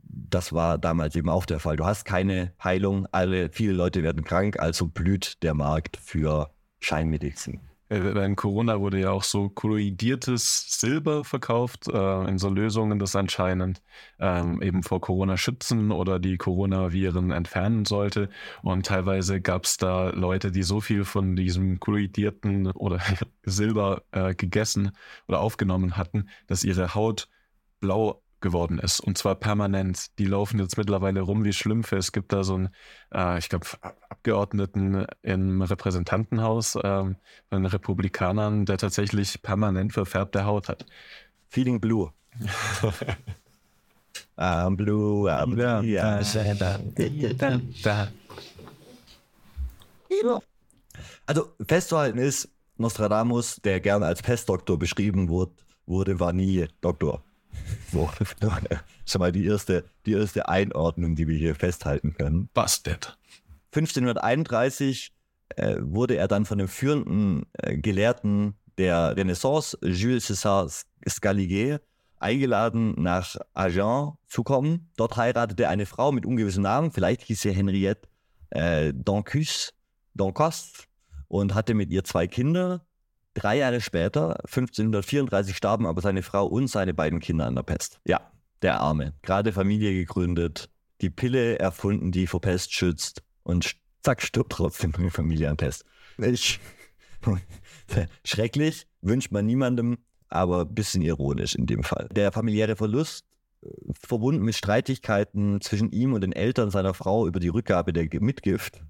Das 0.03 0.53
war 0.53 0.77
damals 0.77 1.15
eben 1.15 1.29
auch 1.29 1.45
der 1.45 1.59
Fall. 1.59 1.75
Du 1.75 1.85
hast 1.85 2.05
keine 2.05 2.53
Heilung, 2.63 3.07
alle, 3.11 3.49
viele 3.49 3.73
Leute 3.73 4.03
werden 4.03 4.23
krank, 4.23 4.59
also 4.59 4.87
blüht 4.87 5.43
der 5.43 5.53
Markt 5.53 5.97
für 5.97 6.51
Scheinmedizin. 6.79 7.61
Äh, 7.89 8.25
in 8.25 8.35
Corona 8.35 8.79
wurde 8.79 8.99
ja 8.99 9.11
auch 9.11 9.23
so 9.23 9.49
kolloidiertes 9.49 10.79
Silber 10.79 11.23
verkauft 11.23 11.87
äh, 11.87 12.27
in 12.27 12.37
so 12.37 12.49
Lösungen, 12.49 12.99
das 12.99 13.15
anscheinend 13.15 13.81
ähm, 14.19 14.61
eben 14.61 14.83
vor 14.83 15.01
Corona 15.01 15.37
schützen 15.37 15.91
oder 15.91 16.19
die 16.19 16.37
Coronaviren 16.37 17.31
entfernen 17.31 17.85
sollte. 17.85 18.29
Und 18.61 18.85
teilweise 18.85 19.41
gab 19.41 19.65
es 19.65 19.77
da 19.77 20.09
Leute, 20.09 20.51
die 20.51 20.63
so 20.63 20.81
viel 20.81 21.03
von 21.05 21.35
diesem 21.35 21.79
kolloidierten 21.79 22.71
oder 22.71 22.99
Silber 23.43 24.03
äh, 24.11 24.33
gegessen 24.35 24.91
oder 25.27 25.39
aufgenommen 25.39 25.97
hatten, 25.97 26.29
dass 26.47 26.63
ihre 26.63 26.95
Haut 26.95 27.27
blau 27.79 28.22
geworden 28.43 28.77
ist. 28.77 28.99
Und 28.99 29.17
zwar 29.17 29.33
permanent. 29.33 30.19
Die 30.19 30.25
laufen 30.25 30.59
jetzt 30.59 30.77
mittlerweile 30.77 31.21
rum 31.21 31.43
wie 31.43 31.53
Schlümpfe. 31.53 31.97
Es 31.97 32.11
gibt 32.11 32.31
da 32.31 32.43
so 32.43 32.53
einen, 32.53 32.69
äh, 33.11 33.39
ich 33.39 33.49
glaube, 33.49 33.65
Abgeordneten 34.09 35.07
im 35.23 35.63
Repräsentantenhaus 35.63 36.75
äh, 36.75 36.81
von 36.81 37.15
den 37.49 37.65
Republikanern, 37.65 38.65
der 38.65 38.77
tatsächlich 38.77 39.41
permanent 39.41 39.93
verfärbte 39.93 40.45
Haut 40.45 40.69
hat. 40.69 40.85
Feeling 41.49 41.81
Blue. 41.81 42.11
I'm 44.37 44.75
blue, 44.75 45.31
I'm 45.31 45.55
blue. 45.55 45.85
Ja. 45.85 46.19
Also 51.25 51.53
festzuhalten 51.67 52.19
ist, 52.19 52.49
Nostradamus, 52.77 53.57
der 53.63 53.79
gerne 53.79 54.05
als 54.05 54.21
Pestdoktor 54.21 54.77
beschrieben 54.77 55.29
wurde, 55.29 55.53
wurde, 55.85 56.19
war 56.19 56.33
nie 56.33 56.67
Doktor. 56.81 57.23
So, 57.91 58.09
schon 59.05 59.19
mal 59.19 59.31
die 59.31 59.45
erste, 59.45 59.83
die 60.05 60.13
erste 60.13 60.47
Einordnung, 60.47 61.15
die 61.15 61.27
wir 61.27 61.37
hier 61.37 61.55
festhalten 61.55 62.13
können. 62.13 62.49
Busted. 62.53 63.17
1531 63.71 65.11
äh, 65.55 65.77
wurde 65.79 66.15
er 66.15 66.27
dann 66.27 66.45
von 66.45 66.57
dem 66.57 66.67
führenden 66.67 67.45
äh, 67.53 67.77
Gelehrten 67.77 68.55
der 68.77 69.15
Renaissance, 69.15 69.77
Jules 69.81 70.29
César 70.29 70.85
Scaliger, 71.07 71.79
eingeladen, 72.19 72.95
nach 72.97 73.35
Agen 73.53 74.13
zu 74.27 74.43
kommen. 74.43 74.89
Dort 74.95 75.17
heiratete 75.17 75.63
er 75.63 75.69
eine 75.69 75.85
Frau 75.85 76.11
mit 76.11 76.25
ungewissem 76.25 76.63
Namen, 76.63 76.91
vielleicht 76.91 77.23
hieß 77.23 77.41
sie 77.41 77.51
Henriette 77.51 78.07
äh, 78.51 78.93
Doncus, 78.93 79.73
Doncos, 80.13 80.87
und 81.27 81.53
hatte 81.53 81.73
mit 81.73 81.89
ihr 81.89 82.03
zwei 82.03 82.27
Kinder. 82.27 82.85
Drei 83.33 83.57
Jahre 83.57 83.81
später, 83.81 84.39
1534, 84.45 85.57
starben 85.57 85.87
aber 85.87 86.01
seine 86.01 86.21
Frau 86.21 86.45
und 86.45 86.67
seine 86.67 86.93
beiden 86.93 87.19
Kinder 87.19 87.47
an 87.47 87.55
der 87.55 87.63
Pest. 87.63 87.99
Ja, 88.05 88.31
der 88.61 88.79
Arme. 88.79 89.13
Gerade 89.23 89.51
Familie 89.51 89.93
gegründet, 89.93 90.69
die 91.01 91.09
Pille 91.09 91.57
erfunden, 91.57 92.11
die 92.11 92.27
vor 92.27 92.41
Pest 92.41 92.73
schützt 92.73 93.23
und 93.43 93.75
zack, 94.03 94.21
stirbt 94.21 94.51
trotzdem 94.51 94.93
die 94.97 95.09
Familie 95.09 95.49
an 95.49 95.57
Pest. 95.57 95.83
Schrecklich, 98.25 98.87
wünscht 99.01 99.31
man 99.31 99.45
niemandem, 99.45 99.97
aber 100.29 100.61
ein 100.61 100.73
bisschen 100.73 101.01
ironisch 101.01 101.55
in 101.55 101.65
dem 101.65 101.83
Fall. 101.83 102.09
Der 102.11 102.31
familiäre 102.31 102.75
Verlust, 102.75 103.25
äh, 103.61 103.69
verbunden 103.99 104.43
mit 104.43 104.55
Streitigkeiten 104.55 105.59
zwischen 105.61 105.91
ihm 105.91 106.13
und 106.13 106.21
den 106.21 106.33
Eltern 106.33 106.69
seiner 106.69 106.93
Frau 106.93 107.27
über 107.27 107.39
die 107.39 107.49
Rückgabe 107.49 107.93
der 107.93 108.07
Mitgift, 108.21 108.81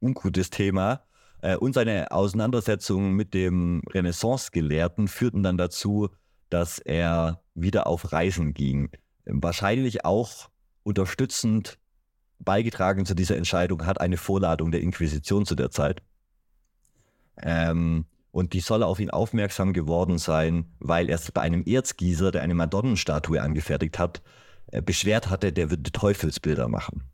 ungutes 0.00 0.50
Thema, 0.50 1.02
äh, 1.42 1.56
und 1.56 1.74
seine 1.74 2.10
Auseinandersetzungen 2.10 3.12
mit 3.12 3.34
dem 3.34 3.82
Renaissance-Gelehrten 3.92 5.08
führten 5.08 5.42
dann 5.42 5.58
dazu, 5.58 6.08
dass 6.50 6.78
er 6.78 7.42
wieder 7.54 7.86
auf 7.86 8.12
Reisen 8.12 8.54
ging. 8.54 8.90
Wahrscheinlich 9.24 10.04
auch 10.04 10.48
unterstützend 10.82 11.78
beigetragen 12.38 13.06
zu 13.06 13.14
dieser 13.14 13.36
Entscheidung 13.36 13.86
hat 13.86 14.00
eine 14.00 14.16
Vorladung 14.16 14.70
der 14.70 14.80
Inquisition 14.80 15.46
zu 15.46 15.54
der 15.54 15.70
Zeit. 15.70 16.02
Ähm, 17.38 18.06
und 18.30 18.52
die 18.52 18.60
soll 18.60 18.82
auf 18.82 19.00
ihn 19.00 19.10
aufmerksam 19.10 19.72
geworden 19.72 20.18
sein, 20.18 20.66
weil 20.78 21.08
er 21.08 21.18
sich 21.18 21.32
bei 21.32 21.40
einem 21.40 21.64
Erzgießer, 21.64 22.30
der 22.30 22.42
eine 22.42 22.54
Madonnenstatue 22.54 23.40
angefertigt 23.40 23.98
hat, 23.98 24.22
äh, 24.66 24.82
beschwert 24.82 25.30
hatte, 25.30 25.52
der 25.52 25.70
würde 25.70 25.90
Teufelsbilder 25.90 26.68
machen. 26.68 27.04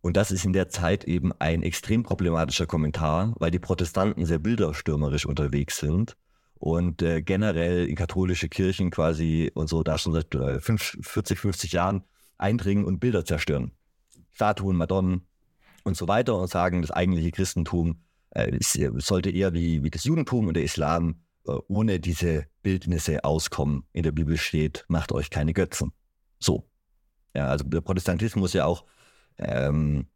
Und 0.00 0.16
das 0.16 0.30
ist 0.30 0.44
in 0.44 0.52
der 0.52 0.68
Zeit 0.68 1.04
eben 1.04 1.32
ein 1.38 1.62
extrem 1.62 2.02
problematischer 2.02 2.66
Kommentar, 2.66 3.34
weil 3.38 3.50
die 3.50 3.58
Protestanten 3.58 4.26
sehr 4.26 4.38
bilderstürmerisch 4.38 5.26
unterwegs 5.26 5.78
sind 5.78 6.16
und 6.54 7.02
äh, 7.02 7.22
generell 7.22 7.86
in 7.86 7.96
katholische 7.96 8.48
Kirchen 8.48 8.90
quasi 8.90 9.50
und 9.54 9.68
so 9.68 9.82
da 9.82 9.98
schon 9.98 10.12
seit 10.12 10.34
äh, 10.34 10.60
40, 10.60 11.38
50 11.38 11.72
Jahren 11.72 12.04
eindringen 12.36 12.84
und 12.84 13.00
Bilder 13.00 13.24
zerstören. 13.24 13.72
Statuen, 14.30 14.76
Madonnen 14.76 15.26
und 15.84 15.96
so 15.96 16.06
weiter 16.06 16.36
und 16.36 16.48
sagen, 16.48 16.82
das 16.82 16.90
eigentliche 16.90 17.32
Christentum 17.32 18.00
äh, 18.30 18.56
äh, 18.56 18.90
sollte 18.98 19.30
eher 19.30 19.52
wie, 19.52 19.82
wie 19.82 19.90
das 19.90 20.04
Judentum 20.04 20.46
und 20.46 20.54
der 20.54 20.62
Islam 20.62 21.22
äh, 21.46 21.52
ohne 21.68 21.98
diese 21.98 22.46
Bildnisse 22.62 23.24
auskommen. 23.24 23.84
In 23.92 24.02
der 24.02 24.12
Bibel 24.12 24.36
steht, 24.36 24.84
macht 24.88 25.12
euch 25.12 25.30
keine 25.30 25.54
Götzen. 25.54 25.92
So. 26.38 26.68
Ja, 27.34 27.48
also 27.48 27.64
der 27.64 27.80
Protestantismus 27.80 28.52
ja 28.52 28.64
auch 28.64 28.84
ähm, 29.38 30.06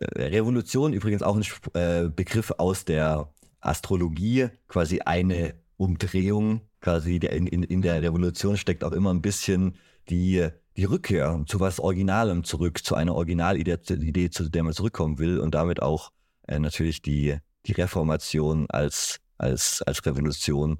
Revolution, 0.00 0.92
übrigens 0.92 1.22
auch 1.22 1.36
ein 1.36 1.44
äh, 1.74 2.08
Begriff 2.08 2.52
aus 2.58 2.84
der 2.84 3.32
Astrologie, 3.60 4.48
quasi 4.68 5.00
eine 5.00 5.54
Umdrehung, 5.76 6.60
quasi 6.80 7.16
in, 7.16 7.46
in, 7.46 7.62
in 7.62 7.82
der 7.82 8.02
Revolution 8.02 8.56
steckt 8.56 8.84
auch 8.84 8.92
immer 8.92 9.12
ein 9.12 9.22
bisschen 9.22 9.76
die, 10.08 10.48
die 10.76 10.84
Rückkehr 10.84 11.42
zu 11.46 11.60
was 11.60 11.80
Originalem 11.80 12.44
zurück, 12.44 12.84
zu 12.84 12.94
einer 12.94 13.14
Originalidee, 13.14 14.30
zu 14.30 14.48
der 14.48 14.62
man 14.62 14.72
zurückkommen 14.72 15.18
will 15.18 15.40
und 15.40 15.54
damit 15.54 15.82
auch 15.82 16.12
äh, 16.46 16.58
natürlich 16.58 17.02
die, 17.02 17.36
die 17.66 17.72
Reformation 17.72 18.66
als, 18.70 19.20
als, 19.38 19.82
als 19.82 20.04
Revolution, 20.06 20.78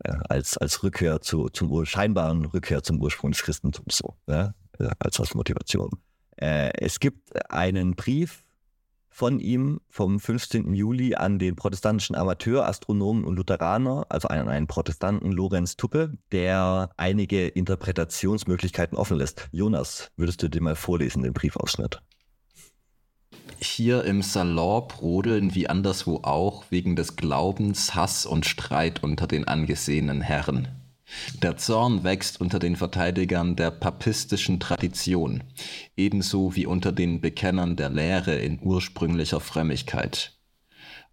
äh, 0.00 0.14
als, 0.28 0.56
als 0.58 0.82
Rückkehr 0.82 1.20
zu, 1.20 1.48
zum 1.48 1.84
scheinbaren 1.84 2.44
Rückkehr 2.46 2.82
zum 2.82 3.00
Ursprung 3.00 3.32
des 3.32 3.42
Christentums, 3.42 3.98
so, 3.98 4.16
ja, 4.26 4.54
äh, 4.78 4.90
als, 4.98 5.20
als 5.20 5.34
Motivation. 5.34 5.90
Äh, 6.36 6.70
es 6.78 7.00
gibt 7.00 7.50
einen 7.50 7.94
Brief 7.94 8.44
von 9.16 9.40
ihm 9.40 9.80
vom 9.88 10.20
15. 10.20 10.74
Juli 10.74 11.14
an 11.14 11.38
den 11.38 11.56
protestantischen 11.56 12.14
Amateur, 12.14 12.66
Astronomen 12.66 13.24
und 13.24 13.36
Lutheraner, 13.36 14.04
also 14.10 14.28
an 14.28 14.48
einen 14.48 14.66
Protestanten 14.66 15.32
Lorenz 15.32 15.76
Tuppe, 15.76 16.12
der 16.32 16.90
einige 16.98 17.48
Interpretationsmöglichkeiten 17.48 18.98
offen 18.98 19.16
lässt. 19.16 19.48
Jonas, 19.52 20.10
würdest 20.18 20.42
du 20.42 20.50
dir 20.50 20.60
mal 20.60 20.76
vorlesen, 20.76 21.22
den 21.22 21.32
Briefausschnitt? 21.32 22.02
Hier 23.58 24.04
im 24.04 24.20
Salon 24.20 24.86
brodeln 24.86 25.54
wie 25.54 25.66
anderswo 25.66 26.20
auch 26.22 26.64
wegen 26.68 26.94
des 26.94 27.16
Glaubens 27.16 27.94
Hass 27.94 28.26
und 28.26 28.44
Streit 28.44 29.02
unter 29.02 29.26
den 29.26 29.48
angesehenen 29.48 30.20
Herren. 30.20 30.68
Der 31.42 31.56
Zorn 31.56 32.04
wächst 32.04 32.40
unter 32.40 32.58
den 32.58 32.76
Verteidigern 32.76 33.56
der 33.56 33.70
papistischen 33.70 34.58
Tradition, 34.60 35.44
ebenso 35.96 36.56
wie 36.56 36.66
unter 36.66 36.92
den 36.92 37.20
Bekennern 37.20 37.76
der 37.76 37.90
Lehre 37.90 38.36
in 38.36 38.58
ursprünglicher 38.60 39.40
Frömmigkeit. 39.40 40.32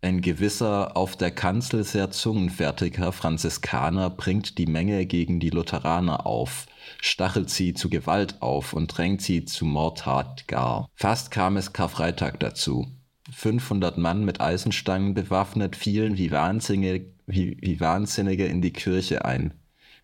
Ein 0.01 0.19
gewisser, 0.19 0.97
auf 0.97 1.15
der 1.15 1.31
Kanzel 1.31 1.85
sehr 1.85 2.11
zungenfertiger 2.11 3.13
Franziskaner 3.13 4.09
bringt 4.09 4.57
die 4.57 4.65
Menge 4.65 5.05
gegen 5.05 5.39
die 5.39 5.49
Lutheraner 5.49 6.25
auf, 6.25 6.65
stachelt 6.99 7.49
sie 7.49 7.73
zu 7.73 7.89
Gewalt 7.89 8.41
auf 8.41 8.73
und 8.73 8.87
drängt 8.87 9.21
sie 9.21 9.45
zu 9.45 9.63
Mordtat 9.65 10.47
gar. 10.49 10.89
Fast 10.93 11.31
kam 11.31 11.55
es 11.55 11.71
Karfreitag 11.71 12.39
dazu. 12.41 12.87
500 13.31 13.97
Mann 13.97 14.25
mit 14.25 14.41
Eisenstangen 14.41 15.13
bewaffnet 15.13 15.77
fielen 15.77 16.17
wie 16.17 16.31
Wahnsinnige, 16.31 17.13
wie, 17.25 17.57
wie 17.61 17.79
Wahnsinnige 17.79 18.45
in 18.45 18.61
die 18.61 18.73
Kirche 18.73 19.23
ein. 19.23 19.53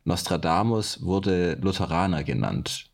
Nostradamus 0.03 1.03
wurde 1.03 1.55
Lutheraner 1.55 2.23
genannt. 2.23 2.89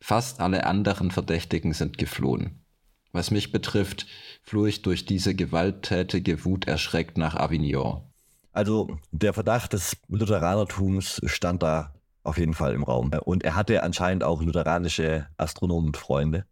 Fast 0.00 0.40
alle 0.40 0.66
anderen 0.66 1.10
Verdächtigen 1.10 1.72
sind 1.72 1.98
geflohen. 1.98 2.64
Was 3.12 3.30
mich 3.30 3.52
betrifft, 3.52 4.06
floh 4.42 4.66
ich 4.66 4.82
durch 4.82 5.04
diese 5.04 5.34
gewalttätige 5.34 6.44
Wut 6.44 6.66
erschreckt 6.66 7.18
nach 7.18 7.34
Avignon. 7.34 8.02
Also 8.52 8.98
der 9.10 9.32
Verdacht 9.32 9.72
des 9.72 9.96
Lutheranertums 10.08 11.20
stand 11.26 11.62
da 11.62 11.94
auf 12.22 12.38
jeden 12.38 12.54
Fall 12.54 12.74
im 12.74 12.84
Raum. 12.84 13.10
Und 13.24 13.44
er 13.44 13.54
hatte 13.56 13.82
anscheinend 13.82 14.24
auch 14.24 14.42
lutheranische 14.42 15.26
Astronomenfreunde. 15.36 16.44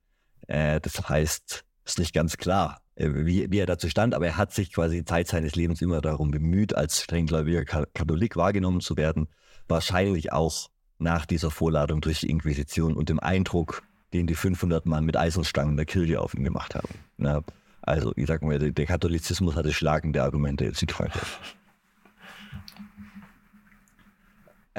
Äh, 0.46 0.80
das 0.80 1.08
heißt, 1.08 1.64
ist 1.84 1.98
nicht 1.98 2.14
ganz 2.14 2.36
klar, 2.36 2.80
äh, 2.94 3.08
wie, 3.12 3.50
wie, 3.50 3.58
er 3.58 3.66
dazu 3.66 3.88
stand, 3.88 4.14
aber 4.14 4.26
er 4.26 4.36
hat 4.36 4.52
sich 4.52 4.72
quasi 4.72 5.04
Zeit 5.04 5.28
seines 5.28 5.54
Lebens 5.54 5.82
immer 5.82 6.00
darum 6.00 6.30
bemüht, 6.30 6.74
als 6.74 7.02
strenggläubiger 7.02 7.64
Katholik 7.64 8.36
wahrgenommen 8.36 8.80
zu 8.80 8.96
werden. 8.96 9.28
Wahrscheinlich 9.68 10.32
auch 10.32 10.68
nach 10.98 11.26
dieser 11.26 11.50
Vorladung 11.50 12.00
durch 12.00 12.20
die 12.20 12.30
Inquisition 12.30 12.94
und 12.94 13.08
dem 13.08 13.20
Eindruck, 13.20 13.82
den 14.12 14.26
die 14.26 14.34
500 14.34 14.86
Mann 14.86 15.04
mit 15.04 15.16
Eisenstangen 15.16 15.76
der 15.76 15.86
Kirche 15.86 16.20
auf 16.20 16.34
ihn 16.34 16.44
gemacht 16.44 16.74
haben. 16.74 16.88
Na, 17.16 17.42
also, 17.82 18.12
ich 18.16 18.26
sag 18.26 18.42
mal, 18.42 18.58
der 18.58 18.86
Katholizismus 18.86 19.54
hatte 19.54 19.72
schlagende 19.72 20.22
Argumente 20.22 20.64
in 20.64 20.74
Südfrankreich. 20.74 21.22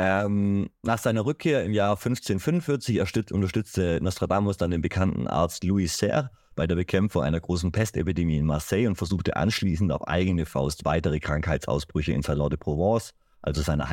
Ähm, 0.02 0.70
nach 0.82 0.98
seiner 0.98 1.26
Rückkehr 1.26 1.66
im 1.66 1.74
Jahr 1.74 1.98
1545 1.98 3.02
unterstützte 3.34 4.00
Nostradamus 4.02 4.56
dann 4.56 4.72
den 4.72 4.82
bekannten 4.82 5.28
Arzt 5.28 5.66
Louis 5.66 5.98
Serre 5.98 6.32
bei 6.56 6.68
der 6.68 6.76
Bekämpfung 6.76 7.24
einer 7.24 7.40
großen 7.42 7.74
Pestepidemie 7.74 8.38
in 8.38 8.46
Marseille 8.46 8.88
und 8.88 8.96
versuchte 8.96 9.36
anschließend 9.36 9.92
auf 9.92 10.08
eigene 10.08 10.46
Faust 10.46 10.86
weitere 10.86 11.20
Krankheitsausbrüche 11.20 12.14
in 12.14 12.22
Salon 12.22 12.50
de 12.50 12.58
Provence, 12.58 13.14
also 13.42 13.62
seiner 13.62 13.90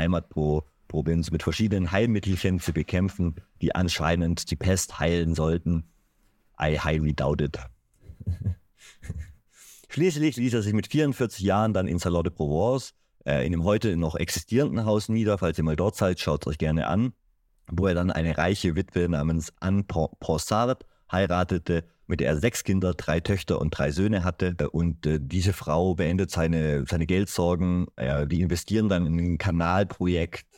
Heimatprovinz, 0.86 1.30
mit 1.30 1.42
verschiedenen 1.42 1.92
Heilmittelchen 1.92 2.60
zu 2.60 2.72
bekämpfen, 2.72 3.36
die 3.60 3.74
anscheinend 3.74 4.50
die 4.50 4.56
Pest 4.56 4.98
heilen 4.98 5.34
sollten. 5.34 5.84
I 6.60 6.78
highly 6.78 7.14
doubt 7.14 7.40
it. 7.40 7.58
Schließlich 9.88 10.36
ließ 10.36 10.54
er 10.54 10.62
sich 10.62 10.72
mit 10.72 10.88
44 10.88 11.44
Jahren 11.44 11.72
dann 11.72 11.86
in 11.86 11.98
Salon 11.98 12.24
de 12.24 12.32
Provence 12.32 12.94
äh, 13.24 13.44
in 13.46 13.52
dem 13.52 13.64
heute 13.64 13.96
noch 13.96 14.14
existierenden 14.14 14.84
Haus 14.84 15.08
nieder. 15.08 15.38
Falls 15.38 15.58
ihr 15.58 15.64
mal 15.64 15.76
dort 15.76 15.96
seid, 15.96 16.20
schaut 16.20 16.42
es 16.42 16.52
euch 16.52 16.58
gerne 16.58 16.86
an. 16.86 17.12
Wo 17.68 17.86
er 17.86 17.94
dann 17.94 18.10
eine 18.10 18.38
reiche 18.38 18.76
Witwe 18.76 19.08
namens 19.08 19.52
Anne 19.60 19.84
Ponsard 19.84 20.84
heiratete, 21.10 21.84
mit 22.06 22.20
der 22.20 22.28
er 22.28 22.36
sechs 22.36 22.62
Kinder, 22.62 22.94
drei 22.94 23.20
Töchter 23.20 23.60
und 23.60 23.70
drei 23.70 23.90
Söhne 23.90 24.22
hatte. 24.22 24.56
Und 24.70 25.06
äh, 25.06 25.18
diese 25.20 25.52
Frau 25.52 25.94
beendet 25.94 26.30
seine, 26.30 26.84
seine 26.86 27.06
Geldsorgen. 27.06 27.86
Äh, 27.96 28.26
die 28.26 28.40
investieren 28.40 28.88
dann 28.88 29.06
in 29.06 29.18
ein 29.18 29.38
Kanalprojekt, 29.38 30.55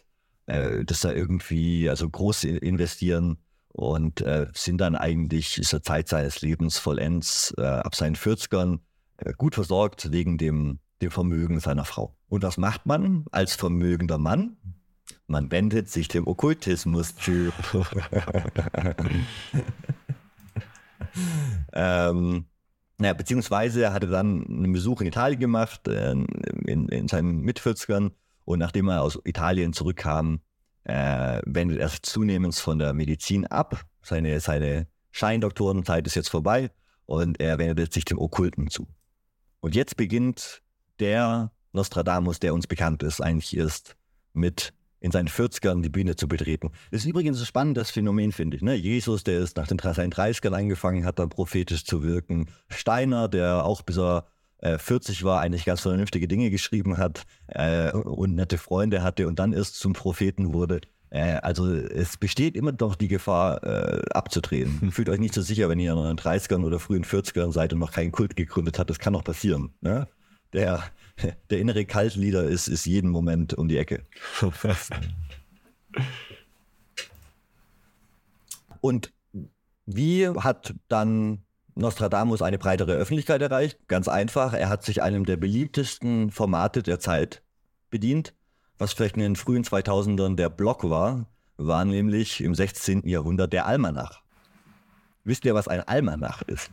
äh, 0.49 0.85
das 0.85 1.01
da 1.01 1.13
irgendwie, 1.13 1.89
also 1.89 2.09
groß 2.09 2.45
investieren 2.45 3.39
und 3.69 4.21
äh, 4.23 4.47
sind 4.55 4.79
dann 4.81 4.97
eigentlich 4.97 5.61
zur 5.63 5.83
Zeit 5.83 6.09
seines 6.09 6.43
Lebens 6.43 6.79
vollends 6.79 7.55
äh, 7.57 7.63
ab 7.63 7.95
seinen 7.95 8.17
40ern 8.17 8.81
äh, 9.19 9.33
gut 9.37 9.55
versorgt 9.55 10.11
wegen 10.11 10.39
dem 10.39 10.81
dem 11.03 11.11
Vermögen 11.11 11.61
seiner 11.61 11.85
Frau. 11.85 12.17
Und 12.29 12.43
was 12.43 12.57
macht 12.57 12.87
man 12.87 13.25
als 13.31 13.55
vermögender 13.55 14.19
Mann? 14.19 14.57
Man 15.27 15.51
wendet 15.51 15.89
sich 15.89 16.09
dem 16.09 16.27
Okkultismus 16.27 17.15
zu. 17.17 17.53
ähm, 21.73 22.47
Naja, 22.99 23.15
beziehungsweise 23.15 23.83
er 23.83 23.93
hatte 23.93 24.09
dann 24.09 24.45
einen 24.47 24.73
Besuch 24.73 25.01
in 25.01 25.07
Italien 25.07 25.41
gemacht, 25.41 25.87
äh, 25.89 26.13
in, 26.13 26.89
in 26.89 27.09
seinen 27.09 27.41
Mitvierzigern. 27.41 28.11
Und 28.49 28.61
nachdem 28.61 28.89
er 28.89 29.03
aus 29.03 29.19
Italien 29.25 29.75
zurückkam, 29.75 30.41
äh, 30.85 31.43
wendet 31.45 31.81
er 31.81 31.91
sich 31.91 32.01
zunehmend 32.01 32.55
von 32.55 32.79
der 32.79 32.95
Medizin 32.95 33.47
ab. 33.47 33.85
Seine, 34.01 34.41
seine 34.41 34.87
Scheindoktorenzeit 35.11 36.07
ist 36.07 36.15
jetzt 36.15 36.31
vorbei 36.31 36.71
und 37.05 37.39
er 37.43 37.59
wendet 37.59 37.93
sich 37.93 38.07
dem 38.07 38.19
Okkulten 38.19 38.71
zu. 38.71 38.89
Und 39.61 39.75
jetzt 39.75 39.99
beginnt 39.99 40.63
der 40.99 41.53
Nostradamus, 41.75 42.41
der 42.41 42.55
uns 42.55 42.67
bekannt 42.67 43.03
ist, 43.03 43.21
eigentlich 43.21 43.55
erst 43.55 43.97
mit 44.33 44.73
in 45.01 45.11
seinen 45.11 45.29
40ern 45.29 45.83
die 45.83 45.91
Bühne 45.91 46.17
zu 46.17 46.27
betreten. 46.27 46.71
Das 46.91 47.03
ist 47.03 47.07
übrigens 47.07 47.39
ein 47.41 47.45
spannendes 47.45 47.91
Phänomen, 47.91 48.33
finde 48.33 48.57
ich. 48.57 48.63
Ne? 48.63 48.77
Jesus, 48.77 49.25
der 49.25 49.41
ist 49.41 49.59
nach 49.59 49.67
den 49.67 49.79
seinen 49.79 50.11
30ern 50.11 50.55
angefangen 50.55 51.05
hat, 51.05 51.19
dann 51.19 51.29
prophetisch 51.29 51.85
zu 51.85 52.03
wirken. 52.03 52.47
Steiner, 52.71 53.29
der 53.29 53.67
auch 53.67 53.83
bis 53.83 53.99
er 53.99 54.25
äh, 54.59 54.79
40 54.79 55.25
war, 55.25 55.41
eigentlich 55.41 55.65
ganz 55.65 55.81
vernünftige 55.81 56.29
Dinge 56.29 56.51
geschrieben 56.51 56.99
hat 56.99 57.25
äh, 57.49 57.93
und 57.93 58.35
nette 58.35 58.59
Freunde 58.59 59.03
hatte 59.03 59.27
und 59.27 59.39
dann 59.39 59.53
erst 59.53 59.77
zum 59.79 59.93
Propheten 59.93 60.53
wurde. 60.53 60.81
Äh, 61.11 61.35
also 61.43 61.67
es 61.73 62.17
besteht 62.17 62.57
immer 62.57 62.73
doch 62.73 62.95
die 62.95 63.09
Gefahr, 63.09 63.63
äh, 63.65 64.03
abzudrehen. 64.11 64.81
Hm. 64.81 64.93
Fühlt 64.93 65.09
euch 65.09 65.21
nicht 65.21 65.35
so 65.35 65.43
sicher, 65.43 65.69
wenn 65.69 65.79
ihr 65.79 65.93
in 65.93 66.03
den 66.03 66.19
30ern 66.19 66.65
oder 66.65 66.79
frühen 66.79 67.05
40ern 67.05 67.53
seid 67.53 67.73
und 67.73 67.79
noch 67.79 67.93
keinen 67.93 68.13
Kult 68.13 68.37
gegründet 68.37 68.79
habt. 68.79 68.91
Das 68.91 68.99
kann 68.99 69.13
noch 69.13 69.25
passieren. 69.25 69.75
Ne? 69.81 70.09
Der 70.53 70.83
der 71.51 71.59
innere 71.59 71.85
Kaltlieder 71.85 72.45
ist, 72.45 72.69
ist 72.69 72.87
jeden 72.87 73.11
Moment 73.11 73.55
um 73.55 73.69
die 73.69 73.79
Ecke. 73.79 74.05
Und 78.81 79.13
wie 79.87 80.29
hat 80.29 80.75
dann 80.89 81.43
Nostradamus 81.79 82.43
eine 82.43 82.59
breitere 82.59 82.93
Öffentlichkeit 82.93 83.41
erreicht? 83.41 83.79
Ganz 83.89 84.09
einfach, 84.09 84.53
er 84.53 84.69
hat 84.69 84.85
sich 84.85 85.03
einem 85.03 85.25
der 85.25 85.37
beliebtesten 85.37 86.31
Formate 86.31 86.83
der 86.83 86.99
Zeit 87.01 87.43
bedient. 87.91 88.35
Was 88.79 88.93
vielleicht 88.93 89.17
in 89.17 89.23
den 89.23 89.37
frühen 89.37 89.65
2000ern 89.65 90.37
der 90.37 90.51
Block 90.51 90.89
war, 90.89 91.27
war 91.57 91.85
nämlich 91.85 92.41
im 92.43 92.55
16. 92.55 93.07
Jahrhundert 93.09 93.53
der 93.53 93.67
Almanach. 93.67 94.23
Wisst 95.25 95.45
ihr, 95.45 95.55
was 95.55 95.69
ein 95.69 95.81
Almanach 95.81 96.43
ist? 96.43 96.71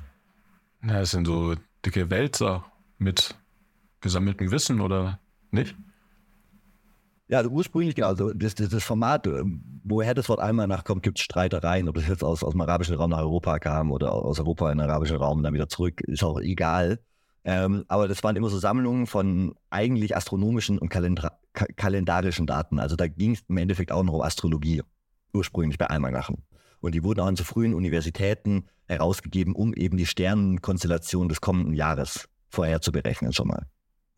Ja, 0.83 1.01
es 1.01 1.11
sind 1.11 1.25
so 1.25 1.55
dicke 1.85 2.09
Wälzer 2.09 2.65
mit 2.97 3.35
gesammelten 4.01 4.51
Wissen 4.51 4.81
oder 4.81 5.19
nicht? 5.51 5.75
Ja, 7.27 7.39
also 7.39 7.49
ursprünglich, 7.49 7.95
genau, 7.95 8.07
also 8.07 8.33
das, 8.33 8.53
das, 8.53 8.69
das 8.69 8.83
Format, 8.83 9.25
äh, 9.25 9.43
woher 9.83 10.13
das 10.13 10.29
Wort 10.29 10.39
einmal 10.39 10.67
nachkommt, 10.67 11.01
gibt 11.01 11.17
es 11.17 11.23
Streitereien, 11.23 11.89
ob 11.89 11.95
das 11.95 12.07
jetzt 12.07 12.23
aus, 12.23 12.43
aus 12.43 12.51
dem 12.51 12.61
arabischen 12.61 12.95
Raum 12.95 13.09
nach 13.09 13.19
Europa 13.19 13.57
kam 13.57 13.91
oder 13.91 14.11
aus 14.11 14.39
Europa 14.39 14.71
in 14.71 14.77
den 14.77 14.87
arabischen 14.87 15.17
Raum 15.17 15.41
dann 15.41 15.53
wieder 15.53 15.67
zurück, 15.67 16.01
ist 16.01 16.23
auch 16.23 16.39
egal. 16.39 16.99
Ähm, 17.43 17.83
aber 17.87 18.07
das 18.07 18.23
waren 18.23 18.35
immer 18.35 18.49
so 18.49 18.59
Sammlungen 18.59 19.07
von 19.07 19.55
eigentlich 19.71 20.15
astronomischen 20.15 20.77
und 20.77 20.89
Kalendra 20.89 21.39
kalendarischen 21.53 22.47
Daten. 22.47 22.79
Also 22.79 22.95
da 22.97 23.07
ging 23.07 23.31
es 23.31 23.43
im 23.47 23.57
Endeffekt 23.57 23.91
auch 23.91 24.03
noch 24.03 24.13
um 24.13 24.21
Astrologie, 24.21 24.83
ursprünglich 25.33 25.77
bei 25.77 25.87
Almanachen. 25.87 26.43
Und 26.81 26.93
die 26.93 27.03
wurden 27.03 27.21
auch 27.21 27.27
an 27.27 27.37
so 27.37 27.45
frühen 27.45 27.73
Universitäten 27.73 28.65
herausgegeben, 28.87 29.55
um 29.55 29.73
eben 29.73 29.95
die 29.95 30.05
Sternenkonstellation 30.05 31.29
des 31.29 31.39
kommenden 31.39 31.73
Jahres 31.73 32.27
vorher 32.49 32.81
zu 32.81 32.91
berechnen 32.91 33.31
schon 33.31 33.47
mal 33.47 33.67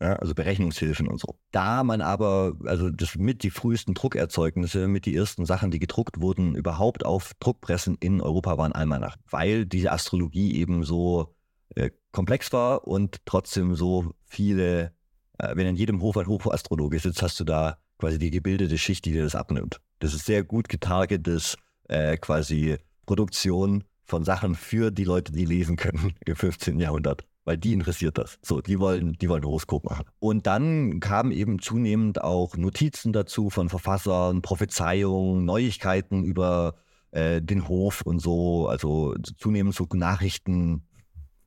ja, 0.00 0.14
also 0.14 0.34
Berechnungshilfen 0.34 1.08
und 1.08 1.18
so. 1.20 1.38
Da 1.50 1.82
man 1.82 2.00
aber, 2.00 2.54
also 2.64 2.90
das 2.90 3.16
mit 3.16 3.42
die 3.42 3.50
frühesten 3.50 3.94
Druckerzeugnisse, 3.94 4.86
mit 4.86 5.06
die 5.06 5.16
ersten 5.16 5.44
Sachen, 5.44 5.70
die 5.70 5.80
gedruckt 5.80 6.20
wurden, 6.20 6.54
überhaupt 6.54 7.04
auf 7.04 7.32
Druckpressen 7.40 7.96
in 8.00 8.20
Europa 8.20 8.56
waren 8.58 8.72
Almanach, 8.72 9.16
weil 9.28 9.66
diese 9.66 9.90
Astrologie 9.90 10.54
eben 10.56 10.84
so 10.84 11.34
äh, 11.74 11.90
komplex 12.12 12.52
war 12.52 12.86
und 12.86 13.18
trotzdem 13.24 13.74
so 13.74 14.12
viele, 14.24 14.92
äh, 15.38 15.56
wenn 15.56 15.66
in 15.66 15.76
jedem 15.76 16.00
Hof 16.00 16.16
ein 16.16 16.28
Hofastrologe 16.28 16.98
sitzt, 17.00 17.22
hast 17.22 17.40
du 17.40 17.44
da 17.44 17.78
quasi 17.98 18.18
die 18.18 18.30
gebildete 18.30 18.78
Schicht, 18.78 19.04
die 19.04 19.12
dir 19.12 19.24
das 19.24 19.34
abnimmt. 19.34 19.80
Das 19.98 20.14
ist 20.14 20.26
sehr 20.26 20.44
gut 20.44 20.68
getargetes 20.68 21.56
äh, 21.88 22.16
quasi 22.16 22.76
Produktion 23.04 23.82
von 24.04 24.24
Sachen 24.24 24.54
für 24.54 24.92
die 24.92 25.04
Leute, 25.04 25.32
die 25.32 25.44
lesen 25.44 25.76
können 25.76 26.14
im 26.24 26.36
15. 26.36 26.78
Jahrhundert 26.78 27.24
weil 27.48 27.56
die 27.56 27.72
interessiert 27.72 28.18
das. 28.18 28.38
So, 28.42 28.60
die 28.60 28.78
wollen, 28.78 29.14
die 29.14 29.30
wollen 29.30 29.42
Horoskop 29.42 29.84
machen. 29.84 30.04
Und 30.18 30.46
dann 30.46 31.00
kamen 31.00 31.32
eben 31.32 31.62
zunehmend 31.62 32.22
auch 32.22 32.58
Notizen 32.58 33.14
dazu 33.14 33.48
von 33.48 33.70
Verfassern, 33.70 34.42
Prophezeiungen, 34.42 35.46
Neuigkeiten 35.46 36.24
über 36.24 36.74
äh, 37.10 37.40
den 37.40 37.66
Hof 37.66 38.02
und 38.02 38.20
so. 38.20 38.68
Also 38.68 39.14
zunehmend 39.38 39.74
so 39.74 39.88
Nachrichten 39.94 40.82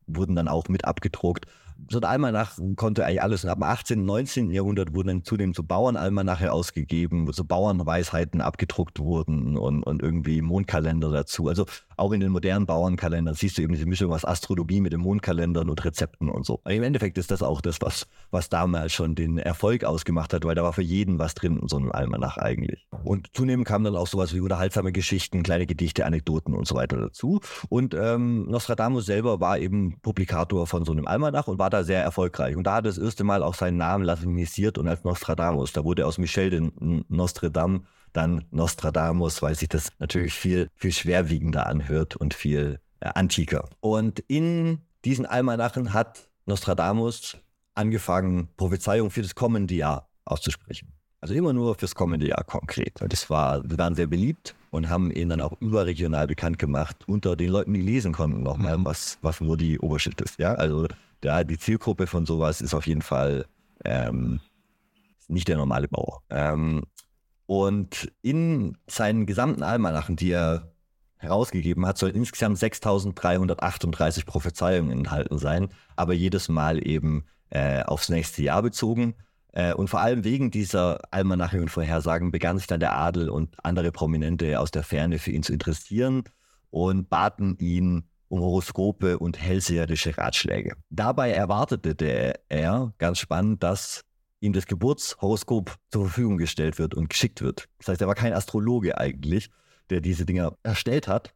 wurden 0.08 0.36
dann 0.36 0.48
auch 0.48 0.70
mit 0.70 0.86
abgedruckt 0.86 1.46
so 1.90 2.00
ein 2.00 2.04
Almanach 2.04 2.58
konnte 2.76 3.06
eigentlich 3.06 3.22
alles. 3.22 3.46
Ab 3.46 3.60
dem 3.60 3.64
18., 3.64 4.06
19. 4.06 4.52
Jahrhundert 4.52 4.94
wurden 4.94 5.08
dann 5.08 5.24
zudem 5.24 5.54
so 5.54 5.64
Bauernalmanache 5.64 6.52
ausgegeben, 6.52 7.28
wo 7.28 7.32
so 7.32 7.44
Bauernweisheiten 7.44 8.42
abgedruckt 8.42 9.00
wurden 9.00 9.58
und, 9.58 9.84
und 9.84 10.02
irgendwie 10.02 10.42
Mondkalender 10.42 11.12
dazu. 11.12 11.48
Also 11.48 11.66
auch 11.98 12.12
in 12.12 12.20
den 12.20 12.32
modernen 12.32 12.66
Bauernkalendern 12.66 13.36
siehst 13.36 13.58
du 13.58 13.62
eben 13.62 13.74
diese 13.74 13.86
Mischung 13.86 14.12
aus 14.12 14.26
Astrologie 14.26 14.82
mit 14.82 14.94
den 14.94 15.02
Mondkalendern 15.02 15.70
und 15.70 15.84
Rezepten 15.84 16.30
und 16.30 16.46
so. 16.46 16.60
Und 16.64 16.72
Im 16.72 16.84
Endeffekt 16.84 17.18
ist 17.18 17.32
das 17.32 17.44
auch 17.44 17.62
das, 17.62 17.82
was, 17.82 18.08
was 18.32 18.50
damals 18.50 18.94
schon 18.94 19.16
den 19.16 19.38
Erfolg 19.38 19.84
ausgemacht 19.84 20.34
hat, 20.34 20.46
weil 20.46 20.56
da 20.56 20.64
war 20.64 20.74
für 20.74 20.82
jeden 20.82 21.20
was 21.20 21.36
drin 21.36 21.60
in 21.62 21.68
so 21.68 21.78
einem 21.78 21.92
Almanach 21.92 22.38
eigentlich. 22.38 22.88
Und 23.04 23.28
zunehmend 23.34 23.68
kamen 23.68 23.86
dann 23.86 23.96
auch 23.96 24.08
sowas 24.08 24.34
wie 24.34 24.40
unterhaltsame 24.40 24.92
Geschichten, 24.92 25.44
kleine 25.44 25.66
Gedichte, 25.66 26.06
Anekdoten 26.06 26.54
und 26.54 26.68
so 26.68 26.76
weiter 26.76 26.98
dazu. 26.98 27.40
Und 27.70 27.94
ähm, 27.94 28.50
Nostradamus 28.50 29.06
selber 29.06 29.40
war 29.40 29.60
eben 29.60 30.00
Publikator 30.02 30.68
von 30.68 30.86
so 30.86 30.92
einem 30.92 31.08
Almanach 31.08 31.48
und 31.48 31.60
war 31.60 31.70
da 31.74 31.84
sehr 31.84 32.04
erfolgreich. 32.04 32.56
Und 32.56 32.66
da 32.66 32.76
hat 32.76 32.86
er 32.86 32.90
das 32.90 32.98
erste 32.98 33.24
Mal 33.24 33.44
auch 33.44 33.56
seinen 33.56 33.78
Namen 33.78 34.04
latinisiert 34.04 34.78
und 34.78 34.88
als 34.88 35.04
Nostradamus. 35.04 35.74
Da 35.74 35.84
wurde 35.84 36.06
aus 36.06 36.18
Michel 36.18 36.50
den 36.50 37.06
Nostradam 37.10 37.86
dann 38.14 38.46
Nostradamus, 38.52 39.42
weil 39.42 39.56
sich 39.56 39.70
das 39.70 39.90
natürlich 40.00 40.34
viel, 40.34 40.68
viel 40.76 40.92
schwerwiegender 40.92 41.68
anhört 41.68 42.16
und 42.16 42.34
viel 42.34 42.80
äh, 43.00 43.10
antiker. 43.16 43.70
Und 43.80 44.20
in 44.28 44.80
diesen 45.06 45.26
Almanachen 45.26 45.94
hat 45.94 46.30
Nostradamus 46.46 47.38
angefangen, 47.74 48.50
Prophezeiungen 48.58 49.12
für 49.12 49.22
das 49.22 49.36
kommende 49.36 49.76
Jahr 49.76 50.10
auszusprechen. 50.26 50.94
Also 51.22 51.36
immer 51.36 51.54
nur 51.54 51.76
fürs 51.76 51.94
kommende 51.94 52.28
Jahr 52.28 52.44
konkret. 52.44 53.00
Das 53.08 53.30
war, 53.30 53.62
die 53.62 53.78
waren 53.78 53.94
sehr 53.94 54.08
beliebt 54.08 54.56
und 54.72 54.90
haben 54.90 55.12
ihn 55.12 55.30
dann 55.30 55.40
auch 55.40 55.54
überregional 55.62 56.26
bekannt 56.26 56.58
gemacht 56.58 56.98
unter 57.08 57.36
den 57.36 57.50
Leuten, 57.50 57.74
die 57.74 57.82
lesen 57.82 58.12
konnten 58.12 58.42
nochmal, 58.42 58.78
mhm. 58.78 58.86
was, 58.86 59.20
was 59.22 59.40
nur 59.40 59.56
die 59.56 59.80
Oberschicht 59.80 60.20
ist. 60.22 60.40
Ja, 60.40 60.56
also 60.56 60.88
da 61.22 61.44
die 61.44 61.58
Zielgruppe 61.58 62.08
von 62.08 62.26
sowas 62.26 62.62
ist 62.62 62.74
auf 62.74 62.88
jeden 62.88 63.02
Fall 63.02 63.46
ähm, 63.86 64.40
nicht 65.28 65.48
der 65.48 65.58
normale 65.58 65.88
Bauer. 65.88 66.22
Ähm, 66.30 66.84
und 67.46 68.12
in 68.22 68.78
seinen 68.88 69.26
gesamten 69.26 69.64
Almanachen, 69.64 70.16
die 70.16 70.32
er 70.32 70.72
herausgegeben 71.18 71.86
hat, 71.86 71.98
sollen 71.98 72.16
insgesamt 72.16 72.58
6338 72.58 74.26
Prophezeiungen 74.26 74.92
enthalten 74.92 75.38
sein, 75.38 75.70
aber 75.96 76.14
jedes 76.14 76.50
Mal 76.50 76.86
eben 76.86 77.26
äh, 77.50 77.84
aufs 77.84 78.10
nächste 78.10 78.42
Jahr 78.42 78.62
bezogen. 78.62 79.16
Äh, 79.52 79.74
und 79.74 79.90
vor 79.90 80.00
allem 80.00 80.24
wegen 80.24 80.50
dieser 80.50 81.00
Almanache 81.12 81.62
und 81.62 81.70
Vorhersagen 81.70 82.32
begann 82.32 82.58
sich 82.58 82.68
dann 82.68 82.80
der 82.80 82.96
Adel 82.96 83.30
und 83.30 83.56
andere 83.64 83.92
Prominente 83.92 84.60
aus 84.60 84.72
der 84.72 84.84
Ferne 84.84 85.20
für 85.20 85.32
ihn 85.32 85.44
zu 85.44 85.54
interessieren 85.54 86.24
und 86.70 87.10
baten 87.10 87.58
ihn 87.60 88.04
um 88.32 88.40
Horoskope 88.40 89.20
und 89.20 89.40
hellseherische 89.40 90.18
Ratschläge. 90.18 90.76
Dabei 90.90 91.32
erwartete 91.32 92.40
er, 92.48 92.94
ganz 92.98 93.20
spannend, 93.20 93.62
dass 93.62 94.06
ihm 94.40 94.54
das 94.54 94.66
Geburtshoroskop 94.66 95.76
zur 95.90 96.06
Verfügung 96.06 96.38
gestellt 96.38 96.80
wird 96.80 96.94
und 96.94 97.10
geschickt 97.10 97.42
wird. 97.42 97.68
Das 97.80 97.90
heißt, 97.90 98.02
er 98.02 98.08
war 98.08 98.16
kein 98.16 98.34
Astrologe 98.34 98.98
eigentlich, 98.98 99.50
der 99.90 100.00
diese 100.00 100.26
Dinger 100.26 100.58
erstellt 100.64 101.10
hat, 101.10 101.34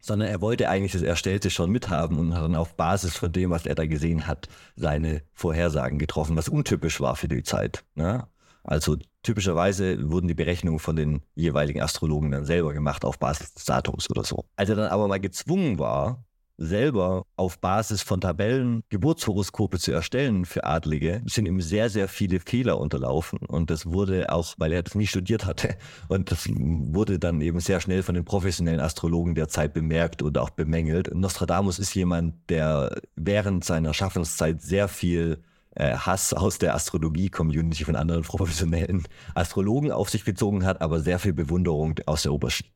sondern 0.00 0.28
er 0.28 0.42
wollte 0.42 0.68
eigentlich 0.68 0.92
das 0.92 1.02
Erstellte 1.02 1.48
schon 1.48 1.70
mithaben 1.70 2.18
und 2.18 2.34
hat 2.34 2.42
dann 2.42 2.54
auf 2.54 2.74
Basis 2.74 3.16
von 3.16 3.32
dem, 3.32 3.50
was 3.50 3.64
er 3.64 3.74
da 3.74 3.86
gesehen 3.86 4.26
hat, 4.26 4.48
seine 4.76 5.22
Vorhersagen 5.32 5.98
getroffen, 5.98 6.36
was 6.36 6.50
untypisch 6.50 7.00
war 7.00 7.16
für 7.16 7.28
die 7.28 7.42
Zeit. 7.42 7.84
Ne? 7.94 8.28
Also 8.62 8.96
typischerweise 9.22 10.10
wurden 10.10 10.28
die 10.28 10.34
Berechnungen 10.34 10.78
von 10.78 10.94
den 10.94 11.22
jeweiligen 11.34 11.80
Astrologen 11.80 12.30
dann 12.30 12.44
selber 12.44 12.74
gemacht 12.74 13.04
auf 13.04 13.18
Basis 13.18 13.54
des 13.54 13.64
Datums 13.64 14.10
oder 14.10 14.24
so. 14.24 14.44
Als 14.56 14.68
er 14.68 14.76
dann 14.76 14.90
aber 14.90 15.08
mal 15.08 15.20
gezwungen 15.20 15.78
war, 15.78 16.22
selber 16.56 17.26
auf 17.36 17.58
Basis 17.58 18.02
von 18.02 18.20
Tabellen 18.20 18.82
Geburtshoroskope 18.88 19.78
zu 19.78 19.92
erstellen 19.92 20.44
für 20.44 20.64
Adlige, 20.64 21.22
sind 21.26 21.46
ihm 21.46 21.60
sehr, 21.60 21.90
sehr 21.90 22.08
viele 22.08 22.40
Fehler 22.40 22.78
unterlaufen. 22.78 23.40
Und 23.40 23.70
das 23.70 23.86
wurde 23.86 24.32
auch, 24.32 24.54
weil 24.58 24.72
er 24.72 24.82
das 24.82 24.94
nie 24.94 25.06
studiert 25.06 25.46
hatte. 25.46 25.76
Und 26.08 26.30
das 26.30 26.48
wurde 26.48 27.18
dann 27.18 27.40
eben 27.40 27.60
sehr 27.60 27.80
schnell 27.80 28.02
von 28.02 28.14
den 28.14 28.24
professionellen 28.24 28.80
Astrologen 28.80 29.34
der 29.34 29.48
Zeit 29.48 29.74
bemerkt 29.74 30.22
und 30.22 30.38
auch 30.38 30.50
bemängelt. 30.50 31.14
Nostradamus 31.14 31.78
ist 31.78 31.94
jemand, 31.94 32.34
der 32.48 33.00
während 33.16 33.64
seiner 33.64 33.94
Schaffenszeit 33.94 34.62
sehr 34.62 34.88
viel 34.88 35.42
äh, 35.74 35.96
Hass 35.96 36.32
aus 36.32 36.58
der 36.58 36.74
Astrologie-Community 36.74 37.84
von 37.84 37.96
anderen 37.96 38.22
professionellen 38.24 39.04
Astrologen 39.34 39.90
auf 39.90 40.10
sich 40.10 40.24
gezogen 40.24 40.64
hat, 40.64 40.80
aber 40.80 41.00
sehr 41.00 41.18
viel 41.18 41.32
Bewunderung 41.32 41.96
aus 42.06 42.22
der 42.22 42.32
Oberschicht. 42.32 42.73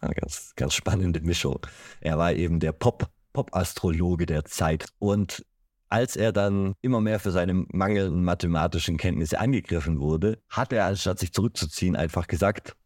Eine 0.00 0.14
ganz, 0.14 0.52
ganz 0.56 0.74
spannende 0.74 1.20
Mischung. 1.20 1.60
Er 2.00 2.18
war 2.18 2.32
eben 2.32 2.60
der 2.60 2.72
Pop 2.72 3.10
Popastrologe 3.32 4.26
der 4.26 4.44
Zeit. 4.44 4.86
Und 4.98 5.44
als 5.88 6.16
er 6.16 6.32
dann 6.32 6.74
immer 6.80 7.00
mehr 7.00 7.20
für 7.20 7.30
seine 7.30 7.54
mangelnden 7.54 8.24
mathematischen 8.24 8.96
Kenntnisse 8.96 9.38
angegriffen 9.38 10.00
wurde, 10.00 10.38
hat 10.48 10.72
er, 10.72 10.86
anstatt 10.86 11.18
sich 11.18 11.32
zurückzuziehen, 11.32 11.96
einfach 11.96 12.26
gesagt, 12.26 12.76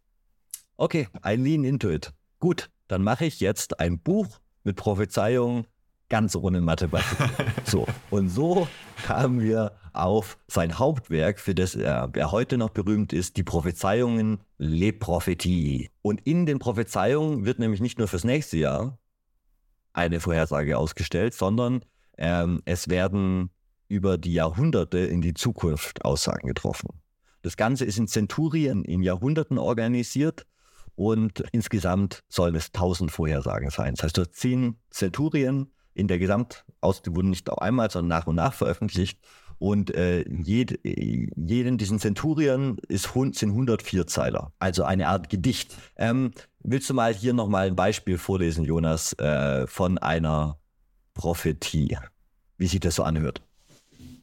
okay, 0.77 1.09
I 1.27 1.37
lean 1.37 1.65
into 1.65 1.91
it. 1.91 2.13
Gut, 2.41 2.71
dann 2.89 3.03
mache 3.03 3.25
ich 3.25 3.41
jetzt 3.41 3.81
ein 3.81 4.01
Buch 4.01 4.41
mit 4.65 4.77
Prophezeiungen 4.77 5.67
ganz 6.15 6.37
ohne 6.37 6.61
Mathematik. 6.61 7.19
so, 7.65 7.89
und 8.09 8.29
so 8.29 8.69
kamen 9.05 9.41
wir 9.41 9.73
auf 9.93 10.39
sein 10.47 10.79
Hauptwerk, 10.79 11.41
für 11.41 11.57
das 11.57 11.75
er, 11.75 12.09
er 12.15 12.31
heute 12.31 12.57
noch 12.57 12.71
berühmt 12.71 13.13
ist, 13.13 13.37
die 13.37 13.43
Prophezeiungen 13.43 14.39
Le 14.57 14.93
Prophetie. 14.93 15.91
Und 16.03 16.21
in 16.25 16.47
den 16.47 16.61
Prophezeiungen 16.61 17.45
wird 17.47 17.59
nämlich 17.59 17.81
nicht 17.81 17.99
nur 17.99 18.07
fürs 18.07 18.23
nächste 18.23 18.59
Jahr 18.59 18.97
eine 19.93 20.21
Vorhersage 20.21 20.79
ausgestellt, 20.79 21.35
sondern 21.35 21.85
ähm, 22.17 22.63
es 22.65 22.89
werden 22.89 23.51
über 23.89 24.17
die 24.17 24.35
Jahrhunderte 24.35 24.99
in 24.99 25.21
die 25.21 25.35
Zukunft 25.35 26.05
Aussagen 26.05 26.47
getroffen. 26.47 26.91
Das 27.43 27.57
Ganze 27.57 27.87
ist 27.87 27.99
in 27.99 28.07
Zenturien 28.07 28.85
in 28.85 29.03
Jahrhunderten 29.03 29.59
organisiert 29.59 30.47
und 30.95 31.43
insgesamt 31.51 32.23
sollen 32.29 32.55
es 32.55 32.67
1000 32.67 33.11
Vorhersagen 33.11 33.71
sein. 33.71 33.95
Das 33.97 34.05
heißt, 34.05 34.19
dort 34.19 34.37
zehn 34.37 34.77
Zenturien 34.91 35.73
in 35.95 36.09
der 36.09 36.19
Gesamt, 36.19 36.65
aus, 36.81 37.03
die 37.03 37.15
wurden 37.15 37.31
nicht 37.31 37.49
auch 37.51 37.59
einmal, 37.59 37.91
sondern 37.91 38.19
nach 38.19 38.27
und 38.27 38.37
nach 38.37 38.53
veröffentlicht. 38.53 39.19
Und 39.59 39.95
äh, 39.95 40.25
jed, 40.29 40.81
jeden 40.85 41.79
diesen 41.79 41.99
Zenturien 41.99 42.77
ist, 42.89 43.13
sind 43.15 43.51
104 43.51 44.07
Zeiler, 44.07 44.53
also 44.59 44.85
eine 44.85 45.09
Art 45.09 45.31
Gedicht. 45.31 45.75
Ähm, 45.97 46.33
willst 46.61 46.91
du 46.91 46.95
mal 46.95 47.15
hier 47.15 47.33
nochmal 47.33 47.69
ein 47.69 47.77
Beispiel 47.77 48.19
vorlesen, 48.19 48.65
Jonas, 48.65 49.13
äh, 49.19 49.67
von 49.67 49.99
einer 49.99 50.59
Prophetie, 51.15 51.97
wie 52.59 52.67
sich 52.67 52.81
das 52.81 52.97
so 52.97 53.05
anhört? 53.05 53.43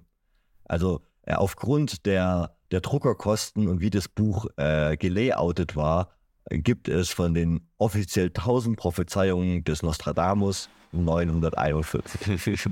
Also 0.64 1.02
äh, 1.26 1.34
aufgrund 1.34 2.06
der, 2.06 2.56
der 2.70 2.80
Druckerkosten 2.80 3.68
und 3.68 3.82
wie 3.82 3.90
das 3.90 4.08
Buch 4.08 4.46
äh, 4.56 4.96
gelayoutet 4.96 5.76
war, 5.76 6.14
gibt 6.48 6.88
es 6.88 7.10
von 7.10 7.34
den 7.34 7.68
offiziell 7.76 8.28
1000 8.28 8.78
Prophezeiungen 8.78 9.62
des 9.62 9.82
Nostradamus 9.82 10.70
941. 10.92 12.70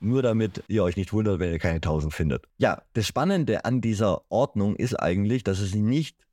Nur 0.00 0.22
damit 0.22 0.62
ihr 0.68 0.84
euch 0.84 0.96
nicht 0.96 1.12
wundert, 1.12 1.38
wenn 1.38 1.52
ihr 1.52 1.58
keine 1.58 1.76
1000 1.76 2.12
findet. 2.12 2.46
Ja, 2.58 2.82
das 2.92 3.06
Spannende 3.06 3.64
an 3.64 3.80
dieser 3.80 4.22
Ordnung 4.30 4.76
ist 4.76 4.94
eigentlich, 4.94 5.44
dass 5.44 5.60
es 5.60 5.74
nicht 5.74 6.24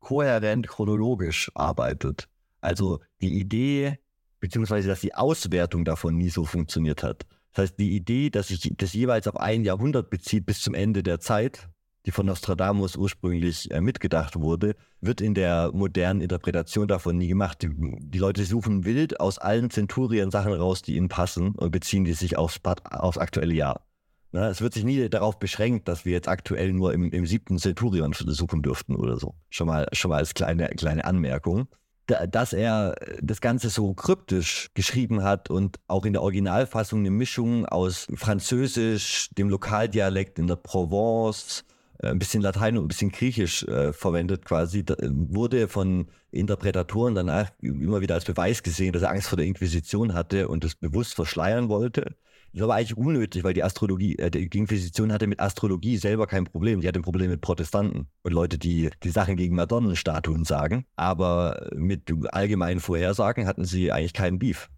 kohärent 0.00 0.68
chronologisch 0.68 1.50
arbeitet. 1.54 2.28
Also 2.60 3.00
die 3.20 3.38
Idee, 3.38 3.98
beziehungsweise 4.40 4.88
dass 4.88 5.00
die 5.00 5.14
Auswertung 5.14 5.84
davon 5.84 6.16
nie 6.16 6.30
so 6.30 6.44
funktioniert 6.44 7.02
hat. 7.02 7.26
Das 7.52 7.64
heißt, 7.64 7.78
die 7.78 7.96
Idee, 7.96 8.30
dass 8.30 8.48
sich 8.48 8.72
das 8.76 8.92
jeweils 8.92 9.26
auf 9.26 9.36
ein 9.36 9.64
Jahrhundert 9.64 10.10
bezieht 10.10 10.46
bis 10.46 10.60
zum 10.60 10.74
Ende 10.74 11.02
der 11.02 11.20
Zeit, 11.20 11.68
die 12.06 12.10
von 12.12 12.26
Nostradamus 12.26 12.96
ursprünglich 12.96 13.70
äh, 13.70 13.80
mitgedacht 13.80 14.36
wurde, 14.36 14.74
wird 15.00 15.20
in 15.20 15.34
der 15.34 15.70
modernen 15.72 16.20
Interpretation 16.20 16.88
davon 16.88 17.18
nie 17.18 17.28
gemacht. 17.28 17.62
Die, 17.62 17.70
die, 17.74 18.18
Leute 18.18 18.44
suchen 18.44 18.84
wild 18.84 19.20
aus 19.20 19.38
allen 19.38 19.70
Zenturien 19.70 20.30
Sachen 20.30 20.52
raus, 20.52 20.82
die 20.82 20.96
ihnen 20.96 21.08
passen 21.08 21.54
und 21.54 21.70
beziehen 21.70 22.04
die 22.04 22.14
sich 22.14 22.36
aufs, 22.38 22.60
aufs 22.64 23.18
aktuelle 23.18 23.54
Jahr. 23.54 23.84
Na, 24.32 24.48
es 24.48 24.60
wird 24.60 24.74
sich 24.74 24.84
nie 24.84 25.08
darauf 25.08 25.38
beschränkt, 25.38 25.88
dass 25.88 26.04
wir 26.04 26.12
jetzt 26.12 26.28
aktuell 26.28 26.72
nur 26.72 26.94
im, 26.94 27.10
im 27.10 27.26
siebten 27.26 27.58
Centurion 27.58 28.12
suchen 28.12 28.62
dürften 28.62 28.94
oder 28.94 29.16
so. 29.16 29.34
Schon 29.48 29.66
mal, 29.66 29.88
schon 29.92 30.10
mal 30.10 30.18
als 30.18 30.34
kleine, 30.34 30.68
kleine 30.68 31.04
Anmerkung. 31.04 31.66
Da, 32.06 32.26
dass 32.26 32.52
er 32.52 32.94
das 33.20 33.40
Ganze 33.40 33.70
so 33.70 33.92
kryptisch 33.92 34.70
geschrieben 34.74 35.24
hat 35.24 35.50
und 35.50 35.80
auch 35.88 36.04
in 36.04 36.12
der 36.12 36.22
Originalfassung 36.22 37.00
eine 37.00 37.10
Mischung 37.10 37.66
aus 37.66 38.06
Französisch, 38.14 39.30
dem 39.36 39.48
Lokaldialekt 39.48 40.38
in 40.38 40.46
der 40.46 40.56
Provence, 40.56 41.64
ein 42.02 42.18
bisschen 42.18 42.42
Latein 42.42 42.78
und 42.78 42.84
ein 42.84 42.88
bisschen 42.88 43.12
Griechisch 43.12 43.64
äh, 43.64 43.92
verwendet 43.92 44.44
quasi, 44.44 44.84
da, 44.84 44.96
wurde 45.00 45.68
von 45.68 46.06
Interpretatoren 46.30 47.14
danach 47.14 47.50
immer 47.60 48.00
wieder 48.00 48.14
als 48.14 48.24
Beweis 48.24 48.62
gesehen, 48.62 48.92
dass 48.92 49.02
er 49.02 49.10
Angst 49.10 49.28
vor 49.28 49.36
der 49.36 49.46
Inquisition 49.46 50.14
hatte 50.14 50.48
und 50.48 50.64
das 50.64 50.74
bewusst 50.74 51.14
verschleiern 51.14 51.68
wollte. 51.68 52.14
Das 52.52 52.66
war 52.66 52.76
eigentlich 52.76 52.96
unnötig, 52.96 53.44
weil 53.44 53.54
die 53.54 53.62
Astrologie, 53.62 54.16
äh, 54.18 54.30
die 54.30 54.58
Inquisition 54.58 55.12
hatte 55.12 55.26
mit 55.26 55.40
Astrologie 55.40 55.96
selber 55.96 56.26
kein 56.26 56.44
Problem. 56.44 56.80
Die 56.80 56.88
hatte 56.88 56.98
ein 56.98 57.04
Problem 57.04 57.30
mit 57.30 57.40
Protestanten 57.40 58.08
und 58.22 58.32
Leute, 58.32 58.58
die 58.58 58.90
die 59.02 59.10
Sachen 59.10 59.36
gegen 59.36 59.54
Madonnenstatuen 59.54 60.44
sagen. 60.44 60.84
Aber 60.96 61.68
mit 61.74 62.12
allgemeinen 62.32 62.80
Vorhersagen 62.80 63.46
hatten 63.46 63.64
sie 63.64 63.92
eigentlich 63.92 64.14
keinen 64.14 64.38
Beef. 64.38 64.68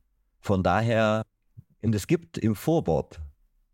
Von 0.41 0.63
daher, 0.63 1.25
und 1.83 1.95
es 1.95 2.07
gibt 2.07 2.37
im 2.37 2.55
Vorwort 2.55 3.21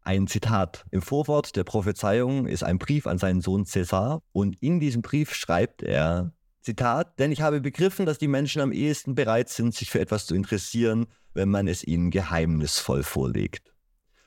ein 0.09 0.27
Zitat. 0.27 0.87
Im 0.91 1.03
Vorwort 1.03 1.55
der 1.55 1.65
Prophezeiung 1.65 2.47
ist 2.47 2.63
ein 2.63 2.79
Brief 2.79 3.07
an 3.07 3.19
seinen 3.19 3.43
Sohn 3.43 3.67
Cäsar 3.67 4.23
und 4.33 4.57
in 4.63 4.81
diesem 4.81 5.03
Brief 5.03 5.35
schreibt 5.35 5.83
er, 5.83 6.33
Zitat, 6.63 7.19
denn 7.19 7.31
ich 7.31 7.43
habe 7.43 7.61
begriffen, 7.61 8.07
dass 8.07 8.17
die 8.17 8.27
Menschen 8.27 8.63
am 8.63 8.73
ehesten 8.73 9.15
bereit 9.15 9.51
sind, 9.51 9.75
sich 9.75 9.91
für 9.91 10.01
etwas 10.01 10.25
zu 10.25 10.35
interessieren, 10.35 11.09
wenn 11.35 11.51
man 11.51 11.69
es 11.69 11.85
ihnen 11.85 12.11
geheimnisvoll 12.11 13.03
vorlegt. 13.03 13.75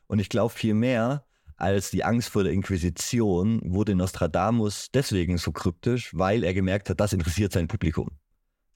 Und 0.06 0.20
ich 0.20 0.30
glaube 0.30 0.54
vielmehr, 0.54 1.26
als 1.58 1.90
die 1.90 2.04
Angst 2.04 2.30
vor 2.30 2.44
der 2.44 2.54
Inquisition 2.54 3.60
wurde 3.64 3.96
Nostradamus 3.96 4.92
deswegen 4.94 5.40
so 5.40 5.52
kryptisch, 5.52 6.16
weil 6.16 6.44
er 6.44 6.54
gemerkt 6.54 6.92
hat, 6.92 7.00
das 7.00 7.14
interessiert 7.14 7.54
sein 7.54 7.68
Publikum. 7.68 8.10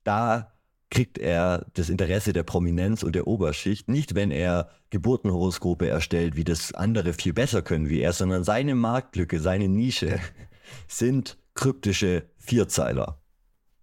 Da 0.03 0.54
kriegt 0.89 1.17
er 1.17 1.65
das 1.73 1.89
Interesse 1.89 2.33
der 2.33 2.43
Prominenz 2.43 3.03
und 3.03 3.15
der 3.15 3.27
Oberschicht, 3.27 3.89
nicht 3.89 4.15
wenn 4.15 4.31
er 4.31 4.69
Geburtenhoroskope 4.91 5.87
erstellt, 5.87 6.35
wie 6.35 6.43
das 6.43 6.73
andere 6.73 7.13
viel 7.13 7.33
besser 7.33 7.61
können 7.61 7.89
wie 7.89 7.99
er, 7.99 8.13
sondern 8.13 8.43
seine 8.43 8.75
Marktlücke, 8.75 9.39
seine 9.39 9.67
Nische 9.67 10.19
sind 10.87 11.37
kryptische 11.53 12.29
Vierzeiler. 12.37 13.19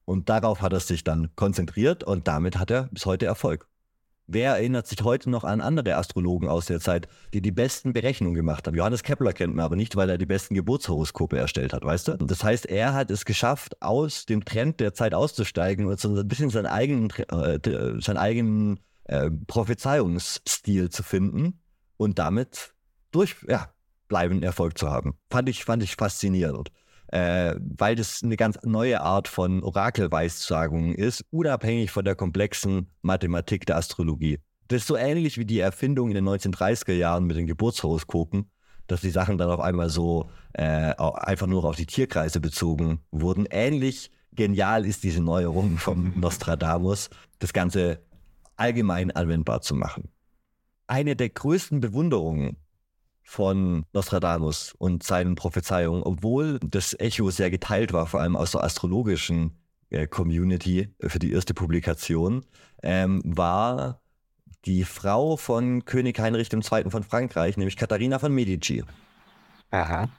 Und 0.05 0.29
darauf 0.29 0.61
hat 0.63 0.73
er 0.73 0.81
sich 0.81 1.05
dann 1.05 1.35
konzentriert 1.37 2.05
und 2.05 2.29
damit 2.29 2.59
hat 2.59 2.71
er 2.71 2.89
bis 2.93 3.07
heute 3.07 3.27
Erfolg. 3.27 3.69
Wer 4.35 4.53
erinnert 4.53 4.87
sich 4.87 5.03
heute 5.03 5.29
noch 5.29 5.45
an 5.45 5.61
andere 5.61 5.95
Astrologen 5.97 6.49
aus 6.49 6.65
der 6.65 6.81
Zeit, 6.81 7.07
die 7.35 7.43
die 7.43 7.51
besten 7.51 7.93
Berechnungen 7.93 8.35
gemacht 8.35 8.67
haben? 8.67 8.75
Johannes 8.75 9.03
Kepler 9.03 9.35
kennt 9.35 9.55
man 9.55 9.63
aber 9.63 9.77
nicht, 9.77 9.95
weil 9.95 10.09
er 10.09 10.17
die 10.17 10.25
besten 10.25 10.55
Geburtshoroskope 10.55 11.37
erstellt 11.37 11.75
hat, 11.75 11.85
weißt 11.85 12.09
du? 12.09 12.13
Das 12.17 12.43
heißt, 12.43 12.65
er 12.65 12.95
hat 12.95 13.11
es 13.11 13.27
geschafft, 13.27 13.83
aus 13.83 14.25
dem 14.25 14.43
Trend 14.47 14.81
der 14.81 14.95
Zeit 14.95 15.13
auszusteigen 15.13 15.85
und 15.85 16.01
so 16.01 16.17
ein 16.17 16.29
bisschen 16.29 16.49
seinen 16.49 16.65
eigenen, 16.65 17.11
äh, 17.11 17.59
seinen 18.01 18.17
eigenen 18.17 18.81
äh, 19.05 19.31
Prophezeiungsstil 19.49 20.89
zu 20.89 21.03
finden 21.03 21.61
und 21.99 22.19
damit 22.19 22.73
durch, 23.11 23.37
ja, 23.47 23.69
bleibenden 24.09 24.45
Erfolg 24.45 24.79
zu 24.79 24.89
haben. 24.89 25.19
Fand 25.31 25.51
ich, 25.51 25.63
fand 25.63 25.83
ich 25.83 25.97
faszinierend 25.97 26.71
äh, 27.13 27.55
weil 27.61 27.95
das 27.95 28.23
eine 28.23 28.37
ganz 28.37 28.59
neue 28.65 29.01
Art 29.03 29.29
von 29.29 29.63
Orakelweissagung 29.63 30.95
ist, 30.95 31.25
unabhängig 31.31 31.91
von 31.91 32.05
der 32.05 32.15
komplexen 32.15 32.91
Mathematik 33.03 33.67
der 33.67 33.77
Astrologie. 33.77 34.39
Das 34.69 34.81
ist 34.83 34.89
so 34.89 34.97
ähnlich 34.97 35.37
wie 35.37 35.45
die 35.45 35.61
Erfindung 35.61 36.09
in 36.09 36.15
den 36.15 36.27
1930er 36.27 36.95
Jahren 36.95 37.25
mit 37.25 37.37
den 37.37 37.47
Geburtshoroskopen, 37.47 38.51
dass 38.87 39.03
die 39.03 39.11
Sachen 39.11 39.37
dann 39.37 39.51
auf 39.51 39.61
einmal 39.61 39.91
so 39.91 40.31
äh, 40.55 40.95
einfach 40.95 41.47
nur 41.47 41.65
auf 41.65 41.77
die 41.77 41.87
Tierkreise 41.87 42.41
bezogen 42.41 43.01
wurden. 43.11 43.47
Ähnlich 43.51 44.11
genial 44.33 44.87
ist 44.87 45.03
diese 45.03 45.23
Neuerung 45.23 45.77
von 45.77 46.19
Nostradamus, 46.19 47.11
das 47.39 47.53
Ganze 47.53 48.01
allgemein 48.57 49.11
anwendbar 49.11 49.61
zu 49.61 49.75
machen. 49.75 50.09
Eine 50.87 51.15
der 51.15 51.29
größten 51.29 51.81
Bewunderungen 51.81 52.57
von 53.33 53.87
Nostradamus 53.95 54.75
und 54.77 55.03
seinen 55.03 55.37
Prophezeiungen, 55.37 56.03
obwohl 56.03 56.59
das 56.61 56.95
Echo 57.01 57.31
sehr 57.31 57.51
geteilt 57.51 57.95
war, 57.95 58.07
vor 58.07 58.21
allem 58.21 58.37
aus 58.37 58.51
der 58.51 58.63
astrologischen 58.63 59.57
äh, 59.89 60.07
Community 60.07 60.95
für 61.01 61.19
die 61.19 61.33
erste 61.33 61.55
Publikation, 61.55 62.45
ähm, 62.83 63.23
war 63.25 64.03
die 64.67 64.85
Frau 64.85 65.39
von 65.39 65.87
König 65.87 66.19
Heinrich 66.19 66.53
II. 66.53 66.91
von 66.91 67.03
Frankreich, 67.03 67.57
nämlich 67.57 67.79
Katharina 67.79 68.19
von 68.19 68.35
Medici. 68.35 68.85
Aha. 69.71 70.11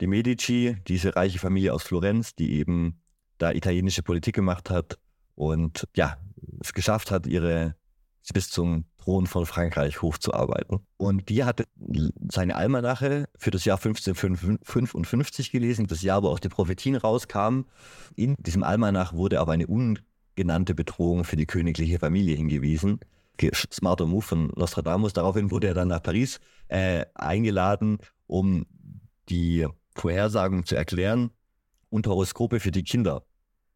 Die 0.00 0.06
Medici, 0.06 0.76
diese 0.86 1.16
reiche 1.16 1.40
Familie 1.40 1.74
aus 1.74 1.82
Florenz, 1.82 2.36
die 2.36 2.52
eben 2.52 3.00
da 3.38 3.50
italienische 3.50 4.04
Politik 4.04 4.36
gemacht 4.36 4.70
hat 4.70 4.96
und 5.34 5.88
ja, 5.96 6.18
es 6.60 6.72
geschafft 6.72 7.10
hat, 7.10 7.26
ihre 7.26 7.74
bis 8.32 8.48
zum 8.48 8.84
Thron 9.08 9.26
von 9.26 9.46
Frankreich 9.46 10.02
hochzuarbeiten. 10.02 10.80
Und 10.98 11.30
die 11.30 11.44
hatte 11.44 11.64
seine 12.30 12.56
Almanache 12.56 13.24
für 13.38 13.50
das 13.50 13.64
Jahr 13.64 13.78
1555 13.78 15.50
gelesen, 15.50 15.86
das 15.86 16.02
Jahr, 16.02 16.22
wo 16.22 16.28
auch 16.28 16.38
die 16.38 16.50
Prophetien 16.50 16.94
rauskamen. 16.94 17.64
In 18.16 18.34
diesem 18.38 18.62
Almanach 18.62 19.14
wurde 19.14 19.40
aber 19.40 19.52
eine 19.52 19.66
ungenannte 19.66 20.74
Bedrohung 20.74 21.24
für 21.24 21.36
die 21.36 21.46
königliche 21.46 21.98
Familie 21.98 22.36
hingewiesen. 22.36 23.00
Smarter 23.72 24.04
Move 24.04 24.20
von 24.20 24.52
Nostradamus. 24.56 25.14
Daraufhin 25.14 25.50
wurde 25.50 25.68
er 25.68 25.74
dann 25.74 25.88
nach 25.88 26.02
Paris 26.02 26.38
äh, 26.68 27.06
eingeladen, 27.14 28.00
um 28.26 28.66
die 29.30 29.66
Vorhersagen 29.94 30.66
zu 30.66 30.76
erklären 30.76 31.30
und 31.88 32.06
Horoskope 32.06 32.60
für 32.60 32.72
die 32.72 32.84
Kinder 32.84 33.22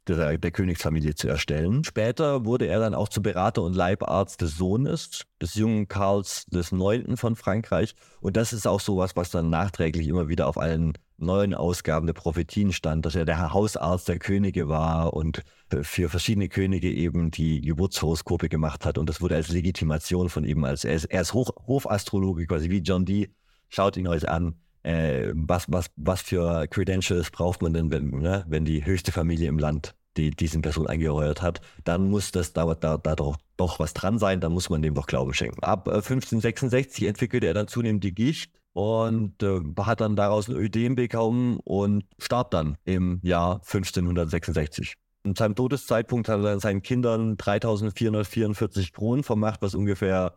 der, 0.09 0.39
der, 0.39 0.51
Königsfamilie 0.51 1.15
zu 1.15 1.29
erstellen. 1.29 1.85
Später 1.85 2.45
wurde 2.45 2.67
er 2.67 2.81
dann 2.81 2.95
auch 2.95 3.09
zum 3.09 3.23
Berater 3.23 3.63
und 3.63 3.75
Leibarzt 3.75 4.41
des 4.41 4.57
Sohnes 4.57 5.25
des 5.41 5.55
jungen 5.55 5.89
Karls 5.89 6.47
des 6.47 6.73
Neunten 6.73 7.17
von 7.17 7.37
Frankreich. 7.37 7.95
Und 8.21 8.37
das 8.37 8.53
ist 8.53 8.67
auch 8.67 8.81
sowas, 8.81 9.17
was 9.17 9.31
dann 9.31 9.51
nachträglich 9.51 10.09
immer 10.09 10.29
wieder 10.29 10.47
auf 10.49 10.59
allen 10.59 10.95
neuen 11.19 11.55
Ausgaben 11.55 12.07
der 12.07 12.15
Prophetien 12.15 12.73
stand, 12.73 13.07
dass 13.07 13.15
er 13.15 13.25
der 13.25 13.53
Hausarzt 13.53 14.09
der 14.09 14.19
Könige 14.19 14.69
war 14.69 15.15
und 15.15 15.43
für 15.83 16.09
verschiedene 16.09 16.49
Könige 16.49 16.93
eben 16.93 17.31
die 17.31 17.61
Geburtshoroskope 17.61 18.49
gemacht 18.49 18.85
hat. 18.85 18.99
Und 18.99 19.09
das 19.09 19.21
wurde 19.21 19.37
als 19.37 19.49
Legitimation 19.49 20.29
von 20.29 20.45
ihm, 20.45 20.65
als 20.65 20.85
er 20.85 20.95
ist, 20.95 21.05
er 21.05 21.23
ist 21.23 21.33
Hoch, 21.33 21.51
Hofastrologe, 21.67 22.47
quasi 22.47 22.71
wie 22.71 22.79
John 22.79 23.05
Dee. 23.05 23.31
Schaut 23.69 23.97
ihn 23.97 24.09
euch 24.09 24.29
an 24.29 24.57
äh, 24.83 25.33
was, 25.35 25.67
was, 25.69 25.91
was 25.97 26.23
für 26.23 26.67
Credentials 26.69 27.31
braucht 27.31 27.63
man 27.63 27.73
denn, 27.73 27.91
wenn, 27.91 28.11
ne, 28.11 28.45
wenn 28.49 28.65
die 28.65 28.85
höchste 28.85 29.13
Familie 29.13 29.49
im 29.49 29.59
Land 29.59 29.95
die 30.17 30.31
diesen 30.31 30.63
Person 30.63 30.87
eingeheuert 30.87 31.41
hat, 31.41 31.61
dann 31.85 32.11
muss 32.11 32.33
das 32.33 32.53
da, 32.53 32.75
da, 32.75 32.99
da 32.99 33.17
doch, 33.17 33.39
doch 33.57 33.79
was 33.79 33.95
dran 33.95 34.19
sein, 34.19 34.41
dann 34.41 34.53
muss 34.53 34.69
man 34.69 34.83
dem 34.83 34.95
doch 34.95 35.07
Glauben 35.07 35.33
schenken. 35.33 35.63
Ab 35.63 35.89
äh, 35.89 35.93
1566 35.93 37.05
entwickelte 37.05 37.47
er 37.47 37.55
dann 37.55 37.69
zunehmend 37.69 38.05
die 38.05 38.15
Gicht 38.15 38.53
und 38.75 39.43
äh, 39.43 39.61
hat 39.81 40.01
dann 40.01 40.17
daraus 40.17 40.49
ein 40.49 40.57
Ödem 40.57 40.97
bekommen 40.97 41.61
und 41.65 42.05
starb 42.19 42.51
dann 42.51 42.77
im 42.85 43.21
Jahr 43.23 43.57
1566. 43.57 44.95
In 45.25 45.37
seinem 45.37 45.55
Todeszeitpunkt 45.55 46.29
hat 46.29 46.43
er 46.43 46.61
seinen 46.61 46.83
Kindern 46.83 47.37
3444 47.37 48.93
Kronen 48.93 49.23
vermacht, 49.23 49.63
was 49.63 49.75
ungefähr 49.75 50.35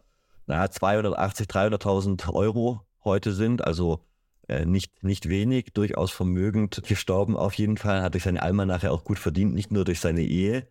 naja, 0.48 0.70
280, 0.70 1.48
300.000 1.48 2.32
Euro 2.34 2.82
heute 3.04 3.34
sind. 3.34 3.66
Also 3.66 3.96
äh, 3.96 4.15
nicht, 4.66 5.04
nicht 5.04 5.30
wenig, 5.30 5.74
durchaus 5.74 6.12
vermögend 6.12 6.84
gestorben. 6.88 7.36
Auf 7.36 7.54
jeden 7.56 7.78
Fall 7.78 8.02
hat 8.02 8.14
durch 8.14 8.24
seine 8.24 8.42
Alma 8.42 8.66
nachher 8.66 8.92
auch 8.92 9.04
gut 9.04 9.20
verdient, 9.20 9.54
nicht 9.54 9.72
nur 9.72 9.86
durch 9.86 10.00
seine 10.00 10.22
Ehe. 10.22 10.68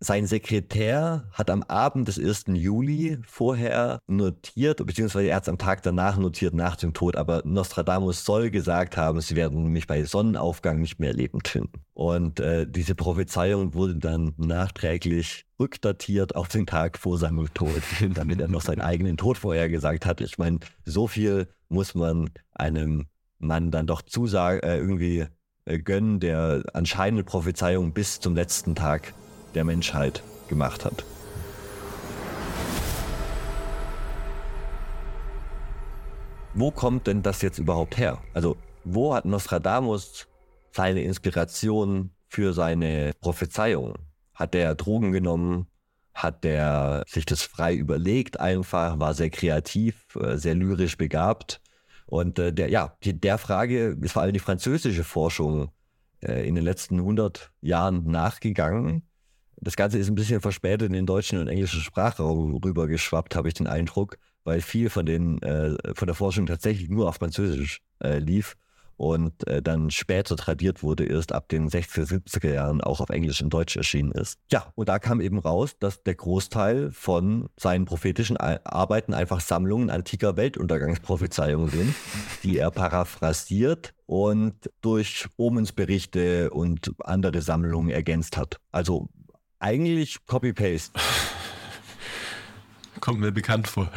Sein 0.00 0.26
Sekretär 0.26 1.28
hat 1.32 1.48
am 1.50 1.62
Abend 1.62 2.08
des 2.08 2.18
1. 2.18 2.44
Juli 2.48 3.18
vorher 3.26 4.00
notiert, 4.06 4.84
beziehungsweise 4.84 5.28
er 5.28 5.36
hat 5.36 5.44
es 5.44 5.48
am 5.48 5.56
Tag 5.56 5.82
danach 5.82 6.18
notiert, 6.18 6.52
nach 6.52 6.76
dem 6.76 6.92
Tod, 6.92 7.16
aber 7.16 7.42
Nostradamus 7.44 8.24
soll 8.24 8.50
gesagt 8.50 8.96
haben, 8.96 9.20
sie 9.20 9.36
werden 9.36 9.68
mich 9.68 9.86
bei 9.86 10.04
Sonnenaufgang 10.04 10.80
nicht 10.80 10.98
mehr 10.98 11.14
lebend 11.14 11.48
finden. 11.48 11.84
Und 11.94 12.40
äh, 12.40 12.66
diese 12.68 12.94
Prophezeiung 12.94 13.74
wurde 13.74 13.96
dann 13.96 14.34
nachträglich 14.36 15.46
rückdatiert 15.58 16.34
auf 16.34 16.48
den 16.48 16.66
Tag 16.66 16.98
vor 16.98 17.16
seinem 17.16 17.52
Tod, 17.54 17.80
damit 18.14 18.40
er 18.40 18.48
noch 18.48 18.62
seinen 18.62 18.80
eigenen 18.80 19.16
Tod 19.16 19.38
vorhergesagt 19.38 20.04
hat. 20.04 20.20
Ich 20.20 20.38
meine, 20.38 20.58
so 20.84 21.06
viel 21.06 21.48
muss 21.68 21.94
man 21.94 22.30
einem 22.52 23.06
Mann 23.38 23.70
dann 23.70 23.86
doch 23.86 24.02
zusagen, 24.02 24.60
äh, 24.60 24.76
irgendwie 24.76 25.26
äh, 25.66 25.78
gönnen, 25.78 26.20
der 26.20 26.62
anscheinend 26.72 27.26
Prophezeiung 27.26 27.92
bis 27.92 28.20
zum 28.20 28.34
letzten 28.34 28.74
Tag 28.74 29.14
der 29.54 29.64
Menschheit 29.64 30.22
gemacht 30.48 30.84
hat. 30.84 31.04
Wo 36.56 36.70
kommt 36.70 37.08
denn 37.08 37.22
das 37.22 37.42
jetzt 37.42 37.58
überhaupt 37.58 37.96
her? 37.98 38.18
Also, 38.32 38.56
wo 38.84 39.14
hat 39.14 39.24
Nostradamus 39.24 40.28
seine 40.70 41.02
Inspiration 41.02 42.10
für 42.28 42.52
seine 42.52 43.12
Prophezeiung? 43.20 43.94
Hat 44.34 44.54
er 44.54 44.74
Drogen 44.76 45.10
genommen? 45.10 45.66
Hat 46.12 46.44
er 46.44 47.02
sich 47.08 47.26
das 47.26 47.42
frei 47.42 47.74
überlegt 47.74 48.38
einfach? 48.38 49.00
War 49.00 49.14
sehr 49.14 49.30
kreativ, 49.30 50.14
äh, 50.14 50.36
sehr 50.36 50.54
lyrisch 50.54 50.96
begabt? 50.96 51.60
Und 52.06 52.38
äh, 52.38 52.52
der, 52.52 52.68
ja, 52.68 52.96
der 53.02 53.38
Frage 53.38 53.96
ist 54.00 54.12
vor 54.12 54.22
allem 54.22 54.32
die 54.32 54.38
französische 54.38 55.02
Forschung 55.02 55.70
äh, 56.20 56.46
in 56.46 56.54
den 56.54 56.64
letzten 56.64 56.98
100 56.98 57.50
Jahren 57.60 58.04
nachgegangen. 58.10 59.02
Das 59.64 59.76
Ganze 59.76 59.98
ist 59.98 60.08
ein 60.08 60.14
bisschen 60.14 60.42
verspätet 60.42 60.88
in 60.88 60.92
den 60.92 61.06
deutschen 61.06 61.38
und 61.38 61.48
englischen 61.48 61.80
Sprachraum 61.80 62.54
rübergeschwappt, 62.56 63.34
habe 63.34 63.48
ich 63.48 63.54
den 63.54 63.66
Eindruck, 63.66 64.18
weil 64.44 64.60
viel 64.60 64.90
von, 64.90 65.06
den, 65.06 65.40
äh, 65.42 65.76
von 65.94 66.06
der 66.06 66.14
Forschung 66.14 66.46
tatsächlich 66.46 66.90
nur 66.90 67.08
auf 67.08 67.16
Französisch 67.16 67.80
äh, 68.02 68.18
lief 68.18 68.56
und 68.96 69.46
äh, 69.46 69.62
dann 69.62 69.90
später 69.90 70.36
tradiert 70.36 70.82
wurde, 70.82 71.06
erst 71.06 71.32
ab 71.32 71.48
den 71.48 71.68
60er, 71.68 72.06
70er 72.06 72.52
Jahren 72.52 72.80
auch 72.82 73.00
auf 73.00 73.08
Englisch 73.08 73.42
und 73.42 73.50
Deutsch 73.50 73.76
erschienen 73.76 74.12
ist. 74.12 74.38
Ja, 74.52 74.70
und 74.74 74.88
da 74.88 74.98
kam 74.98 75.20
eben 75.20 75.38
raus, 75.38 75.76
dass 75.78 76.02
der 76.02 76.14
Großteil 76.14 76.90
von 76.92 77.48
seinen 77.56 77.86
prophetischen 77.86 78.36
Arbeiten 78.36 79.14
einfach 79.14 79.40
Sammlungen 79.40 79.90
antiker 79.90 80.36
Weltuntergangsprophezeiungen 80.36 81.68
sind, 81.70 81.94
die 82.42 82.58
er 82.58 82.70
paraphrasiert 82.70 83.94
und 84.06 84.54
durch 84.82 85.26
Omensberichte 85.36 86.50
und 86.50 86.92
andere 87.00 87.40
Sammlungen 87.40 87.90
ergänzt 87.90 88.36
hat. 88.36 88.60
Also 88.70 89.08
eigentlich 89.64 90.18
Copy-Paste. 90.26 90.92
Kommt 93.00 93.20
mir 93.20 93.32
bekannt 93.32 93.66
vor. 93.66 93.90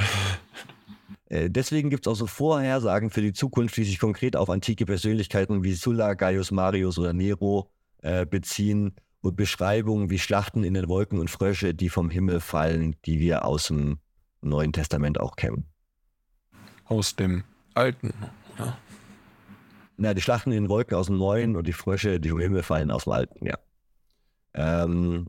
Äh, 1.25 1.49
deswegen 1.49 1.89
gibt 1.89 2.07
es 2.07 2.11
auch 2.11 2.15
so 2.15 2.25
Vorhersagen 2.25 3.09
für 3.09 3.21
die 3.21 3.33
Zukunft, 3.33 3.75
die 3.75 3.83
sich 3.83 3.99
konkret 3.99 4.37
auf 4.37 4.49
antike 4.49 4.85
Persönlichkeiten 4.85 5.63
wie 5.63 5.73
Sulla, 5.73 6.13
Gaius 6.13 6.51
Marius 6.51 6.97
oder 6.97 7.11
Nero 7.11 7.69
äh, 8.01 8.25
beziehen 8.25 8.95
und 9.19 9.35
Beschreibungen 9.35 10.09
wie 10.09 10.19
Schlachten 10.19 10.63
in 10.63 10.73
den 10.73 10.87
Wolken 10.87 11.19
und 11.19 11.29
Frösche, 11.29 11.73
die 11.73 11.89
vom 11.89 12.09
Himmel 12.09 12.39
fallen, 12.39 12.95
die 13.05 13.19
wir 13.19 13.43
aus 13.43 13.67
dem 13.67 13.99
Neuen 14.41 14.71
Testament 14.71 15.19
auch 15.19 15.35
kennen. 15.35 15.65
Aus 16.85 17.17
dem 17.17 17.43
Alten, 17.73 18.13
ja. 18.57 18.77
Na, 19.97 20.13
die 20.13 20.21
Schlachten 20.21 20.51
in 20.51 20.63
den 20.63 20.69
Wolken 20.69 20.95
aus 20.95 21.07
dem 21.07 21.17
Neuen 21.17 21.57
und 21.57 21.67
die 21.67 21.73
Frösche, 21.73 22.21
die 22.21 22.29
vom 22.29 22.39
Himmel 22.39 22.63
fallen, 22.63 22.89
aus 22.89 23.03
dem 23.03 23.13
Alten, 23.13 23.45
ja. 23.45 23.57
Ähm, 24.53 25.27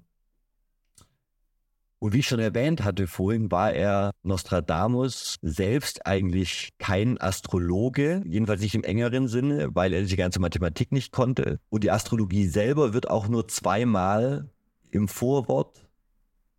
und 2.00 2.12
wie 2.12 2.20
ich 2.20 2.28
schon 2.28 2.38
erwähnt 2.38 2.84
hatte 2.84 3.06
vorhin, 3.06 3.50
war 3.50 3.72
er 3.72 4.12
Nostradamus 4.22 5.36
selbst 5.42 6.06
eigentlich 6.06 6.70
kein 6.78 7.20
Astrologe, 7.20 8.22
jedenfalls 8.24 8.60
nicht 8.60 8.74
im 8.74 8.84
engeren 8.84 9.26
Sinne, 9.26 9.70
weil 9.74 9.92
er 9.92 10.02
die 10.02 10.16
ganze 10.16 10.40
Mathematik 10.40 10.92
nicht 10.92 11.12
konnte. 11.12 11.58
Und 11.70 11.84
die 11.84 11.90
Astrologie 11.90 12.46
selber 12.46 12.94
wird 12.94 13.10
auch 13.10 13.28
nur 13.28 13.48
zweimal 13.48 14.48
im 14.90 15.08
Vorwort 15.08 15.88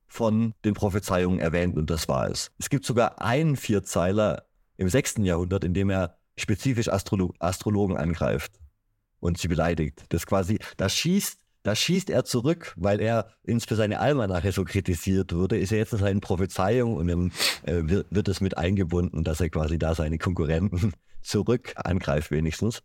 von 0.08 0.54
den 0.66 0.74
Prophezeiungen 0.74 1.40
erwähnt 1.40 1.78
und 1.78 1.90
das 1.90 2.08
war 2.10 2.30
es. 2.30 2.52
Es 2.58 2.70
gibt 2.70 2.84
sogar 2.84 3.22
einen 3.22 3.56
Vierzeiler 3.56 4.46
im 4.76 4.90
6. 4.90 5.18
Jahrhundert, 5.20 5.64
in 5.64 5.74
dem 5.74 5.90
er 5.90 6.18
spezifisch 6.36 6.90
Astrolo 6.90 7.34
Astrologen 7.40 7.96
angreift 7.96 8.60
und 9.20 9.38
sie 9.38 9.48
beleidigt. 9.48 10.06
Das 10.10 10.26
quasi, 10.26 10.60
da 10.78 10.90
schießt 10.90 11.40
da 11.64 11.76
schießt 11.76 12.10
er 12.10 12.24
zurück, 12.26 12.74
weil 12.78 13.02
er 13.02 13.34
für 13.68 13.76
seine 13.76 14.00
Almanache 14.00 14.52
so 14.52 14.64
kritisiert 14.64 15.34
wurde, 15.34 15.58
ist 15.58 15.72
er 15.72 15.80
jetzt 15.80 15.94
in 15.94 16.00
seinen 16.00 16.22
Prophezeiungen 16.22 16.96
und 16.96 17.08
dann 17.08 17.32
äh, 17.64 17.90
wird, 17.90 18.08
wird 18.10 18.28
es 18.28 18.42
mit 18.42 18.58
eingebunden, 18.58 19.24
dass 19.24 19.42
er 19.42 19.50
quasi 19.50 19.78
da 19.78 19.96
seine 19.96 20.18
Konkurrenten 20.18 20.94
zurück 21.22 21.74
angreift 21.76 22.32
wenigstens. 22.32 22.82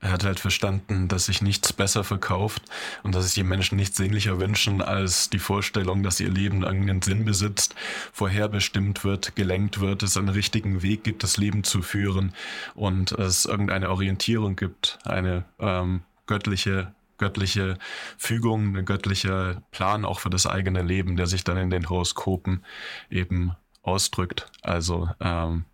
Er 0.00 0.12
hat 0.12 0.24
halt 0.24 0.38
verstanden, 0.38 1.08
dass 1.08 1.26
sich 1.26 1.40
nichts 1.40 1.72
besser 1.72 2.04
verkauft 2.04 2.62
und 3.04 3.14
dass 3.14 3.24
sich 3.24 3.34
die 3.34 3.42
Menschen 3.42 3.76
nichts 3.76 3.96
sehnlicher 3.96 4.38
wünschen, 4.38 4.82
als 4.82 5.30
die 5.30 5.38
Vorstellung, 5.38 6.02
dass 6.02 6.20
ihr 6.20 6.28
Leben 6.28 6.62
irgendeinen 6.62 7.00
Sinn 7.00 7.24
besitzt, 7.24 7.74
vorherbestimmt 8.12 9.02
wird, 9.04 9.34
gelenkt 9.34 9.80
wird, 9.80 10.02
es 10.02 10.18
einen 10.18 10.28
richtigen 10.28 10.82
Weg 10.82 11.04
gibt, 11.04 11.22
das 11.22 11.38
Leben 11.38 11.64
zu 11.64 11.80
führen 11.80 12.34
und 12.74 13.12
es 13.12 13.46
irgendeine 13.46 13.88
Orientierung 13.88 14.56
gibt, 14.56 14.98
eine 15.04 15.46
ähm, 15.58 16.02
göttliche 16.26 16.92
göttliche 17.24 17.78
Fügung, 18.18 18.76
ein 18.76 18.84
göttlicher 18.84 19.62
Plan 19.70 20.04
auch 20.04 20.20
für 20.20 20.30
das 20.30 20.46
eigene 20.46 20.82
Leben, 20.82 21.16
der 21.16 21.26
sich 21.26 21.42
dann 21.42 21.56
in 21.56 21.70
den 21.70 21.88
Horoskopen 21.88 22.64
eben 23.10 23.52
ausdrückt. 23.82 24.50
Also 24.62 25.08
ähm, 25.20 25.64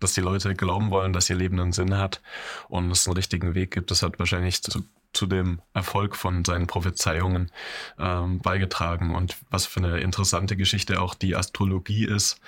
dass 0.00 0.14
die 0.14 0.20
Leute 0.20 0.54
glauben 0.54 0.90
wollen, 0.90 1.12
dass 1.12 1.30
ihr 1.30 1.36
Leben 1.36 1.60
einen 1.60 1.72
Sinn 1.72 1.96
hat 1.98 2.20
und 2.68 2.90
es 2.90 3.06
einen 3.06 3.16
richtigen 3.16 3.54
Weg 3.54 3.70
gibt. 3.72 3.90
Das 3.90 4.02
hat 4.02 4.18
wahrscheinlich 4.18 4.62
zu, 4.62 4.84
zu 5.12 5.26
dem 5.26 5.60
Erfolg 5.72 6.16
von 6.16 6.44
seinen 6.44 6.66
Prophezeiungen 6.66 7.50
ähm, 7.98 8.40
beigetragen. 8.40 9.14
Und 9.14 9.36
was 9.50 9.66
für 9.66 9.80
eine 9.80 10.00
interessante 10.00 10.56
Geschichte 10.56 11.00
auch 11.00 11.14
die 11.14 11.34
Astrologie 11.34 12.04
ist, 12.04 12.40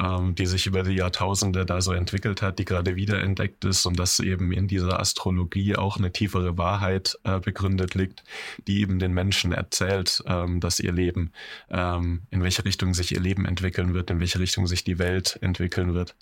ähm, 0.00 0.34
die 0.34 0.46
sich 0.46 0.66
über 0.66 0.82
die 0.82 0.94
Jahrtausende 0.94 1.66
da 1.66 1.80
so 1.80 1.92
entwickelt 1.92 2.42
hat, 2.42 2.58
die 2.58 2.64
gerade 2.64 2.96
wiederentdeckt 2.96 3.64
ist 3.64 3.86
und 3.86 3.98
dass 3.98 4.18
eben 4.18 4.52
in 4.52 4.66
dieser 4.66 4.98
Astrologie 4.98 5.76
auch 5.76 5.98
eine 5.98 6.12
tiefere 6.12 6.56
Wahrheit 6.58 7.18
äh, 7.24 7.38
begründet 7.38 7.94
liegt, 7.94 8.24
die 8.66 8.80
eben 8.80 8.98
den 8.98 9.12
Menschen 9.12 9.52
erzählt, 9.52 10.22
ähm, 10.26 10.60
dass 10.60 10.80
ihr 10.80 10.92
Leben, 10.92 11.32
ähm, 11.70 12.22
in 12.30 12.42
welche 12.42 12.64
Richtung 12.64 12.94
sich 12.94 13.12
ihr 13.12 13.20
Leben 13.20 13.44
entwickeln 13.44 13.94
wird, 13.94 14.10
in 14.10 14.20
welche 14.20 14.38
Richtung 14.38 14.66
sich 14.66 14.84
die 14.84 14.98
Welt 14.98 15.38
entwickeln 15.42 15.94
wird. 15.94 16.16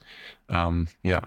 Ähm, 0.49 0.89
ja, 1.03 1.23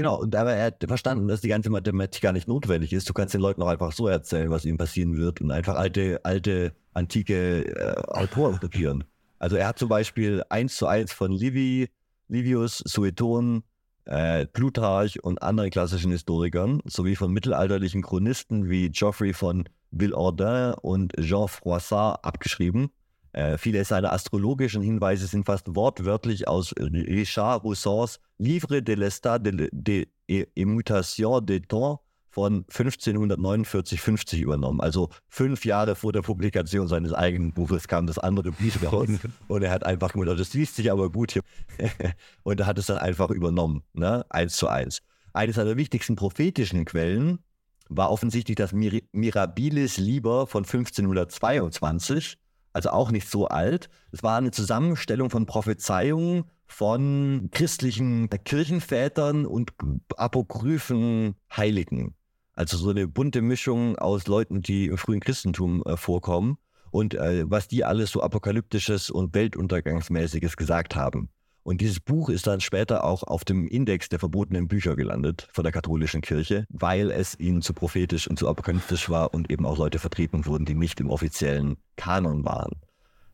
Genau, 0.00 0.18
und 0.18 0.34
aber 0.34 0.54
er 0.54 0.64
hat 0.64 0.82
verstanden, 0.88 1.28
dass 1.28 1.42
die 1.42 1.48
ganze 1.48 1.68
Mathematik 1.68 2.22
gar 2.22 2.32
nicht 2.32 2.48
notwendig 2.48 2.94
ist. 2.94 3.06
Du 3.06 3.12
kannst 3.12 3.34
den 3.34 3.42
Leuten 3.42 3.60
auch 3.60 3.66
einfach 3.68 3.92
so 3.92 4.08
erzählen, 4.08 4.48
was 4.48 4.64
ihnen 4.64 4.78
passieren 4.78 5.18
wird 5.18 5.42
und 5.42 5.50
einfach 5.50 5.76
alte, 5.76 6.24
alte, 6.24 6.72
antike 6.94 7.66
äh, 7.66 8.00
Autoren 8.08 8.58
kopieren. 8.58 9.04
Also 9.38 9.56
er 9.56 9.68
hat 9.68 9.78
zum 9.78 9.90
Beispiel 9.90 10.42
eins 10.48 10.76
zu 10.76 10.86
eins 10.86 11.12
von 11.12 11.32
Livy, 11.32 11.90
Livius, 12.28 12.82
Sueton, 12.86 13.62
äh, 14.06 14.46
Plutarch 14.46 15.22
und 15.22 15.42
anderen 15.42 15.68
klassischen 15.68 16.12
Historikern 16.12 16.80
sowie 16.86 17.14
von 17.14 17.30
mittelalterlichen 17.30 18.00
Chronisten 18.00 18.70
wie 18.70 18.88
Geoffrey 18.88 19.34
von 19.34 19.68
Villehardin 19.90 20.76
und 20.80 21.12
Jean 21.20 21.46
Froissart 21.46 22.24
abgeschrieben. 22.24 22.88
Äh, 23.32 23.58
viele 23.58 23.84
seiner 23.84 24.12
astrologischen 24.12 24.82
Hinweise 24.82 25.26
sind 25.26 25.46
fast 25.46 25.74
wortwörtlich 25.74 26.48
aus 26.48 26.74
Richard 26.78 27.64
Roussons 27.64 28.18
Livre 28.38 28.82
de 28.82 28.94
l'État 28.96 29.38
de, 29.38 29.68
de, 29.72 30.08
de 30.28 30.46
Immutation 30.54 31.44
des 31.44 31.62
Temps 31.68 32.00
von 32.30 32.64
1549-50 32.66 34.38
übernommen. 34.38 34.80
Also 34.80 35.10
fünf 35.28 35.64
Jahre 35.64 35.96
vor 35.96 36.12
der 36.12 36.22
Publikation 36.22 36.86
seines 36.88 37.12
eigenen 37.12 37.52
Buches 37.52 37.88
kam 37.88 38.06
das 38.06 38.18
andere 38.18 38.52
Buch 38.52 38.82
raus. 38.92 39.08
Und 39.48 39.62
er 39.62 39.70
hat 39.70 39.84
einfach 39.84 40.12
gesagt, 40.12 40.40
das 40.40 40.54
liest 40.54 40.76
sich 40.76 40.90
aber 40.90 41.10
gut 41.10 41.32
hier. 41.32 41.42
und 42.42 42.60
er 42.60 42.66
hat 42.66 42.78
es 42.78 42.86
dann 42.86 42.98
einfach 42.98 43.30
übernommen, 43.30 43.82
ne? 43.92 44.24
eins 44.30 44.56
zu 44.56 44.68
eins. 44.68 45.02
Eines 45.32 45.56
seiner 45.56 45.76
wichtigsten 45.76 46.16
prophetischen 46.16 46.84
Quellen 46.84 47.40
war 47.88 48.10
offensichtlich 48.10 48.56
das 48.56 48.72
Mir 48.72 49.02
Mirabilis 49.12 49.98
Liber 49.98 50.46
von 50.46 50.64
1522 50.64 52.36
also 52.72 52.90
auch 52.90 53.10
nicht 53.10 53.28
so 53.28 53.48
alt. 53.48 53.90
Es 54.12 54.22
war 54.22 54.38
eine 54.38 54.50
Zusammenstellung 54.50 55.30
von 55.30 55.46
Prophezeiungen 55.46 56.44
von 56.66 57.48
christlichen 57.50 58.30
Kirchenvätern 58.30 59.44
und 59.44 59.72
apokryphen 60.16 61.34
Heiligen. 61.54 62.14
Also 62.54 62.76
so 62.76 62.90
eine 62.90 63.08
bunte 63.08 63.42
Mischung 63.42 63.96
aus 63.96 64.26
Leuten, 64.26 64.60
die 64.60 64.86
im 64.86 64.98
frühen 64.98 65.20
Christentum 65.20 65.82
äh, 65.84 65.96
vorkommen 65.96 66.58
und 66.90 67.14
äh, 67.14 67.44
was 67.50 67.68
die 67.68 67.84
alles 67.84 68.10
so 68.10 68.22
apokalyptisches 68.22 69.10
und 69.10 69.34
weltuntergangsmäßiges 69.34 70.56
gesagt 70.56 70.94
haben. 70.94 71.30
Und 71.62 71.80
dieses 71.80 72.00
Buch 72.00 72.30
ist 72.30 72.46
dann 72.46 72.60
später 72.60 73.04
auch 73.04 73.22
auf 73.22 73.44
dem 73.44 73.68
Index 73.68 74.08
der 74.08 74.18
verbotenen 74.18 74.66
Bücher 74.66 74.96
gelandet 74.96 75.48
von 75.52 75.62
der 75.62 75.72
katholischen 75.72 76.22
Kirche, 76.22 76.64
weil 76.70 77.10
es 77.10 77.38
ihnen 77.38 77.60
zu 77.60 77.74
prophetisch 77.74 78.28
und 78.28 78.38
zu 78.38 78.48
apokalyptisch 78.48 79.10
war 79.10 79.34
und 79.34 79.50
eben 79.50 79.66
auch 79.66 79.76
Leute 79.76 79.98
vertreten 79.98 80.46
wurden, 80.46 80.64
die 80.64 80.74
nicht 80.74 81.00
im 81.00 81.10
offiziellen 81.10 81.76
Kanon 81.96 82.44
waren. 82.44 82.72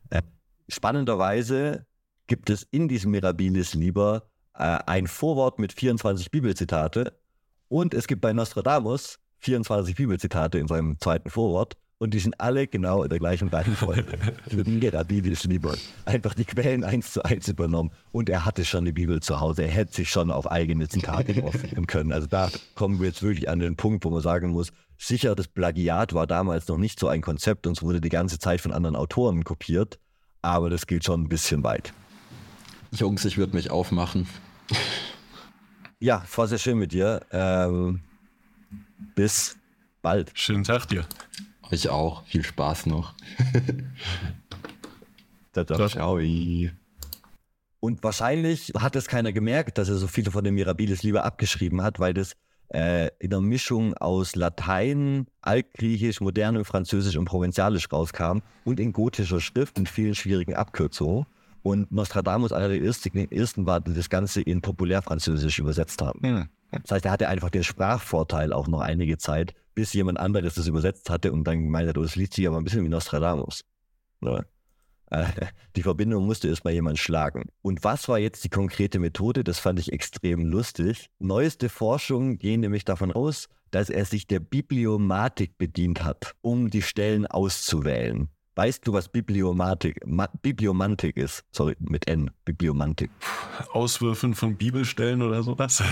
Äh, 0.09 0.23
spannenderweise 0.67 1.85
gibt 2.27 2.49
es 2.49 2.63
in 2.63 2.89
diesem 2.89 3.11
Mirabilis 3.11 3.73
Liber 3.73 4.23
äh, 4.53 4.79
ein 4.85 5.07
Vorwort 5.07 5.59
mit 5.59 5.71
24 5.71 6.29
Bibelzitate 6.29 7.17
und 7.69 7.93
es 7.93 8.07
gibt 8.07 8.21
bei 8.21 8.33
Nostradamus 8.33 9.19
24 9.39 9.95
Bibelzitate 9.95 10.57
in 10.57 10.67
seinem 10.67 10.99
zweiten 10.99 11.29
Vorwort 11.29 11.77
und 11.99 12.13
die 12.13 12.19
sind 12.19 12.39
alle 12.39 12.67
genau 12.67 13.03
in 13.03 13.09
der 13.09 13.19
gleichen 13.19 13.47
Reihenfolge. 13.47 14.17
Einfach 16.05 16.33
die 16.33 16.45
Quellen 16.45 16.83
eins 16.83 17.13
zu 17.13 17.23
eins 17.23 17.47
übernommen. 17.47 17.91
Und 18.11 18.29
er 18.29 18.45
hatte 18.45 18.65
schon 18.65 18.85
die 18.85 18.91
Bibel 18.91 19.19
zu 19.19 19.39
Hause. 19.39 19.63
Er 19.63 19.71
hätte 19.71 19.93
sich 19.93 20.09
schon 20.09 20.29
auf 20.31 20.49
eigene 20.51 20.87
Zitate 20.87 21.43
aufnehmen 21.43 21.87
können. 21.87 22.11
Also 22.11 22.27
da 22.27 22.49
kommen 22.75 22.99
wir 22.99 23.07
jetzt 23.07 23.23
wirklich 23.23 23.49
an 23.49 23.59
den 23.59 23.75
Punkt, 23.75 24.05
wo 24.05 24.09
man 24.11 24.21
sagen 24.21 24.49
muss, 24.51 24.71
sicher, 24.97 25.35
das 25.35 25.47
Plagiat 25.47 26.13
war 26.13 26.27
damals 26.27 26.67
noch 26.67 26.77
nicht 26.77 26.99
so 26.99 27.07
ein 27.07 27.21
Konzept 27.21 27.65
und 27.65 27.77
es 27.77 27.83
wurde 27.83 27.99
die 27.99 28.09
ganze 28.09 28.37
Zeit 28.37 28.61
von 28.61 28.71
anderen 28.71 28.95
Autoren 28.95 29.43
kopiert. 29.43 29.99
Aber 30.43 30.69
das 30.69 30.85
geht 30.85 31.03
schon 31.03 31.23
ein 31.23 31.29
bisschen 31.29 31.63
weit. 31.63 31.93
Jungs, 32.91 33.25
ich 33.25 33.37
würde 33.37 33.55
mich 33.55 33.71
aufmachen. 33.71 34.27
Ja, 35.99 36.23
war 36.35 36.47
sehr 36.47 36.59
schön 36.59 36.77
mit 36.77 36.91
dir. 36.91 37.21
Ähm, 37.31 38.01
bis 39.15 39.57
bald. 40.03 40.31
Schönen 40.35 40.63
Tag 40.63 40.87
dir. 40.87 41.05
Ich 41.71 41.89
auch. 41.89 42.23
Viel 42.25 42.43
Spaß 42.43 42.85
noch. 42.85 43.13
Ciao. 45.53 46.19
Und 47.79 48.03
wahrscheinlich 48.03 48.73
hat 48.77 48.95
es 48.95 49.07
keiner 49.07 49.31
gemerkt, 49.31 49.77
dass 49.77 49.89
er 49.89 49.95
so 49.95 50.07
viele 50.07 50.31
von 50.31 50.43
den 50.43 50.55
Mirabilis 50.55 51.03
lieber 51.03 51.23
abgeschrieben 51.23 51.81
hat, 51.81 51.99
weil 51.99 52.13
das 52.13 52.33
äh, 52.69 53.09
in 53.19 53.29
der 53.29 53.41
Mischung 53.41 53.93
aus 53.95 54.35
Latein, 54.35 55.27
Altgriechisch, 55.41 56.21
Moderne, 56.21 56.65
Französisch 56.65 57.15
und 57.15 57.25
Provinzialisch 57.25 57.91
rauskam 57.91 58.39
und 58.65 58.79
in 58.79 58.93
gotischer 58.93 59.39
Schrift 59.39 59.77
mit 59.77 59.89
vielen 59.89 60.15
schwierigen 60.15 60.55
Abkürzungen. 60.55 61.25
Und 61.63 61.91
Nostradamus 61.91 62.53
einer 62.53 62.69
der 62.69 62.81
ersten, 62.81 63.31
ersten 63.31 63.65
war, 63.65 63.81
die 63.81 63.93
das 63.93 64.09
Ganze 64.09 64.41
in 64.41 64.61
Populärfranzösisch 64.61 65.59
übersetzt 65.59 66.01
haben. 66.01 66.19
Mhm. 66.21 66.49
Das 66.71 66.91
heißt, 66.91 67.05
er 67.05 67.11
hatte 67.11 67.27
einfach 67.27 67.49
den 67.49 67.63
Sprachvorteil 67.63 68.53
auch 68.53 68.67
noch 68.67 68.81
einige 68.81 69.17
Zeit, 69.17 69.53
bis 69.77 69.93
jemand 69.93 70.19
anderes 70.19 70.55
das 70.55 70.65
übersetzt 70.65 71.11
hatte 71.11 71.31
und 71.31 71.43
dann 71.43 71.65
gemeint 71.65 71.87
hat, 71.87 71.99
oh, 71.99 72.01
das 72.01 72.15
liest 72.15 72.33
sich 72.33 72.47
aber 72.47 72.57
ein 72.57 72.63
bisschen 72.63 72.83
wie 72.83 72.89
Nostradamus. 72.89 73.63
Ja. 74.21 74.43
Äh, 75.11 75.27
die 75.75 75.83
Verbindung 75.83 76.25
musste 76.25 76.47
erstmal 76.47 76.73
jemand 76.73 76.97
schlagen. 76.97 77.43
Und 77.61 77.83
was 77.83 78.09
war 78.09 78.17
jetzt 78.17 78.43
die 78.43 78.49
konkrete 78.49 78.97
Methode? 78.97 79.43
Das 79.43 79.59
fand 79.59 79.79
ich 79.79 79.93
extrem 79.93 80.45
lustig. 80.45 81.11
Neueste 81.19 81.69
Forschungen 81.69 82.39
gehen 82.39 82.61
nämlich 82.61 82.85
davon 82.85 83.11
aus, 83.11 83.49
dass 83.69 83.91
er 83.91 84.05
sich 84.05 84.25
der 84.25 84.39
Bibliomatik 84.39 85.59
bedient 85.59 86.03
hat, 86.03 86.33
um 86.41 86.71
die 86.71 86.81
Stellen 86.81 87.27
auszuwählen. 87.27 88.29
Weißt 88.55 88.87
du, 88.87 88.93
was 88.93 89.09
Bibliomatik, 89.09 89.99
Ma 90.07 90.27
Bibliomantik 90.41 91.17
ist? 91.17 91.45
Sorry, 91.51 91.75
mit 91.77 92.07
N, 92.07 92.31
Bibliomantik. 92.45 93.11
Auswürfen 93.73 94.33
von 94.33 94.57
Bibelstellen 94.57 95.21
oder 95.21 95.43
sowas? 95.43 95.83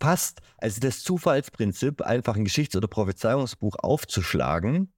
Passt. 0.00 0.40
Also 0.56 0.80
das 0.80 1.04
Zufallsprinzip, 1.04 2.02
einfach 2.02 2.34
ein 2.34 2.44
Geschichts- 2.44 2.74
oder 2.74 2.88
Prophezeiungsbuch 2.88 3.76
aufzuschlagen 3.78 4.92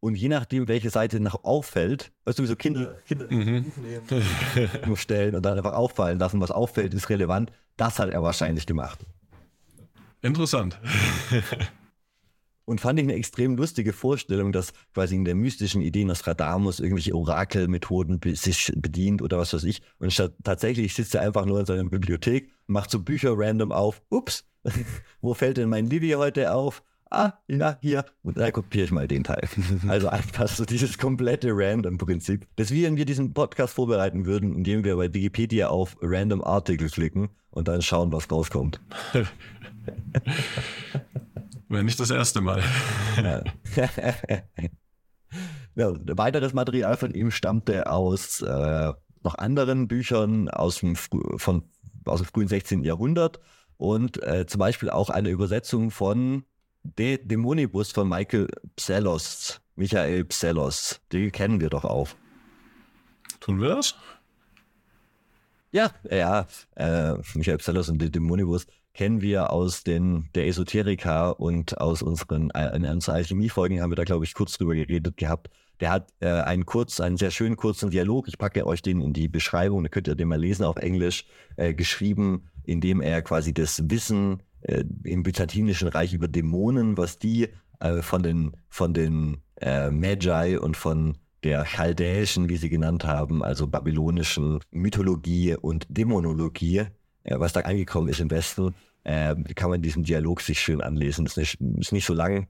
und 0.00 0.16
je 0.16 0.28
nachdem, 0.28 0.66
welche 0.66 0.90
Seite 0.90 1.20
nach 1.20 1.44
auffällt, 1.44 2.10
weißt 2.24 2.38
du, 2.38 2.42
wie 2.42 2.46
so 2.46 2.56
Kinder, 2.56 2.96
Kinder 3.06 3.26
mhm. 3.30 3.72
nehmen, 3.76 4.96
stellen 4.96 5.34
und 5.34 5.44
dann 5.44 5.58
einfach 5.58 5.74
auffallen 5.74 6.18
lassen, 6.18 6.40
was 6.40 6.50
auffällt, 6.50 6.94
ist 6.94 7.08
relevant. 7.08 7.52
Das 7.76 7.98
hat 7.98 8.10
er 8.10 8.22
wahrscheinlich 8.22 8.66
gemacht. 8.66 8.98
Interessant. 10.22 10.80
Und 12.66 12.80
fand 12.80 12.98
ich 12.98 13.04
eine 13.04 13.14
extrem 13.14 13.56
lustige 13.56 13.92
Vorstellung, 13.92 14.50
dass 14.50 14.72
quasi 14.92 15.14
in 15.14 15.24
der 15.24 15.36
mystischen 15.36 15.80
Idee 15.80 16.04
Nostradamus 16.04 16.80
irgendwelche 16.80 17.14
Orakelmethoden 17.14 18.20
sich 18.34 18.72
bedient 18.76 19.22
oder 19.22 19.38
was 19.38 19.54
weiß 19.54 19.62
ich. 19.64 19.82
Und 20.00 20.12
statt, 20.12 20.34
tatsächlich 20.42 20.92
sitzt 20.92 21.14
er 21.14 21.22
einfach 21.22 21.46
nur 21.46 21.60
in 21.60 21.66
seiner 21.66 21.84
Bibliothek, 21.84 22.50
macht 22.66 22.90
so 22.90 23.00
Bücher 23.00 23.34
random 23.36 23.70
auf. 23.70 24.02
Ups, 24.10 24.44
wo 25.20 25.32
fällt 25.32 25.58
denn 25.58 25.68
mein 25.68 25.86
Livy 25.86 26.10
heute 26.10 26.52
auf? 26.52 26.82
Ah, 27.08 27.34
ja, 27.46 27.78
hier. 27.82 28.04
Und 28.24 28.36
da 28.36 28.50
kopiere 28.50 28.84
ich 28.84 28.90
mal 28.90 29.06
den 29.06 29.22
Teil. 29.22 29.48
Also 29.88 30.08
einfach 30.08 30.48
so 30.48 30.64
dieses 30.64 30.98
komplette 30.98 31.50
Random-Prinzip. 31.52 32.48
Das 32.56 32.72
wie 32.72 32.82
wenn 32.82 32.96
wir 32.96 33.04
diesen 33.04 33.32
Podcast 33.32 33.74
vorbereiten 33.74 34.26
würden, 34.26 34.56
indem 34.56 34.82
wir 34.82 34.96
bei 34.96 35.14
Wikipedia 35.14 35.68
auf 35.68 35.96
Random 36.02 36.42
Article 36.42 36.88
klicken 36.88 37.28
und 37.50 37.68
dann 37.68 37.80
schauen, 37.80 38.12
was 38.12 38.28
rauskommt. 38.28 38.80
Wäre 41.68 41.84
nicht 41.84 41.98
das 41.98 42.10
erste 42.10 42.40
Mal. 42.40 42.62
ja, 43.16 43.42
weiteres 46.16 46.52
Material 46.52 46.96
von 46.96 47.12
ihm 47.12 47.30
stammte 47.30 47.90
aus 47.90 48.40
äh, 48.42 48.92
noch 49.24 49.34
anderen 49.36 49.88
Büchern 49.88 50.48
aus 50.48 50.78
dem, 50.78 50.94
von, 50.96 51.64
aus 52.04 52.20
dem 52.20 52.26
frühen 52.26 52.48
16. 52.48 52.84
Jahrhundert 52.84 53.40
und 53.76 54.22
äh, 54.22 54.46
zum 54.46 54.60
Beispiel 54.60 54.90
auch 54.90 55.10
eine 55.10 55.30
Übersetzung 55.30 55.90
von 55.90 56.44
De 56.84 57.18
Dämonibus 57.18 57.90
von 57.90 58.08
Michael 58.08 58.48
Psellos, 58.76 59.60
Michael 59.74 60.24
Psellos. 60.24 61.00
Die 61.10 61.32
kennen 61.32 61.60
wir 61.60 61.68
doch 61.68 61.84
auch. 61.84 62.08
Tun 63.40 63.60
wir 63.60 63.70
das? 63.70 63.96
Ja, 65.72 65.90
ja, 66.08 66.46
äh, 66.76 67.14
Michael 67.34 67.58
Psellos 67.58 67.88
und 67.88 67.98
De 67.98 68.08
Dämonibus 68.08 68.66
kennen 68.96 69.20
wir 69.20 69.52
aus 69.52 69.84
den, 69.84 70.30
der 70.34 70.46
Esoterika 70.46 71.28
und 71.28 71.78
aus 71.78 72.00
unseren, 72.00 72.50
äh, 72.54 72.70
unseren 72.74 73.16
Alchemie-Folgen 73.16 73.82
haben 73.82 73.90
wir 73.90 73.96
da, 73.96 74.04
glaube 74.04 74.24
ich, 74.24 74.32
kurz 74.32 74.56
drüber 74.56 74.74
geredet 74.74 75.18
gehabt. 75.18 75.50
Der 75.80 75.90
hat 75.90 76.08
äh, 76.20 76.28
einen 76.28 76.64
kurz, 76.64 76.98
einen 77.00 77.18
sehr 77.18 77.30
schönen 77.30 77.56
kurzen 77.56 77.90
Dialog. 77.90 78.26
Ich 78.26 78.38
packe 78.38 78.66
euch 78.66 78.80
den 78.80 79.02
in 79.02 79.12
die 79.12 79.28
Beschreibung, 79.28 79.82
da 79.82 79.90
könnt 79.90 80.08
ihr 80.08 80.14
den 80.14 80.28
mal 80.28 80.40
lesen 80.40 80.64
auf 80.64 80.76
Englisch, 80.76 81.26
äh, 81.56 81.74
geschrieben, 81.74 82.48
in 82.64 82.80
dem 82.80 83.02
er 83.02 83.20
quasi 83.20 83.52
das 83.52 83.82
Wissen 83.84 84.42
äh, 84.62 84.84
im 85.04 85.22
byzantinischen 85.22 85.88
Reich 85.88 86.14
über 86.14 86.26
Dämonen, 86.26 86.96
was 86.96 87.18
die 87.18 87.48
äh, 87.80 88.00
von 88.00 88.22
den, 88.22 88.52
von 88.70 88.94
den 88.94 89.42
äh, 89.60 89.90
Magi 89.90 90.56
und 90.56 90.74
von 90.74 91.18
der 91.44 91.64
chaldäischen, 91.64 92.48
wie 92.48 92.56
sie 92.56 92.70
genannt 92.70 93.04
haben, 93.04 93.44
also 93.44 93.66
babylonischen 93.66 94.60
Mythologie 94.70 95.54
und 95.54 95.86
Dämonologie, 95.90 96.86
was 97.28 97.52
da 97.52 97.60
angekommen 97.60 98.08
ist 98.08 98.20
im 98.20 98.30
Westen, 98.30 98.74
äh, 99.06 99.36
kann 99.54 99.70
man 99.70 99.76
in 99.76 99.82
diesem 99.82 100.02
Dialog 100.02 100.40
sich 100.40 100.60
schön 100.60 100.80
anlesen. 100.80 101.26
Ist 101.26 101.36
nicht, 101.36 101.60
ist 101.78 101.92
nicht 101.92 102.04
so 102.04 102.12
lang 102.12 102.48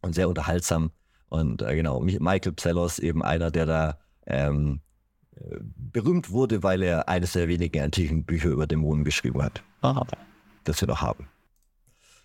und 0.00 0.14
sehr 0.14 0.28
unterhaltsam. 0.28 0.92
Und 1.28 1.60
äh, 1.60 1.76
genau, 1.76 2.00
Michael 2.00 2.52
Psellos 2.52 2.98
eben 2.98 3.22
einer, 3.22 3.50
der 3.50 3.66
da 3.66 3.98
ähm, 4.26 4.80
äh, 5.36 5.58
berühmt 5.60 6.30
wurde, 6.30 6.62
weil 6.62 6.82
er 6.82 7.08
eines 7.08 7.34
der 7.34 7.48
wenigen 7.48 7.82
antiken 7.82 8.24
Bücher 8.24 8.48
über 8.48 8.66
Dämonen 8.66 9.04
geschrieben 9.04 9.42
hat. 9.42 9.62
Aha. 9.82 10.06
Das 10.64 10.80
wir 10.80 10.88
noch 10.88 11.02
haben. 11.02 11.28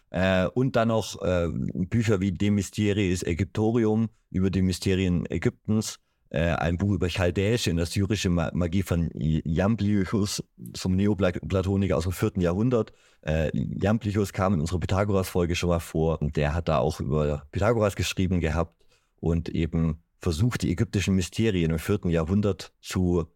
Äh, 0.10 0.48
und 0.48 0.78
dann 0.78 0.88
noch 0.88 1.22
äh, 1.22 1.50
Bücher 1.52 2.22
wie 2.22 2.32
De 2.32 2.52
Mysteries 2.52 3.24
Ägyptorium 3.24 4.08
über 4.32 4.50
die 4.50 4.62
Mysterien 4.62 5.30
Ägyptens 5.30 6.00
äh, 6.36 6.54
ein 6.58 6.78
Buch 6.78 6.92
über 6.92 7.08
Chaldäische 7.08 7.72
und 7.72 7.80
assyrische 7.80 8.30
Magie 8.30 8.84
von 8.84 9.10
Jamblichus, 9.14 10.44
zum 10.74 10.98
Neoplatoniker 10.98 11.96
aus 11.96 12.04
dem 12.04 12.12
4. 12.12 12.34
Jahrhundert. 12.40 12.92
Äh, 13.22 13.52
Jamblichus 13.54 14.34
kam 14.34 14.54
in 14.54 14.60
unserer 14.60 14.82
Pythagoras-Folge 14.82 15.56
schon 15.56 15.70
mal 15.70 15.80
vor 15.80 16.22
und 16.22 16.36
der 16.36 16.54
hat 16.54 16.68
da 16.68 16.80
auch 16.80 17.00
über 17.00 17.48
Pythagoras 17.54 17.96
geschrieben 17.96 18.42
gehabt 18.42 18.76
und 19.22 19.48
eben 19.48 20.04
versucht, 20.20 20.64
die 20.64 20.72
ägyptischen 20.72 21.16
Mysterien 21.16 21.72
im 21.72 21.80
4. 21.80 22.02
Jahrhundert 22.08 22.74
zu 22.82 23.28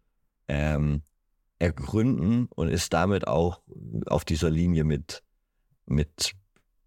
ähm, 0.46 1.00
ergründen 1.58 2.48
und 2.54 2.68
ist 2.68 2.92
damit 2.92 3.26
auch 3.26 3.62
auf 4.06 4.26
dieser 4.26 4.50
Linie 4.50 4.84
mit, 4.84 5.22
mit 5.86 6.32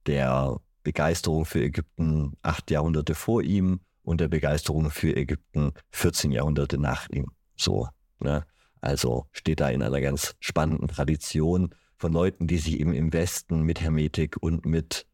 der 0.05 0.59
Begeisterung 0.83 1.45
für 1.45 1.63
Ägypten 1.63 2.33
acht 2.43 2.69
Jahrhunderte 2.69 3.15
vor 3.15 3.41
ihm 3.41 3.79
und 4.03 4.21
der 4.21 4.27
Begeisterung 4.27 4.91
für 4.91 5.15
Ägypten 5.15 5.73
14 5.91 6.31
Jahrhunderte 6.31 6.77
nach 6.77 7.09
ihm. 7.09 7.31
So, 7.55 7.87
ne? 8.19 8.45
Also 8.81 9.27
steht 9.31 9.61
da 9.61 9.69
in 9.69 9.81
einer 9.81 10.01
ganz 10.01 10.35
spannenden 10.41 10.89
Tradition 10.89 11.73
von 11.95 12.11
Leuten, 12.11 12.47
die 12.47 12.57
sich 12.57 12.79
eben 12.81 12.93
im 12.93 13.13
Westen 13.13 13.61
mit 13.61 13.79
Hermetik 13.79 14.35
und 14.41 14.65
mit 14.65 15.07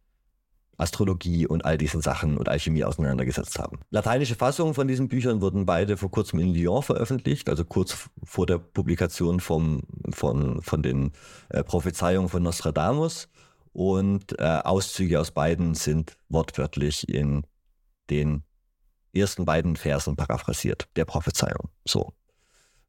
Astrologie 0.79 1.45
und 1.45 1.65
all 1.65 1.77
diesen 1.77 2.01
Sachen 2.01 2.37
und 2.37 2.49
Alchemie 2.49 2.83
auseinandergesetzt 2.83 3.59
haben. 3.59 3.79
Lateinische 3.91 4.35
Fassungen 4.35 4.73
von 4.73 4.87
diesen 4.87 5.09
Büchern 5.09 5.41
wurden 5.41 5.65
beide 5.65 5.97
vor 5.97 6.09
kurzem 6.09 6.39
in 6.39 6.53
Lyon 6.53 6.81
veröffentlicht, 6.81 7.49
also 7.49 7.65
kurz 7.65 8.09
vor 8.23 8.45
der 8.45 8.57
Publikation 8.57 9.39
vom, 9.39 9.83
von, 10.09 10.61
von 10.63 10.81
den 10.81 11.11
äh, 11.49 11.63
Prophezeiungen 11.63 12.29
von 12.29 12.41
Nostradamus. 12.41 13.29
Und 13.71 14.39
äh, 14.39 14.43
Auszüge 14.43 15.19
aus 15.19 15.31
beiden 15.31 15.75
sind 15.75 16.17
wortwörtlich 16.27 17.07
in 17.07 17.43
den 18.09 18.43
ersten 19.13 19.45
beiden 19.45 19.75
Versen 19.75 20.15
paraphrasiert, 20.15 20.87
der 20.95 21.05
Prophezeiung. 21.05 21.69
So. 21.85 22.13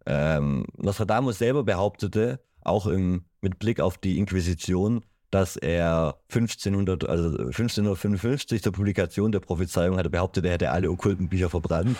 Ähm, 0.06 0.66
Nostradamus 0.76 1.38
selber 1.38 1.64
behauptete, 1.64 2.40
auch 2.62 2.86
im, 2.86 3.24
mit 3.40 3.58
Blick 3.58 3.80
auf 3.80 3.98
die 3.98 4.18
Inquisition, 4.18 5.04
dass 5.30 5.56
er 5.56 6.18
1500, 6.28 7.08
also 7.08 7.28
1555 7.28 8.62
zur 8.62 8.72
Publikation 8.72 9.30
der 9.30 9.40
Prophezeiung 9.40 9.96
hatte 9.96 10.10
behauptet, 10.10 10.44
er 10.44 10.52
hätte 10.52 10.70
alle 10.70 10.90
okkulten 10.90 11.28
Bücher 11.28 11.48
verbrannt 11.48 11.96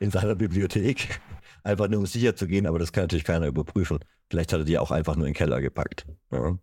in 0.00 0.10
seiner 0.10 0.34
Bibliothek. 0.34 1.20
Einfach 1.64 1.88
nur 1.88 2.00
um 2.00 2.06
sicher 2.06 2.34
zu 2.34 2.48
gehen, 2.48 2.66
aber 2.66 2.80
das 2.80 2.92
kann 2.92 3.04
natürlich 3.04 3.24
keiner 3.24 3.46
überprüfen. 3.46 4.00
Vielleicht 4.28 4.52
hat 4.52 4.60
er 4.60 4.64
die 4.64 4.78
auch 4.78 4.90
einfach 4.90 5.14
nur 5.14 5.26
in 5.26 5.32
den 5.32 5.36
Keller 5.36 5.60
gepackt. 5.60 6.06
Ja. 6.32 6.58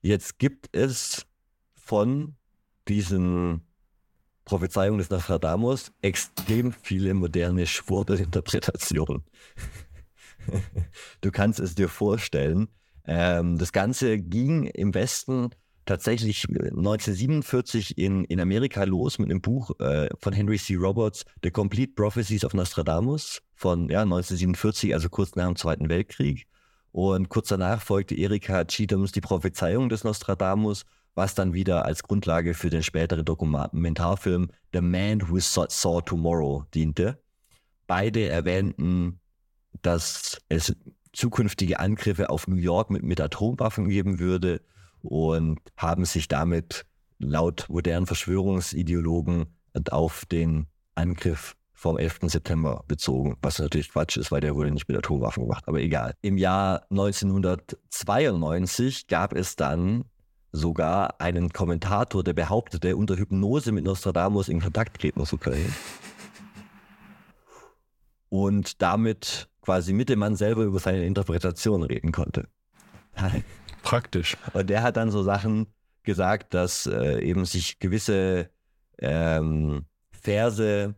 Jetzt 0.00 0.38
gibt 0.38 0.74
es 0.74 1.26
von 1.74 2.36
diesen 2.88 3.66
Prophezeiung 4.46 4.96
des 4.96 5.10
Nostradamus 5.10 5.92
extrem 6.00 6.72
viele 6.72 7.12
moderne 7.12 7.66
Schwurbelinterpretationen. 7.66 9.24
du 11.20 11.30
kannst 11.30 11.60
es 11.60 11.74
dir 11.74 11.88
vorstellen. 11.88 12.68
Ähm, 13.04 13.58
das 13.58 13.72
Ganze 13.72 14.18
ging 14.18 14.64
im 14.66 14.94
Westen 14.94 15.50
tatsächlich 15.84 16.44
1947 16.48 17.98
in, 17.98 18.24
in 18.24 18.40
Amerika 18.40 18.84
los 18.84 19.18
mit 19.18 19.30
einem 19.30 19.40
Buch 19.40 19.78
äh, 19.80 20.08
von 20.18 20.32
Henry 20.32 20.58
C. 20.58 20.76
Roberts, 20.76 21.24
The 21.42 21.50
Complete 21.50 21.92
Prophecies 21.94 22.44
of 22.44 22.54
Nostradamus 22.54 23.42
von 23.54 23.88
ja, 23.88 24.02
1947, 24.02 24.94
also 24.94 25.08
kurz 25.08 25.34
nach 25.34 25.46
dem 25.46 25.56
Zweiten 25.56 25.88
Weltkrieg. 25.88 26.46
Und 26.92 27.28
kurz 27.28 27.48
danach 27.48 27.82
folgte 27.82 28.14
Erika 28.14 28.64
Cheathams 28.64 29.12
Die 29.12 29.20
Prophezeiung 29.20 29.88
des 29.88 30.04
Nostradamus 30.04 30.84
was 31.16 31.34
dann 31.34 31.52
wieder 31.54 31.84
als 31.84 32.04
Grundlage 32.04 32.54
für 32.54 32.70
den 32.70 32.84
späteren 32.84 33.24
Dokumentarfilm 33.24 34.50
The 34.72 34.82
Man 34.82 35.28
Who 35.28 35.40
Saw 35.40 36.00
Tomorrow 36.02 36.64
diente. 36.74 37.18
Beide 37.86 38.28
erwähnten, 38.28 39.20
dass 39.82 40.40
es 40.48 40.74
zukünftige 41.12 41.80
Angriffe 41.80 42.30
auf 42.30 42.46
New 42.46 42.56
York 42.56 42.90
mit, 42.90 43.02
mit 43.02 43.20
Atomwaffen 43.20 43.88
geben 43.88 44.18
würde 44.18 44.60
und 45.00 45.58
haben 45.76 46.04
sich 46.04 46.28
damit 46.28 46.84
laut 47.18 47.66
modernen 47.68 48.06
Verschwörungsideologen 48.06 49.46
auf 49.90 50.26
den 50.26 50.66
Angriff 50.94 51.56
vom 51.72 51.98
11. 51.98 52.18
September 52.22 52.84
bezogen, 52.88 53.36
was 53.40 53.58
natürlich 53.58 53.90
Quatsch 53.90 54.18
ist, 54.18 54.30
weil 54.32 54.40
der 54.40 54.54
wurde 54.54 54.70
nicht 54.70 54.88
mit 54.88 54.98
Atomwaffen 54.98 55.44
gemacht, 55.44 55.64
aber 55.66 55.80
egal. 55.80 56.14
Im 56.20 56.36
Jahr 56.36 56.82
1992 56.90 59.06
gab 59.06 59.34
es 59.34 59.56
dann 59.56 60.04
sogar 60.56 61.20
einen 61.20 61.52
Kommentator, 61.52 62.24
der 62.24 62.32
behauptete, 62.32 62.96
unter 62.96 63.16
Hypnose 63.16 63.72
mit 63.72 63.84
Nostradamus 63.84 64.48
in 64.48 64.60
Kontakt 64.60 65.00
treten 65.00 65.24
zu 65.24 65.38
können. 65.38 65.74
Und 68.28 68.82
damit 68.82 69.48
quasi 69.62 69.92
mit 69.92 70.08
dem 70.08 70.20
Mann 70.20 70.36
selber 70.36 70.62
über 70.62 70.78
seine 70.78 71.04
Interpretation 71.04 71.82
reden 71.82 72.12
konnte. 72.12 72.48
Praktisch. 73.82 74.36
Und 74.52 74.68
der 74.70 74.82
hat 74.82 74.96
dann 74.96 75.10
so 75.10 75.22
Sachen 75.22 75.66
gesagt, 76.02 76.54
dass 76.54 76.86
äh, 76.86 77.20
eben 77.20 77.44
sich 77.44 77.78
gewisse 77.78 78.50
ähm, 78.98 79.84
Verse 80.10 80.94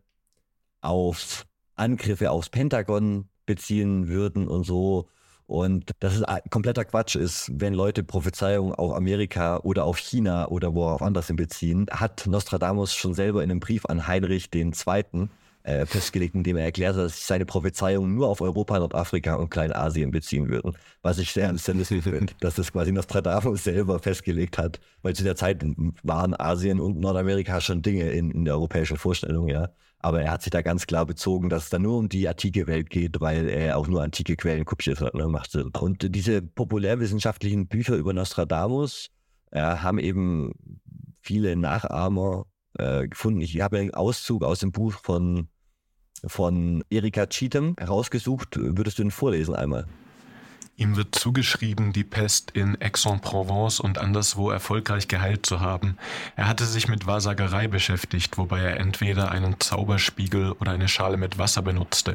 auf 0.81 1.47
Angriffe 1.75 2.31
aufs 2.31 2.51
Pentagon 2.51 3.29
beziehen 3.47 4.09
würden 4.09 4.49
und 4.49 4.65
so. 4.65 5.09
Und 5.49 5.93
dass 6.01 6.15
es 6.15 6.25
kompletter 6.51 6.85
Quatsch 6.85 7.17
ist, 7.17 7.51
wenn 7.55 7.73
Leute 7.73 8.05
Prophezeiungen 8.05 8.75
auf 8.75 8.95
Amerika 8.95 9.57
oder 9.57 9.85
auf 9.85 9.97
China 9.97 10.47
oder 10.49 10.75
wo 10.75 10.85
auch 10.85 11.01
anders 11.01 11.33
beziehen, 11.35 11.87
hat 11.91 12.27
Nostradamus 12.27 12.95
schon 12.95 13.15
selber 13.15 13.43
in 13.43 13.51
einem 13.51 13.59
Brief 13.59 13.87
an 13.87 14.07
Heinrich 14.07 14.51
II. 14.55 14.73
Äh, 15.65 15.87
festgelegt, 15.87 16.35
in 16.35 16.45
dem 16.45 16.57
er 16.57 16.65
erklärt 16.65 16.97
dass 16.97 17.17
sich 17.17 17.25
seine 17.25 17.45
Prophezeiungen 17.45 18.15
nur 18.15 18.29
auf 18.29 18.41
Europa, 18.41 18.79
Nordafrika 18.79 19.35
und 19.35 19.51
Kleinasien 19.51 20.11
beziehen 20.11 20.49
würden. 20.49 20.77
Was 21.03 21.19
ich 21.19 21.33
sehr, 21.33 21.57
sehr 21.57 21.75
lustig 21.75 22.05
finde, 22.05 22.33
dass 22.41 22.55
das 22.55 22.71
quasi 22.71 22.93
Nostradamus 22.93 23.65
selber 23.65 23.99
festgelegt 23.99 24.59
hat, 24.59 24.81
weil 25.03 25.15
zu 25.15 25.25
der 25.25 25.35
Zeit 25.35 25.65
waren 26.03 26.39
Asien 26.39 26.79
und 26.79 27.01
Nordamerika 27.01 27.61
schon 27.61 27.83
Dinge 27.83 28.11
in, 28.11 28.31
in 28.31 28.45
der 28.45 28.55
europäischen 28.55 28.99
Vorstellung, 28.99 29.49
ja. 29.49 29.71
Aber 30.01 30.23
er 30.23 30.31
hat 30.31 30.43
sich 30.43 30.51
da 30.51 30.63
ganz 30.63 30.87
klar 30.87 31.07
bezogen, 31.07 31.49
dass 31.49 31.65
es 31.65 31.71
da 31.71 31.79
nur 31.79 31.99
um 31.99 32.09
die 32.09 32.29
antike 32.29 32.67
Welt 32.67 32.89
geht, 32.89 33.21
weil 33.21 33.49
er 33.49 33.77
auch 33.77 33.89
nur 33.89 34.03
antike 34.03 34.37
Quellen 34.37 34.65
kopiert 34.65 35.01
hat. 35.01 35.15
Ne? 35.15 35.27
Macht. 35.27 35.55
Und 35.57 36.15
diese 36.15 36.41
populärwissenschaftlichen 36.41 37.67
Bücher 37.67 37.97
über 37.97 38.13
Nostradamus 38.13 39.11
äh, 39.51 39.61
haben 39.61 39.99
eben 39.99 40.53
viele 41.21 41.57
Nachahmer 41.57 42.47
äh, 42.79 43.09
gefunden. 43.09 43.41
Ich 43.41 43.61
habe 43.61 43.79
einen 43.79 43.93
Auszug 43.93 44.45
aus 44.45 44.61
dem 44.61 44.71
Buch 44.71 44.93
von, 44.93 45.49
von 46.25 46.85
Erika 46.91 47.27
Cheatham 47.27 47.75
herausgesucht. 47.77 48.57
Würdest 48.57 48.99
du 48.99 49.03
ihn 49.03 49.11
vorlesen 49.11 49.55
einmal? 49.55 49.87
Ihm 50.79 50.95
wird 50.95 51.17
zugeschrieben, 51.17 51.93
die 51.93 52.05
Pest 52.05 52.53
in 52.53 52.81
Aix-en-Provence 52.81 53.81
und 53.81 53.99
anderswo 53.99 54.49
erfolgreich 54.49 55.09
geheilt 55.09 55.45
zu 55.45 55.59
haben. 55.59 55.99
Er 56.37 56.47
hatte 56.47 56.67
sich 56.67 56.87
mit 56.87 57.05
Wahrsagerei 57.05 57.67
beschäftigt, 57.67 58.39
wobei 58.39 58.61
er 58.61 58.79
entweder 58.79 59.33
einen 59.33 59.59
Zauberspiegel 59.59 60.53
oder 60.53 60.71
eine 60.71 60.87
Schale 60.87 61.17
mit 61.17 61.37
Wasser 61.37 61.63
benutzte. 61.63 62.15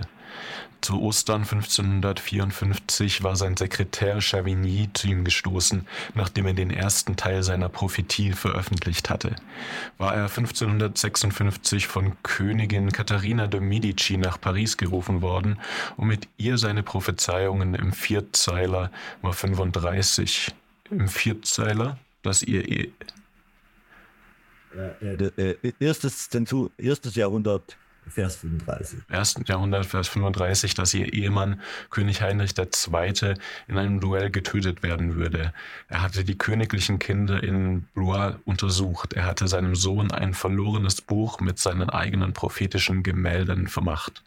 Zu 0.84 1.02
Ostern 1.02 1.44
1554 1.44 3.24
war 3.24 3.38
sein 3.38 3.56
Sekretär 3.56 4.20
Chavigny 4.20 4.90
zu 4.94 5.08
ihm 5.08 5.24
gestoßen, 5.24 5.88
nachdem 6.14 6.46
er 6.46 6.54
den 6.54 6.72
ersten 6.72 7.16
Teil 7.16 7.42
seiner 7.42 7.70
Prophetie 7.70 8.34
veröffentlicht 8.34 9.10
hatte. 9.10 9.38
War 9.98 10.14
er 10.14 10.24
1556 10.24 11.88
von 11.88 12.18
Königin 12.22 12.92
Katharina 12.92 13.48
de 13.48 13.62
Medici 13.62 14.18
nach 14.18 14.42
Paris 14.42 14.76
gerufen 14.76 15.22
worden, 15.22 15.58
um 15.96 16.10
mit 16.10 16.28
ihr 16.36 16.58
seine 16.58 16.84
Prophezeiungen 16.84 17.76
im 17.76 17.94
Vierzeiler 18.54 18.92
Nummer 19.22 19.34
35 19.34 20.54
im 20.90 21.08
Vierzeiler 21.08 21.98
dass 22.24 22.42
ihr 22.42 22.68
e 22.70 22.92
äh, 24.76 25.26
äh, 25.38 25.74
erstes, 25.80 26.30
erstes 26.78 27.16
Jahrhundert 27.16 27.78
Vers 28.08 28.38
35. 28.38 29.00
Im 29.08 29.16
ersten 29.16 29.46
Jahrhundert, 29.46 29.86
Vers 29.86 30.08
35, 30.10 30.74
dass 30.74 30.94
ihr 30.94 31.14
Ehemann 31.14 31.62
König 31.90 32.22
Heinrich 32.22 32.54
II. 32.58 33.36
in 33.68 33.78
einem 33.78 34.00
Duell 34.00 34.30
getötet 34.30 34.84
werden 34.84 35.16
würde. 35.16 35.54
Er 35.88 36.02
hatte 36.02 36.24
die 36.24 36.38
königlichen 36.38 37.00
Kinder 37.00 37.42
in 37.42 37.84
Blois 37.94 38.36
untersucht. 38.46 39.14
Er 39.14 39.26
hatte 39.26 39.48
seinem 39.48 39.76
Sohn 39.76 40.12
ein 40.12 40.34
verlorenes 40.34 41.02
Buch 41.02 41.40
mit 41.40 41.60
seinen 41.60 41.90
eigenen 41.90 42.34
prophetischen 42.34 43.04
Gemälden 43.04 43.68
vermacht. 43.68 44.22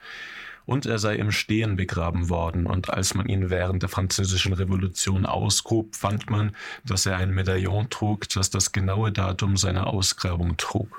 Und 0.67 0.85
er 0.85 0.99
sei 0.99 1.15
im 1.15 1.31
Stehen 1.31 1.77
begraben 1.77 2.29
worden, 2.29 2.67
und 2.67 2.91
als 2.91 3.15
man 3.15 3.27
ihn 3.29 3.51
während 3.51 3.83
der 3.83 3.89
französischen 3.89 4.53
Revolution 4.53 5.25
ausgrub, 5.25 5.95
fand 5.95 6.29
man, 6.29 6.55
dass 6.85 7.07
er 7.07 7.17
ein 7.17 7.31
Medaillon 7.31 7.89
trug, 7.89 8.29
das 8.31 8.51
das 8.51 8.73
genaue 8.73 9.13
Datum 9.13 9.57
seiner 9.57 9.87
Ausgrabung 9.87 10.57
trug. 10.57 10.99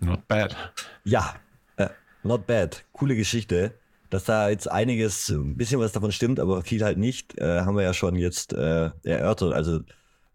Not 0.00 0.26
bad. 0.26 0.56
Ja, 1.04 1.36
äh, 1.76 1.88
not 2.22 2.46
bad. 2.46 2.84
Coole 2.92 3.16
Geschichte. 3.16 3.74
Dass 4.10 4.24
da 4.24 4.50
jetzt 4.50 4.70
einiges, 4.70 5.30
ein 5.30 5.56
bisschen 5.56 5.80
was 5.80 5.92
davon 5.92 6.12
stimmt, 6.12 6.38
aber 6.38 6.62
viel 6.62 6.84
halt 6.84 6.98
nicht, 6.98 7.38
äh, 7.38 7.60
haben 7.60 7.76
wir 7.76 7.82
ja 7.82 7.94
schon 7.94 8.14
jetzt 8.16 8.52
äh, 8.52 8.90
erörtert. 9.04 9.54
Also, 9.54 9.80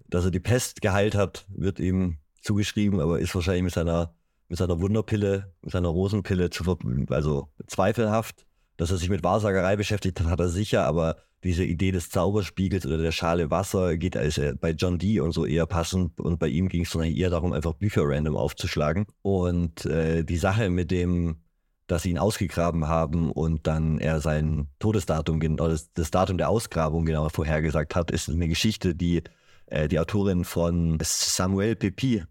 dass 0.09 0.25
er 0.25 0.31
die 0.31 0.39
Pest 0.39 0.81
geheilt 0.81 1.13
hat, 1.13 1.45
wird 1.49 1.79
ihm 1.79 2.17
zugeschrieben, 2.41 2.99
aber 2.99 3.19
ist 3.19 3.35
wahrscheinlich 3.35 3.63
mit 3.63 3.73
seiner, 3.73 4.15
mit 4.47 4.57
seiner 4.57 4.79
Wunderpille, 4.79 5.53
mit 5.61 5.71
seiner 5.71 5.89
Rosenpille 5.89 6.49
zu 6.49 6.77
also 7.09 7.49
zweifelhaft. 7.67 8.45
Dass 8.77 8.91
er 8.91 8.97
sich 8.97 9.09
mit 9.09 9.23
Wahrsagerei 9.23 9.75
beschäftigt 9.75 10.19
hat, 10.19 10.27
hat 10.27 10.39
er 10.39 10.49
sicher, 10.49 10.85
aber 10.85 11.17
diese 11.43 11.63
Idee 11.63 11.91
des 11.91 12.09
Zauberspiegels 12.09 12.85
oder 12.85 12.97
der 12.97 13.11
Schale 13.11 13.49
Wasser 13.49 13.97
geht 13.97 14.15
also 14.15 14.51
bei 14.59 14.71
John 14.71 14.99
Dee 14.99 15.19
und 15.19 15.31
so 15.31 15.45
eher 15.45 15.65
passend 15.65 16.19
und 16.19 16.39
bei 16.39 16.47
ihm 16.47 16.67
ging 16.67 16.83
es 16.83 16.93
eher 16.93 17.29
darum, 17.29 17.53
einfach 17.53 17.73
Bücher 17.73 18.03
random 18.05 18.35
aufzuschlagen. 18.35 19.05
Und 19.21 19.85
äh, 19.85 20.23
die 20.23 20.37
Sache 20.37 20.69
mit 20.69 20.91
dem, 20.91 21.37
dass 21.87 22.03
sie 22.03 22.11
ihn 22.11 22.17
ausgegraben 22.17 22.87
haben 22.87 23.31
und 23.31 23.65
dann 23.65 23.99
er 23.99 24.19
sein 24.19 24.67
Todesdatum, 24.79 25.41
oder 25.41 25.69
das, 25.69 25.91
das 25.93 26.11
Datum 26.11 26.37
der 26.37 26.49
Ausgrabung 26.49 27.05
genau 27.05 27.29
vorhergesagt 27.29 27.95
hat, 27.95 28.11
ist 28.11 28.29
eine 28.29 28.47
Geschichte, 28.47 28.93
die 28.93 29.23
äh, 29.67 29.87
die 29.87 29.99
Autorin 29.99 30.43
von 30.43 30.97
Samuel 31.01 31.75
Pepi 31.75 32.23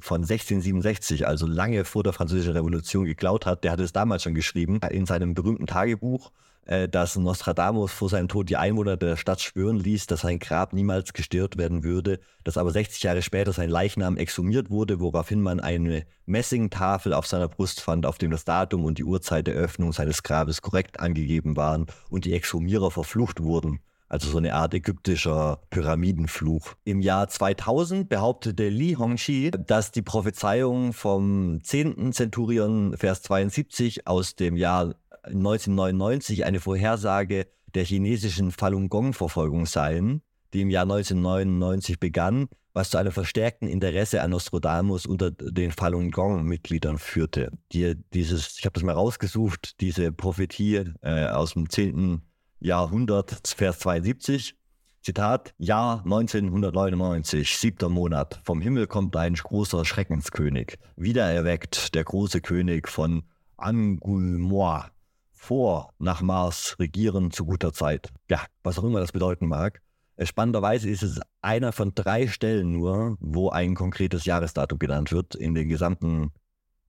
von 0.00 0.22
1667, 0.22 1.26
also 1.26 1.46
lange 1.46 1.84
vor 1.84 2.02
der 2.02 2.14
Französischen 2.14 2.52
Revolution 2.52 3.04
geklaut 3.04 3.44
hat. 3.44 3.62
Der 3.62 3.72
hat 3.72 3.80
es 3.80 3.92
damals 3.92 4.22
schon 4.22 4.34
geschrieben 4.34 4.80
in 4.90 5.04
seinem 5.04 5.34
berühmten 5.34 5.66
Tagebuch 5.66 6.30
äh, 6.66 6.88
dass 6.88 7.16
Nostradamus 7.16 7.90
vor 7.90 8.08
seinem 8.08 8.28
Tod 8.28 8.48
die 8.48 8.56
Einwohner 8.56 8.96
der 8.96 9.16
Stadt 9.16 9.40
schwören 9.40 9.78
ließ, 9.78 10.06
dass 10.06 10.20
sein 10.20 10.38
Grab 10.38 10.72
niemals 10.72 11.12
gestört 11.12 11.56
werden 11.56 11.82
würde, 11.82 12.20
dass 12.44 12.58
aber 12.58 12.70
60 12.70 13.02
Jahre 13.02 13.22
später 13.22 13.52
sein 13.52 13.70
Leichnam 13.70 14.16
exhumiert 14.16 14.70
wurde, 14.70 15.00
woraufhin 15.00 15.40
man 15.40 15.58
eine 15.58 16.04
Messingtafel 16.26 17.12
auf 17.12 17.26
seiner 17.26 17.48
Brust 17.48 17.80
fand, 17.80 18.06
auf 18.06 18.18
dem 18.18 18.30
das 18.30 18.44
Datum 18.44 18.84
und 18.84 18.98
die 18.98 19.04
Uhrzeit 19.04 19.46
der 19.46 19.54
Öffnung 19.54 19.92
seines 19.92 20.22
Grabes 20.22 20.62
korrekt 20.62 21.00
angegeben 21.00 21.56
waren 21.56 21.86
und 22.08 22.24
die 22.24 22.34
Exhumierer 22.34 22.90
verflucht 22.90 23.42
wurden. 23.42 23.80
Also 24.10 24.28
so 24.28 24.38
eine 24.38 24.54
Art 24.54 24.74
ägyptischer 24.74 25.60
Pyramidenfluch. 25.70 26.74
Im 26.82 27.00
Jahr 27.00 27.28
2000 27.28 28.08
behauptete 28.08 28.68
Li 28.68 28.94
Hongxi, 28.94 29.52
dass 29.52 29.92
die 29.92 30.02
Prophezeiung 30.02 30.92
vom 30.92 31.60
10. 31.62 32.12
Zenturion, 32.12 32.96
Vers 32.96 33.22
72 33.22 34.08
aus 34.08 34.34
dem 34.34 34.56
Jahr 34.56 34.96
1999 35.22 36.44
eine 36.44 36.58
Vorhersage 36.58 37.46
der 37.76 37.84
chinesischen 37.84 38.50
Falun 38.50 38.88
Gong-Verfolgung 38.88 39.66
seien, 39.66 40.22
die 40.54 40.62
im 40.62 40.70
Jahr 40.70 40.82
1999 40.82 42.00
begann, 42.00 42.48
was 42.72 42.90
zu 42.90 42.98
einem 42.98 43.12
verstärkten 43.12 43.68
Interesse 43.68 44.22
an 44.22 44.32
Nostradamus 44.32 45.06
unter 45.06 45.30
den 45.30 45.70
Falun 45.70 46.10
Gong-Mitgliedern 46.10 46.98
führte. 46.98 47.52
Die, 47.70 47.94
dieses, 48.12 48.58
ich 48.58 48.64
habe 48.64 48.72
das 48.74 48.82
mal 48.82 48.96
rausgesucht, 48.96 49.80
diese 49.80 50.10
Prophetie 50.10 50.84
äh, 51.02 51.26
aus 51.26 51.52
dem 51.52 51.70
10. 51.70 52.22
Jahrhundert, 52.60 53.40
Vers 53.56 53.78
72. 53.80 54.54
Zitat, 55.02 55.54
Jahr 55.56 56.02
1999, 56.04 57.56
siebter 57.56 57.88
Monat. 57.88 58.38
Vom 58.44 58.60
Himmel 58.60 58.86
kommt 58.86 59.16
ein 59.16 59.32
großer 59.32 59.86
Schreckenskönig. 59.86 60.78
Wiedererweckt 60.96 61.94
der 61.94 62.04
große 62.04 62.42
König 62.42 62.86
von 62.86 63.22
Angulmois 63.56 64.90
vor 65.32 65.94
nach 65.98 66.20
Mars 66.20 66.76
regieren 66.78 67.30
zu 67.30 67.46
guter 67.46 67.72
Zeit. 67.72 68.12
Ja, 68.28 68.44
was 68.62 68.78
auch 68.78 68.84
immer 68.84 69.00
das 69.00 69.12
bedeuten 69.12 69.46
mag. 69.48 69.80
Äh, 70.16 70.26
spannenderweise 70.26 70.90
ist 70.90 71.02
es 71.02 71.18
einer 71.40 71.72
von 71.72 71.94
drei 71.94 72.28
Stellen 72.28 72.72
nur, 72.72 73.16
wo 73.20 73.48
ein 73.48 73.74
konkretes 73.74 74.26
Jahresdatum 74.26 74.78
genannt 74.78 75.12
wird 75.12 75.34
in 75.34 75.54
den 75.54 75.70
gesamten 75.70 76.30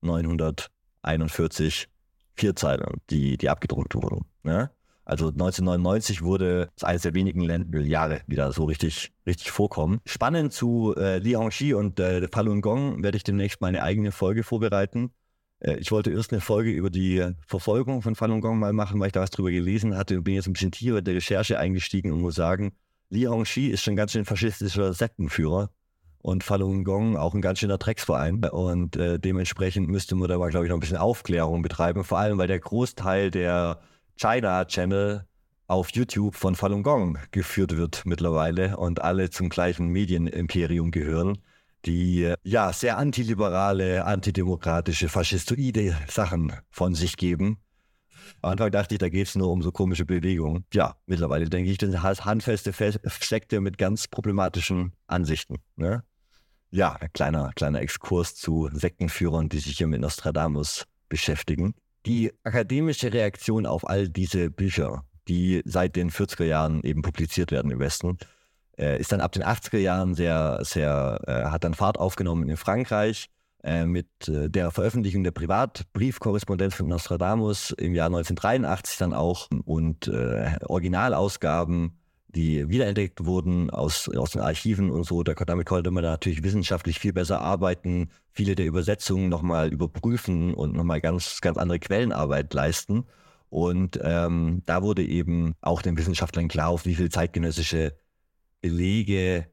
941 0.02 1.88
Vierzeilen, 2.36 3.02
die, 3.10 3.38
die 3.38 3.50
abgedruckt 3.50 3.96
wurden. 3.96 4.26
Ja? 4.44 4.70
Also 5.12 5.28
1999 5.28 6.22
wurde 6.22 6.70
es 6.74 6.86
eines 6.86 7.02
der 7.02 7.14
wenigen 7.14 7.42
Jahre 7.86 8.22
wieder 8.28 8.54
so 8.54 8.64
richtig, 8.64 9.12
richtig 9.28 9.52
vorkommen. 9.52 10.00
Spannend 10.06 10.54
zu 10.54 10.96
äh, 10.96 11.18
Li 11.18 11.34
Hongxi 11.34 11.74
und 11.74 12.00
äh, 12.00 12.30
Falun 12.30 12.62
Gong 12.62 13.04
werde 13.04 13.18
ich 13.18 13.26
demnächst 13.26 13.60
meine 13.60 13.84
eigene 13.84 14.14
Folge 14.14 14.44
vorbereiten. 14.44 15.12
Äh, 15.60 15.76
ich 15.80 15.92
wollte 15.92 16.12
erst 16.12 16.32
eine 16.32 16.40
Folge 16.40 16.72
über 16.72 16.90
die 16.90 17.30
Verfolgung 17.46 18.02
von 18.02 18.16
Falun 18.16 18.40
Gong 18.40 18.58
mal 18.58 18.72
machen, 18.72 19.02
weil 19.02 19.08
ich 19.08 19.12
da 19.12 19.20
was 19.20 19.32
drüber 19.32 19.52
gelesen 19.52 19.98
hatte 19.98 20.18
und 20.18 20.24
bin 20.24 20.36
jetzt 20.36 20.48
ein 20.48 20.54
bisschen 20.54 20.72
tiefer 20.72 21.00
in 21.00 21.04
der 21.04 21.16
Recherche 21.16 21.60
eingestiegen 21.60 22.14
und 22.14 22.22
muss 22.22 22.36
sagen, 22.36 22.72
Li 23.10 23.24
Hongxi 23.24 23.68
ist 23.68 23.84
schon 23.84 23.98
ganz 23.98 24.14
schön 24.14 24.24
faschistischer 24.24 24.94
Sektenführer 24.94 25.72
und 26.20 26.46
Falun 26.46 26.86
Gong 26.86 27.18
auch 27.18 27.34
ein 27.34 27.42
ganz 27.42 27.60
schöner 27.60 27.78
Drecksverein. 27.78 28.46
Und 28.46 28.96
äh, 28.96 29.20
dementsprechend 29.20 29.90
müsste 29.90 30.16
man 30.16 30.30
da 30.30 30.38
mal, 30.38 30.52
glaube 30.52 30.68
ich, 30.68 30.70
noch 30.70 30.78
ein 30.78 30.80
bisschen 30.80 30.96
Aufklärung 30.96 31.64
betreiben, 31.64 32.06
vor 32.06 32.20
allem 32.20 32.38
weil 32.38 32.48
der 32.48 32.60
Großteil 32.60 33.30
der 33.30 33.82
China 34.18 34.66
Channel 34.66 35.26
auf 35.68 35.92
YouTube 35.92 36.36
von 36.36 36.56
Falun 36.56 36.84
Gong 36.84 37.18
geführt 37.32 37.78
wird 37.78 38.04
mittlerweile 38.06 38.78
und 38.78 39.02
alle 39.02 39.30
zum 39.30 39.50
gleichen 39.50 39.88
Medienimperium 39.88 40.92
gehören 40.92 41.38
die 41.86 42.34
ja 42.44 42.74
sehr 42.74 42.98
antiliberale, 42.98 44.06
antidemokratische, 44.06 45.10
faschistoide 45.10 45.98
Sachen 46.08 46.54
von 46.70 46.96
sich 46.96 47.18
geben. 47.18 47.58
Am 48.42 48.52
Anfang 48.52 48.72
dachte 48.72 48.96
ich, 48.96 49.00
da 49.00 49.10
geht 49.10 49.28
es 49.28 49.36
nur 49.36 49.50
um 49.52 49.62
so 49.62 49.72
komische 49.72 50.06
Bewegungen. 50.06 50.66
Ja, 50.74 50.96
mittlerweile 51.06 51.50
denke 51.50 51.70
ich, 51.70 51.78
das 51.78 51.92
sind 51.92 52.04
handfeste 52.04 52.74
Sekte 53.20 53.62
mit 53.62 53.78
ganz 53.78 54.08
problematischen 54.08 54.94
Ansichten. 55.08 55.58
Ne? 55.76 56.04
Ja, 56.70 56.94
ein 56.94 57.12
kleiner, 57.14 57.52
kleiner 57.56 57.82
Exkurs 57.82 58.36
zu 58.36 58.70
Sektenführern, 58.72 59.50
die 59.50 59.60
sich 59.60 59.78
hier 59.78 59.88
mit 59.88 60.02
Nostradamus 60.02 60.88
beschäftigen. 61.10 61.76
Die 62.06 62.32
akademische 62.44 63.14
Reaktion 63.14 63.66
auf 63.66 63.88
all 63.88 64.10
diese 64.10 64.50
Bücher, 64.50 65.06
die 65.28 65.62
seit 65.66 65.96
den 65.96 66.10
40er 66.10 66.46
Jahren 66.46 66.84
eben 66.84 67.02
publiziert 67.02 67.52
werden 67.52 67.72
im 67.72 67.80
Westen, 67.80 68.18
äh, 68.78 69.00
ist 69.00 69.12
dann 69.12 69.22
ab 69.22 69.32
den 69.32 69.44
80er 69.44 69.78
Jahren 69.78 70.16
sehr, 70.16 70.60
sehr, 70.64 71.22
äh, 71.28 71.50
hat 71.50 71.64
dann 71.64 71.74
Fahrt 71.74 72.00
aufgenommen 72.00 72.50
in 72.50 72.58
Frankreich 72.58 73.30
äh, 73.64 73.86
mit 73.86 74.08
äh, 74.28 74.50
der 74.50 74.72
Veröffentlichung 74.72 75.24
der 75.24 75.32
Privatbriefkorrespondenz 75.32 76.74
von 76.74 76.88
Nostradamus 76.88 77.72
im 77.72 77.94
Jahr 77.94 78.08
1983 78.08 78.98
dann 78.98 79.14
auch 79.14 79.48
und 79.66 80.08
äh, 80.08 80.56
Originalausgaben 80.66 82.01
die 82.36 82.70
wiederentdeckt 82.70 83.26
wurden 83.26 83.70
aus, 83.70 84.10
aus 84.10 84.32
den 84.32 84.42
Archiven 84.42 84.90
und 84.90 85.04
so. 85.04 85.24
Da, 85.24 85.34
damit 85.34 85.68
konnte 85.68 85.92
man 85.92 86.04
natürlich 86.04 86.44
wissenschaftlich 86.44 87.00
viel 87.00 87.14
besser 87.14 87.42
arbeiten, 87.42 88.10
viele 88.32 88.56
der 88.56 88.66
Übersetzungen 88.66 89.30
nochmal 89.30 89.72
überprüfen 89.72 90.54
und 90.54 90.74
nochmal 90.74 91.02
ganz, 91.02 91.42
ganz 91.42 91.58
andere 91.58 91.80
Quellenarbeit 91.80 92.54
leisten. 92.54 93.06
Und 93.50 94.00
ähm, 94.02 94.62
da 94.66 94.82
wurde 94.82 95.04
eben 95.04 95.56
auch 95.62 95.82
den 95.82 95.98
Wissenschaftlern 95.98 96.48
klar, 96.48 96.70
auf 96.70 96.86
wie 96.86 96.96
viel 96.96 97.10
zeitgenössische 97.10 97.98
Belege 98.62 99.48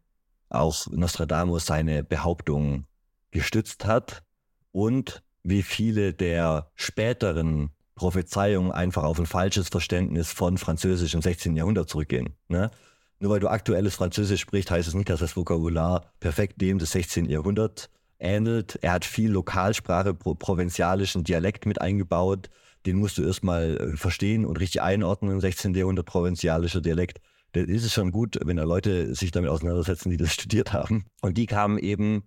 auch 0.50 0.86
Nostradamus 0.90 1.66
seine 1.66 2.04
Behauptung 2.04 2.86
gestützt 3.30 3.86
hat 3.86 4.22
und 4.72 5.22
wie 5.42 5.62
viele 5.62 6.14
der 6.14 6.70
späteren 6.74 7.70
Prophezeiungen 7.98 8.72
einfach 8.72 9.04
auf 9.04 9.18
ein 9.18 9.26
falsches 9.26 9.68
Verständnis 9.68 10.32
von 10.32 10.56
Französisch 10.58 11.14
im 11.14 11.22
16. 11.22 11.56
Jahrhundert 11.56 11.88
zurückgehen. 11.88 12.30
Ne? 12.48 12.70
Nur 13.20 13.32
weil 13.32 13.40
du 13.40 13.48
aktuelles 13.48 13.96
Französisch 13.96 14.40
sprichst, 14.40 14.70
heißt 14.70 14.88
es 14.88 14.94
nicht, 14.94 15.10
dass 15.10 15.20
das 15.20 15.36
Vokabular 15.36 16.12
perfekt 16.20 16.60
dem 16.60 16.78
des 16.78 16.92
16. 16.92 17.26
Jahrhunderts 17.26 17.90
ähnelt. 18.18 18.78
Er 18.82 18.92
hat 18.92 19.04
viel 19.04 19.30
Lokalsprache, 19.30 20.14
pro 20.14 20.34
provinzialischen 20.34 21.24
Dialekt 21.24 21.66
mit 21.66 21.80
eingebaut. 21.80 22.48
Den 22.86 22.96
musst 22.96 23.18
du 23.18 23.22
erstmal 23.22 23.76
äh, 23.76 23.96
verstehen 23.96 24.46
und 24.46 24.60
richtig 24.60 24.80
einordnen 24.80 25.32
im 25.32 25.40
16. 25.40 25.74
Jahrhundert, 25.74 26.06
provinzialischer 26.06 26.80
Dialekt 26.80 27.20
dann 27.52 27.66
ist 27.66 27.84
es 27.84 27.92
schon 27.92 28.12
gut, 28.12 28.38
wenn 28.44 28.56
da 28.56 28.64
Leute 28.64 29.14
sich 29.14 29.30
damit 29.30 29.50
auseinandersetzen, 29.50 30.10
die 30.10 30.16
das 30.16 30.32
studiert 30.34 30.72
haben. 30.72 31.04
Und 31.20 31.38
die 31.38 31.46
kamen 31.46 31.78
eben 31.78 32.24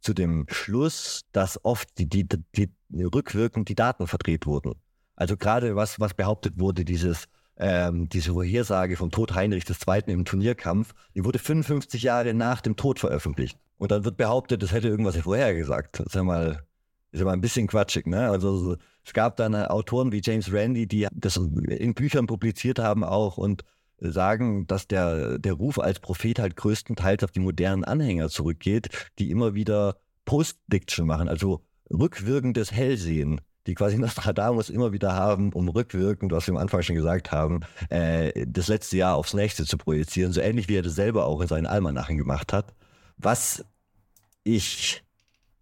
zu 0.00 0.12
dem 0.12 0.46
Schluss, 0.50 1.22
dass 1.32 1.64
oft 1.64 1.88
die, 1.98 2.08
die, 2.08 2.26
die 2.28 2.70
rückwirkend 3.02 3.68
die 3.68 3.74
Daten 3.74 4.06
verdreht 4.06 4.46
wurden. 4.46 4.74
Also 5.16 5.36
gerade 5.36 5.76
was, 5.76 6.00
was 6.00 6.14
behauptet 6.14 6.58
wurde, 6.58 6.84
dieses 6.84 7.28
ähm, 7.56 8.08
diese 8.08 8.32
Vorhersage 8.32 8.96
vom 8.96 9.10
Tod 9.10 9.34
Heinrich 9.34 9.64
II. 9.68 10.02
im 10.06 10.24
Turnierkampf, 10.24 10.92
die 11.14 11.24
wurde 11.24 11.38
55 11.38 12.02
Jahre 12.02 12.34
nach 12.34 12.60
dem 12.60 12.76
Tod 12.76 12.98
veröffentlicht. 12.98 13.58
Und 13.78 13.90
dann 13.90 14.04
wird 14.04 14.16
behauptet, 14.16 14.62
das 14.62 14.72
hätte 14.72 14.88
irgendwas 14.88 15.16
vorhergesagt. 15.16 16.00
Das 16.00 16.06
ist 16.06 16.14
ja 16.14 16.22
mal, 16.22 16.64
ist 17.12 17.20
ja 17.20 17.24
mal 17.24 17.32
ein 17.32 17.40
bisschen 17.40 17.66
quatschig, 17.66 18.06
ne? 18.06 18.28
Also 18.28 18.76
es 19.04 19.12
gab 19.12 19.36
dann 19.36 19.54
Autoren 19.54 20.12
wie 20.12 20.20
James 20.22 20.52
Randi, 20.52 20.86
die 20.86 21.06
das 21.12 21.36
in 21.36 21.94
Büchern 21.94 22.26
publiziert 22.26 22.78
haben 22.78 23.04
auch 23.04 23.36
und 23.36 23.62
sagen, 23.98 24.66
dass 24.66 24.88
der, 24.88 25.38
der 25.38 25.52
Ruf 25.52 25.78
als 25.78 26.00
Prophet 26.00 26.38
halt 26.38 26.56
größtenteils 26.56 27.22
auf 27.22 27.30
die 27.30 27.40
modernen 27.40 27.84
Anhänger 27.84 28.28
zurückgeht, 28.28 28.88
die 29.18 29.30
immer 29.30 29.54
wieder 29.54 29.96
Post-Diction 30.24 31.06
machen, 31.06 31.28
also 31.28 31.62
rückwirkendes 31.90 32.72
Hellsehen 32.72 33.40
die 33.66 33.74
quasi 33.74 33.98
Nostradamus 33.98 34.70
immer 34.70 34.92
wieder 34.92 35.14
haben, 35.14 35.52
um 35.52 35.68
rückwirkend, 35.68 36.32
was 36.32 36.46
wir 36.46 36.54
am 36.54 36.60
Anfang 36.60 36.82
schon 36.82 36.96
gesagt 36.96 37.32
haben, 37.32 37.60
äh, 37.88 38.46
das 38.46 38.68
letzte 38.68 38.96
Jahr 38.96 39.16
aufs 39.16 39.34
nächste 39.34 39.64
zu 39.64 39.78
projizieren, 39.78 40.32
so 40.32 40.40
ähnlich 40.40 40.68
wie 40.68 40.76
er 40.76 40.82
das 40.82 40.94
selber 40.94 41.26
auch 41.26 41.40
in 41.40 41.48
seinen 41.48 41.66
Almanachen 41.66 42.16
gemacht 42.18 42.52
hat. 42.52 42.74
Was 43.16 43.64
ich 44.42 45.02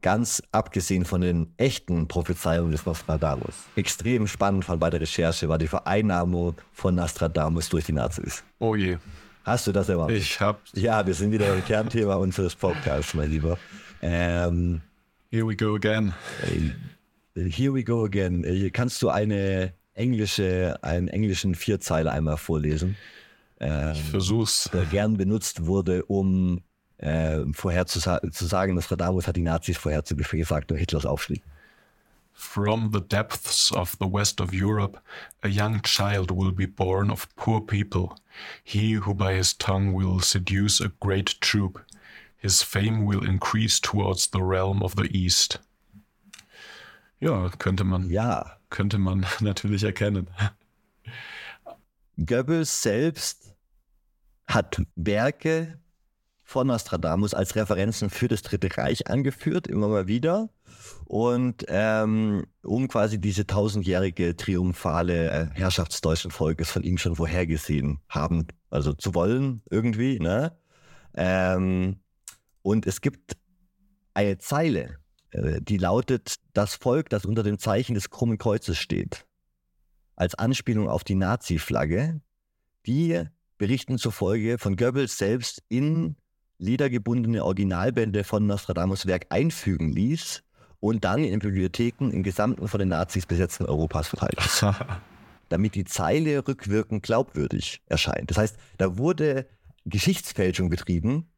ganz 0.00 0.42
abgesehen 0.50 1.05
von 1.05 1.20
den 1.20 1.55
echten 1.57 2.09
Prophezeiungen 2.09 2.72
des 2.72 2.84
Nostradamus 2.84 3.55
extrem 3.76 4.26
spannend 4.26 4.64
fand 4.64 4.80
bei 4.80 4.90
der 4.90 5.00
Recherche, 5.00 5.48
war 5.48 5.59
die 5.59 5.68
Vereinnahmung 5.68 6.57
von 6.72 6.96
Nostradamus 6.96 7.68
durch 7.68 7.86
die 7.86 7.92
Nazis. 7.92 8.42
Oh 8.59 8.74
je. 8.74 8.98
Hast 9.44 9.66
du 9.66 9.72
das 9.72 9.88
erwartet? 9.88 10.18
Ich 10.18 10.40
hab. 10.40 10.61
Ja, 10.74 11.05
wir 11.05 11.14
sind 11.14 11.32
wieder 11.32 11.53
im 11.55 11.64
Kernthema 11.64 12.14
unseres 12.14 12.55
Podcasts, 12.55 13.14
mein 13.14 13.30
Lieber. 13.30 13.59
Ähm, 14.00 14.82
Here 15.30 15.46
we 15.46 15.57
go 15.57 15.74
again. 15.74 16.12
Here 17.35 17.72
we 17.72 17.83
go 17.83 18.05
again. 18.05 18.45
Äh, 18.45 18.70
kannst 18.70 19.01
du 19.03 19.09
eine 19.09 19.72
englische, 19.95 20.78
einen 20.83 21.09
englischen 21.09 21.55
Vierzeiler 21.55 22.12
einmal 22.12 22.37
vorlesen? 22.37 22.97
Ähm, 23.61 23.93
ich 23.93 24.03
versuch's. 24.03 24.68
Der 24.72 24.85
gern 24.85 25.16
benutzt 25.16 25.66
wurde, 25.66 26.05
um 26.05 26.61
äh, 26.99 27.41
vorher 27.53 27.87
zu, 27.87 28.01
zu 28.01 28.47
sagen, 28.47 28.76
dass 28.76 28.91
Radamus 28.91 29.26
hat 29.26 29.37
die 29.37 29.43
Nazis 29.43 29.78
vorhergesagt 29.78 30.70
und 30.70 30.78
Hitlers 30.78 31.07
Aufstieg. 31.07 31.43
From 32.35 32.91
the 32.93 33.01
depths 33.01 33.72
of 33.72 33.97
the 34.01 34.07
west 34.07 34.41
of 34.41 34.53
Europe, 34.53 34.99
a 35.43 35.49
young 35.49 35.83
child 35.83 36.30
will 36.30 36.53
be 36.53 36.66
born 36.66 37.11
of 37.11 37.28
poor 37.37 37.61
people. 37.61 38.14
He 38.64 38.95
who 38.95 39.14
by 39.14 39.35
his 39.35 39.57
tongue 39.57 39.93
will 39.95 40.20
seduce 40.20 40.80
a 40.80 40.91
great 41.01 41.41
troop. 41.41 41.85
His 42.37 42.62
fame 42.62 43.05
will 43.05 43.24
increase 43.24 43.78
towards 43.78 44.28
the 44.28 44.43
realm 44.43 44.83
of 44.83 44.97
the 44.97 45.09
east. 45.16 45.59
Ja, 47.23 47.51
könnte 47.51 47.85
man. 47.85 48.11
Ja. 48.11 48.59
Könnte 48.68 48.99
man 48.99 49.25
natürlich 49.41 49.85
erkennen. 49.85 50.29
Goebbels 52.16 52.83
selbst 52.83 53.55
hat 54.47 54.83
Werke 54.97 55.79
von 56.43 56.66
Nostradamus 56.66 57.33
als 57.33 57.55
Referenzen 57.55 58.11
für 58.11 58.27
das 58.27 58.43
Dritte 58.43 58.77
Reich 58.77 59.07
angeführt, 59.07 59.68
immer 59.68 59.87
mal 59.87 60.09
wieder. 60.09 60.51
Und 61.05 61.64
ähm, 61.68 62.45
um 62.64 62.89
quasi 62.89 63.20
diese 63.20 63.47
tausendjährige 63.47 64.37
triumphale 64.37 65.31
äh, 65.31 65.47
Herrschaft 65.55 65.93
des 65.93 66.01
deutschen 66.01 66.33
Volkes 66.33 66.70
von 66.70 66.83
ihm 66.83 66.99
schon 66.99 67.14
vorhergesehen 67.14 68.01
haben, 68.09 68.49
also 68.68 68.95
zu 68.95 69.14
wollen 69.14 69.62
irgendwie. 69.70 70.18
Ne? 70.18 70.57
Ähm, 71.14 72.01
und 72.62 72.85
es 72.87 73.01
gibt 73.01 73.37
eine 74.12 74.39
Zeile 74.39 74.99
die 75.33 75.78
lautet, 75.78 76.37
das 76.53 76.74
Volk, 76.74 77.09
das 77.11 77.24
unter 77.24 77.43
dem 77.43 77.59
Zeichen 77.59 77.95
des 77.95 78.11
krummen 78.11 78.39
Kreuzes 78.39 78.78
steht. 78.78 79.24
Als 80.14 80.35
Anspielung 80.35 80.89
auf 80.89 81.05
die 81.05 81.14
Nazi-Flagge, 81.14 82.20
die 82.87 83.24
berichten 83.59 83.99
zufolge 83.99 84.59
von 84.59 84.76
Goebbels 84.76 85.16
selbst 85.16 85.62
in 85.68 86.16
ledergebundene 86.59 87.45
Originalbände 87.45 88.24
von 88.24 88.47
Nostradamus 88.47 89.07
Werk 89.07 89.26
einfügen 89.30 89.91
ließ 89.91 90.43
und 90.80 91.05
dann 91.05 91.24
in 91.24 91.39
Bibliotheken 91.39 92.11
im 92.11 92.22
gesamten 92.22 92.68
von 92.68 92.78
den 92.78 92.89
Nazis 92.89 93.26
besetzten 93.26 93.64
Europas 93.64 94.09
verteilt. 94.09 94.39
damit 95.49 95.74
die 95.74 95.85
Zeile 95.85 96.49
rückwirkend 96.49 97.03
glaubwürdig 97.03 97.83
erscheint. 97.87 98.30
Das 98.30 98.39
heißt, 98.39 98.57
da 98.78 98.97
wurde 98.97 99.47
Geschichtsfälschung 99.85 100.70
betrieben 100.70 101.30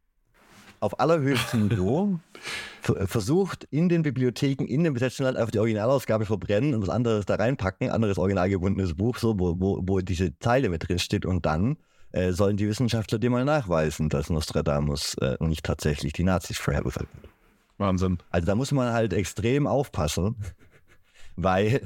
auf 0.84 1.00
allerhöchstem 1.00 1.68
Niveau 1.68 2.20
versucht, 2.82 3.64
in 3.70 3.88
den 3.88 4.02
Bibliotheken, 4.02 4.64
in 4.66 4.84
dem 4.84 4.94
besetzten 4.94 5.24
Land 5.24 5.38
einfach 5.38 5.50
die 5.50 5.58
Originalausgabe 5.58 6.26
verbrennen 6.26 6.74
und 6.74 6.82
was 6.82 6.90
anderes 6.90 7.24
da 7.24 7.36
reinpacken, 7.36 7.90
anderes 7.90 8.18
originalgebundenes 8.18 8.94
Buch, 8.94 9.16
so, 9.16 9.38
wo, 9.38 9.58
wo, 9.58 9.80
wo 9.82 10.00
diese 10.00 10.38
Zeile 10.38 10.68
mit 10.68 10.86
drin 10.86 10.98
steht 10.98 11.24
und 11.24 11.46
dann 11.46 11.78
äh, 12.12 12.32
sollen 12.32 12.56
die 12.56 12.68
Wissenschaftler 12.68 13.18
dir 13.18 13.30
mal 13.30 13.44
nachweisen, 13.44 14.08
dass 14.10 14.30
Nostradamus 14.30 15.14
äh, 15.14 15.36
nicht 15.40 15.64
tatsächlich 15.64 16.12
die 16.12 16.22
Nazis 16.22 16.58
vorhergesagt 16.58 17.08
hat. 17.12 17.30
Wahnsinn. 17.78 18.18
Also 18.30 18.46
da 18.46 18.54
muss 18.54 18.70
man 18.70 18.92
halt 18.92 19.12
extrem 19.12 19.66
aufpassen, 19.66 20.36
weil, 21.36 21.80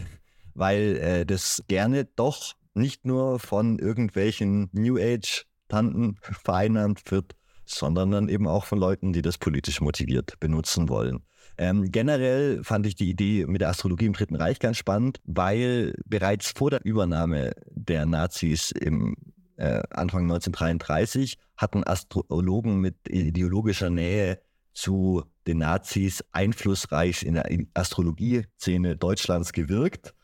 weil 0.54 0.96
äh, 0.96 1.26
das 1.26 1.62
gerne 1.68 2.04
doch 2.04 2.54
nicht 2.74 3.06
nur 3.06 3.38
von 3.38 3.78
irgendwelchen 3.78 4.68
New 4.72 4.98
Age-Tanten 4.98 6.16
vereinnahmt 6.20 7.10
wird, 7.10 7.34
sondern 7.70 8.10
dann 8.10 8.28
eben 8.28 8.46
auch 8.46 8.64
von 8.64 8.78
Leuten, 8.78 9.12
die 9.12 9.22
das 9.22 9.38
politisch 9.38 9.80
motiviert 9.80 10.38
benutzen 10.40 10.88
wollen. 10.88 11.24
Ähm, 11.56 11.90
generell 11.90 12.62
fand 12.62 12.86
ich 12.86 12.94
die 12.94 13.10
Idee 13.10 13.44
mit 13.46 13.60
der 13.60 13.70
Astrologie 13.70 14.06
im 14.06 14.12
Dritten 14.12 14.36
Reich 14.36 14.60
ganz 14.60 14.76
spannend, 14.76 15.20
weil 15.24 15.94
bereits 16.04 16.52
vor 16.56 16.70
der 16.70 16.84
Übernahme 16.84 17.52
der 17.66 18.06
Nazis 18.06 18.70
im 18.70 19.16
äh, 19.56 19.82
Anfang 19.90 20.22
1933 20.22 21.36
hatten 21.56 21.84
Astrologen 21.84 22.80
mit 22.80 22.96
ideologischer 23.08 23.90
Nähe 23.90 24.40
zu 24.72 25.24
den 25.48 25.58
Nazis 25.58 26.24
einflussreich 26.30 27.24
in 27.24 27.34
der 27.34 27.48
Astrologie-Szene 27.74 28.96
Deutschlands 28.96 29.52
gewirkt. 29.52 30.14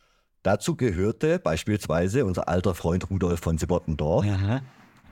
Dazu 0.45 0.77
gehörte 0.77 1.41
beispielsweise 1.41 2.25
unser 2.25 2.49
alter 2.49 2.75
Freund 2.77 3.11
Rudolf 3.11 3.41
von 3.41 3.59
Sebottendorf, 3.59 4.25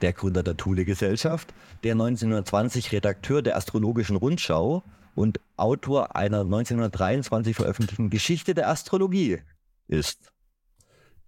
der 0.01 0.13
Gründer 0.13 0.43
der 0.43 0.57
Thule-Gesellschaft, 0.57 1.53
der 1.83 1.93
1920 1.93 2.91
Redakteur 2.91 3.41
der 3.41 3.57
Astrologischen 3.57 4.15
Rundschau 4.15 4.83
und 5.15 5.39
Autor 5.57 6.15
einer 6.15 6.41
1923 6.41 7.55
veröffentlichten 7.55 8.09
Geschichte 8.09 8.53
der 8.53 8.69
Astrologie 8.69 9.39
ist, 9.87 10.31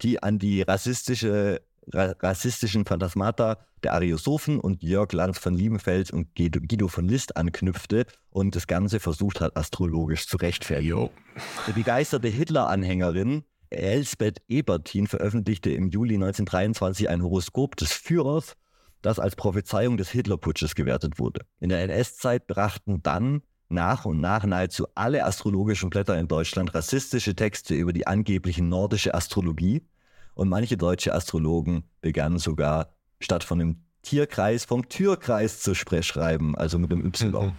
die 0.02 0.22
an 0.22 0.40
die 0.40 0.62
rassistische, 0.62 1.62
ra 1.94 2.16
rassistischen 2.20 2.86
Phantasmata 2.86 3.60
der 3.84 3.94
Ariosophen 3.94 4.60
und 4.60 4.82
Jörg 4.82 5.14
Lanz 5.14 5.38
von 5.38 5.54
Liebenfeld 5.54 6.12
und 6.12 6.34
Guido 6.36 6.88
von 6.88 7.08
List 7.08 7.38
anknüpfte 7.38 8.08
und 8.32 8.56
das 8.56 8.66
Ganze 8.66 9.00
versucht 9.00 9.40
hat, 9.40 9.56
astrologisch 9.56 10.28
zu 10.28 10.38
rechtfertigen. 10.38 11.10
Die 11.68 11.74
begeisterte 11.74 12.28
Hitler-Anhängerin 12.28 13.44
Elsbeth 13.70 14.42
Ebertin 14.48 15.08
veröffentlichte 15.08 15.72
im 15.72 15.90
Juli 15.90 16.16
1923 16.16 17.10
ein 17.10 17.22
Horoskop 17.22 17.76
des 17.76 17.94
Führers, 17.94 18.56
das 19.02 19.20
als 19.20 19.36
Prophezeiung 19.36 19.98
des 19.98 20.10
Hitlerputsches 20.10 20.76
gewertet 20.76 21.20
wurde. 21.20 21.42
In 21.60 21.70
der 21.70 21.82
NS-Zeit 21.84 22.48
brachten 22.48 23.02
dann 23.04 23.42
nach 23.70 24.06
und 24.06 24.20
nach 24.20 24.44
nahezu 24.46 24.88
alle 24.96 25.26
astrologischen 25.26 25.90
Blätter 25.90 26.18
in 26.18 26.28
Deutschland 26.28 26.74
rassistische 26.74 27.36
Texte 27.36 27.76
über 27.76 27.94
die 27.94 28.08
angebliche 28.08 28.64
nordische 28.64 29.14
Astrologie 29.14 29.84
und 30.36 30.50
manche 30.50 30.78
deutsche 30.78 31.14
Astrologen 31.14 31.84
begannen 32.02 32.38
sogar 32.38 32.94
statt 33.20 33.44
von 33.44 33.60
dem 33.60 33.86
Tierkreis 34.02 34.66
vom 34.66 34.88
Türkreis 34.88 35.62
zu 35.62 35.74
schreiben, 35.74 36.56
also 36.56 36.78
mit 36.78 36.92
dem 36.92 37.06
Y. 37.06 37.48
Mhm. 37.48 37.52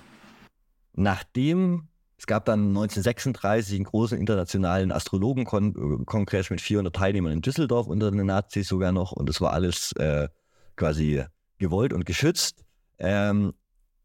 Nachdem 0.93 1.89
es 2.19 2.27
gab 2.27 2.47
dann 2.47 2.69
1936 2.69 3.77
einen 3.77 3.85
großen 3.85 4.19
internationalen 4.19 4.91
Astrologenkongress 4.91 6.51
mit 6.51 6.61
400 6.61 6.95
Teilnehmern 6.95 7.33
in 7.33 7.43
Düsseldorf 7.43 7.87
unter 7.87 8.11
den 8.11 8.25
Nazis 8.25 8.69
sogar 8.69 8.93
noch 8.93 9.13
und 9.13 9.29
es 9.29 9.41
war 9.41 9.53
alles 9.53 9.93
äh, 9.93 10.29
quasi 10.77 11.25
gewollt 11.59 11.93
und 11.93 12.07
geschützt. 12.07 12.65
Ähm, 12.99 13.53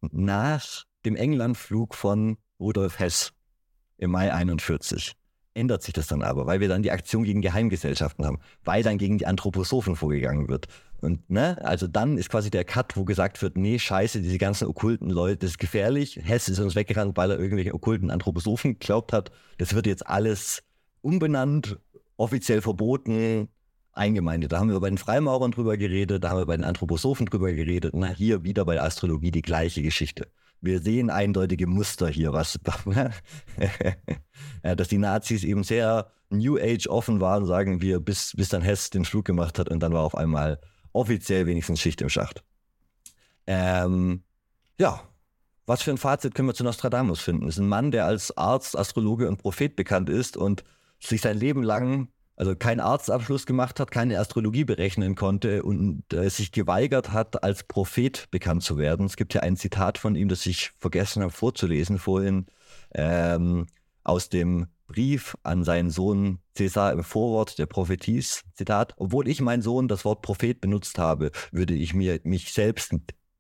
nach 0.01 0.83
dem 1.05 1.15
Englandflug 1.15 1.95
von 1.95 2.37
Rudolf 2.59 2.99
Hess 2.99 3.31
im 3.97 4.11
Mai 4.11 4.33
41 4.33 5.15
ändert 5.53 5.83
sich 5.83 5.93
das 5.93 6.07
dann 6.07 6.21
aber, 6.21 6.45
weil 6.45 6.59
wir 6.59 6.67
dann 6.67 6.83
die 6.83 6.91
Aktion 6.91 7.23
gegen 7.23 7.41
Geheimgesellschaften 7.41 8.25
haben, 8.25 8.39
weil 8.63 8.83
dann 8.83 8.97
gegen 8.97 9.17
die 9.17 9.25
Anthroposophen 9.25 9.95
vorgegangen 9.95 10.47
wird. 10.47 10.67
Und 11.01 11.29
ne, 11.29 11.57
also 11.63 11.87
dann 11.87 12.17
ist 12.17 12.29
quasi 12.29 12.51
der 12.51 12.63
Cut, 12.63 12.95
wo 12.95 13.05
gesagt 13.05 13.41
wird, 13.41 13.57
nee, 13.57 13.79
scheiße, 13.79 14.21
diese 14.21 14.37
ganzen 14.37 14.67
okkulten 14.67 15.09
Leute, 15.09 15.37
das 15.37 15.51
ist 15.51 15.57
gefährlich. 15.57 16.19
Hess 16.21 16.47
ist 16.47 16.59
uns 16.59 16.75
weggerannt, 16.75 17.17
weil 17.17 17.31
er 17.31 17.39
irgendwelche 17.39 17.73
okkulten 17.73 18.11
Anthroposophen 18.11 18.79
geglaubt 18.79 19.11
hat. 19.11 19.31
Das 19.57 19.73
wird 19.73 19.87
jetzt 19.87 20.05
alles 20.05 20.63
umbenannt, 21.01 21.79
offiziell 22.17 22.61
verboten, 22.61 23.49
eingemeindet. 23.93 24.51
Da 24.51 24.59
haben 24.59 24.69
wir 24.69 24.79
bei 24.79 24.89
den 24.89 24.97
Freimaurern 24.97 25.51
drüber 25.51 25.75
geredet, 25.75 26.23
da 26.23 26.29
haben 26.29 26.37
wir 26.37 26.45
bei 26.45 26.55
den 26.55 26.63
Anthroposophen 26.63 27.25
drüber 27.25 27.51
geredet. 27.51 27.93
Na, 27.95 28.07
hier 28.07 28.43
wieder 28.43 28.63
bei 28.65 28.75
der 28.75 28.83
Astrologie 28.83 29.31
die 29.31 29.41
gleiche 29.41 29.81
Geschichte. 29.81 30.27
Wir 30.61 30.79
sehen 30.79 31.09
eindeutige 31.09 31.67
Muster 31.67 32.07
hier, 32.07 32.33
was, 32.33 32.59
dass 34.63 34.87
die 34.87 34.97
Nazis 34.97 35.43
eben 35.43 35.63
sehr 35.63 36.11
New 36.29 36.57
Age 36.57 36.87
offen 36.87 37.19
waren, 37.19 37.45
sagen 37.45 37.81
wir, 37.81 37.99
bis, 37.99 38.33
bis 38.35 38.49
dann 38.49 38.61
Hess 38.61 38.89
den 38.89 39.05
Flug 39.05 39.25
gemacht 39.25 39.59
hat 39.59 39.69
und 39.69 39.81
dann 39.81 39.93
war 39.93 40.03
auf 40.03 40.15
einmal 40.15 40.59
offiziell 40.93 41.45
wenigstens 41.45 41.81
Schicht 41.81 42.01
im 42.01 42.09
Schacht. 42.09 42.43
Ähm, 43.47 44.23
ja, 44.79 45.01
was 45.65 45.81
für 45.81 45.91
ein 45.91 45.97
Fazit 45.97 46.35
können 46.35 46.47
wir 46.47 46.53
zu 46.53 46.63
Nostradamus 46.63 47.21
finden? 47.21 47.45
Das 47.45 47.55
ist 47.55 47.61
ein 47.61 47.67
Mann, 47.67 47.91
der 47.91 48.05
als 48.05 48.35
Arzt, 48.37 48.77
Astrologe 48.77 49.27
und 49.27 49.37
Prophet 49.37 49.75
bekannt 49.75 50.09
ist 50.09 50.37
und 50.37 50.63
sich 50.99 51.21
sein 51.21 51.37
Leben 51.37 51.63
lang 51.63 52.09
also 52.35 52.55
keinen 52.55 52.79
Arztabschluss 52.79 53.45
gemacht 53.45 53.79
hat, 53.79 53.91
keine 53.91 54.19
Astrologie 54.19 54.63
berechnen 54.63 55.15
konnte 55.15 55.63
und 55.63 56.11
äh, 56.13 56.29
sich 56.29 56.51
geweigert 56.51 57.11
hat, 57.11 57.43
als 57.43 57.63
Prophet 57.63 58.27
bekannt 58.31 58.63
zu 58.63 58.77
werden. 58.77 59.05
Es 59.05 59.15
gibt 59.15 59.33
ja 59.33 59.41
ein 59.41 59.57
Zitat 59.57 59.97
von 59.97 60.15
ihm, 60.15 60.29
das 60.29 60.45
ich 60.45 60.71
vergessen 60.79 61.21
habe 61.21 61.31
vorzulesen 61.31 61.99
vorhin, 61.99 62.47
ähm, 62.93 63.67
aus 64.03 64.29
dem 64.29 64.67
Brief 64.87 65.37
an 65.43 65.63
seinen 65.63 65.89
Sohn 65.89 66.39
Cäsar 66.55 66.91
im 66.91 67.03
Vorwort 67.03 67.59
der 67.59 67.65
Propheties. 67.65 68.43
Zitat, 68.55 68.93
obwohl 68.97 69.27
ich 69.27 69.39
mein 69.39 69.61
Sohn 69.61 69.87
das 69.87 70.03
Wort 70.03 70.21
Prophet 70.21 70.59
benutzt 70.59 70.97
habe, 70.97 71.31
würde 71.51 71.73
ich 71.73 71.93
mir 71.93 72.19
mich 72.23 72.51
selbst 72.51 72.93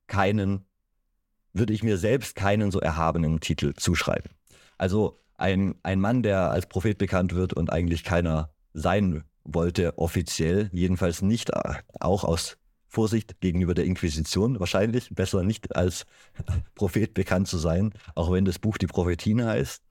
keinen, 0.07 0.65
würde 1.53 1.73
ich 1.73 1.83
mir 1.83 1.97
selbst 1.97 2.35
keinen 2.35 2.71
so 2.71 2.79
erhabenen 2.79 3.39
Titel 3.41 3.73
zuschreiben. 3.73 4.31
Also 4.77 5.19
ein, 5.37 5.75
ein 5.83 5.99
Mann, 5.99 6.23
der 6.23 6.51
als 6.51 6.67
Prophet 6.67 6.97
bekannt 6.97 7.35
wird 7.35 7.53
und 7.53 7.71
eigentlich 7.71 8.03
keiner 8.03 8.53
sein 8.73 9.23
wollte, 9.43 9.97
offiziell, 9.97 10.69
jedenfalls 10.71 11.21
nicht, 11.21 11.49
äh, 11.49 11.73
auch 11.99 12.23
aus 12.23 12.57
Vorsicht 12.87 13.39
gegenüber 13.39 13.73
der 13.73 13.85
Inquisition, 13.85 14.59
wahrscheinlich 14.59 15.09
besser 15.11 15.43
nicht 15.43 15.75
als 15.75 16.05
Prophet 16.75 17.13
bekannt 17.13 17.47
zu 17.47 17.57
sein, 17.57 17.93
auch 18.15 18.31
wenn 18.31 18.45
das 18.45 18.59
Buch 18.59 18.77
die 18.77 18.87
Prophetine 18.87 19.47
heißt. 19.47 19.81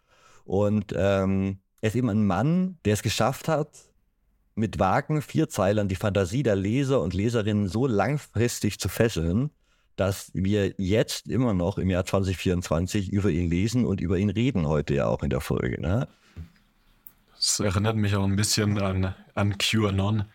Und 0.44 0.94
ähm, 0.96 1.58
er 1.80 1.88
ist 1.88 1.96
eben 1.96 2.10
ein 2.10 2.26
Mann, 2.26 2.78
der 2.84 2.94
es 2.94 3.02
geschafft 3.02 3.48
hat, 3.48 3.70
mit 4.54 4.78
vagen 4.78 5.22
Vierzeilern 5.22 5.88
die 5.88 5.96
Fantasie 5.96 6.42
der 6.42 6.56
Leser 6.56 7.00
und 7.00 7.14
Leserinnen 7.14 7.68
so 7.68 7.86
langfristig 7.86 8.78
zu 8.78 8.88
fesseln, 8.88 9.50
dass 9.96 10.30
wir 10.34 10.74
jetzt 10.76 11.28
immer 11.28 11.54
noch 11.54 11.78
im 11.78 11.90
Jahr 11.90 12.04
2024 12.04 13.10
über 13.12 13.30
ihn 13.30 13.48
lesen 13.48 13.86
und 13.86 14.00
über 14.00 14.18
ihn 14.18 14.30
reden 14.30 14.66
heute 14.66 14.94
ja 14.94 15.06
auch 15.06 15.22
in 15.22 15.30
der 15.30 15.40
Folge. 15.40 15.80
Ne? 15.80 16.08
Es 17.40 17.58
erinnert 17.58 17.96
mich 17.96 18.14
auch 18.16 18.24
ein 18.24 18.36
bisschen 18.36 18.78
an, 18.78 19.14
an 19.34 19.56
QAnon. 19.56 20.26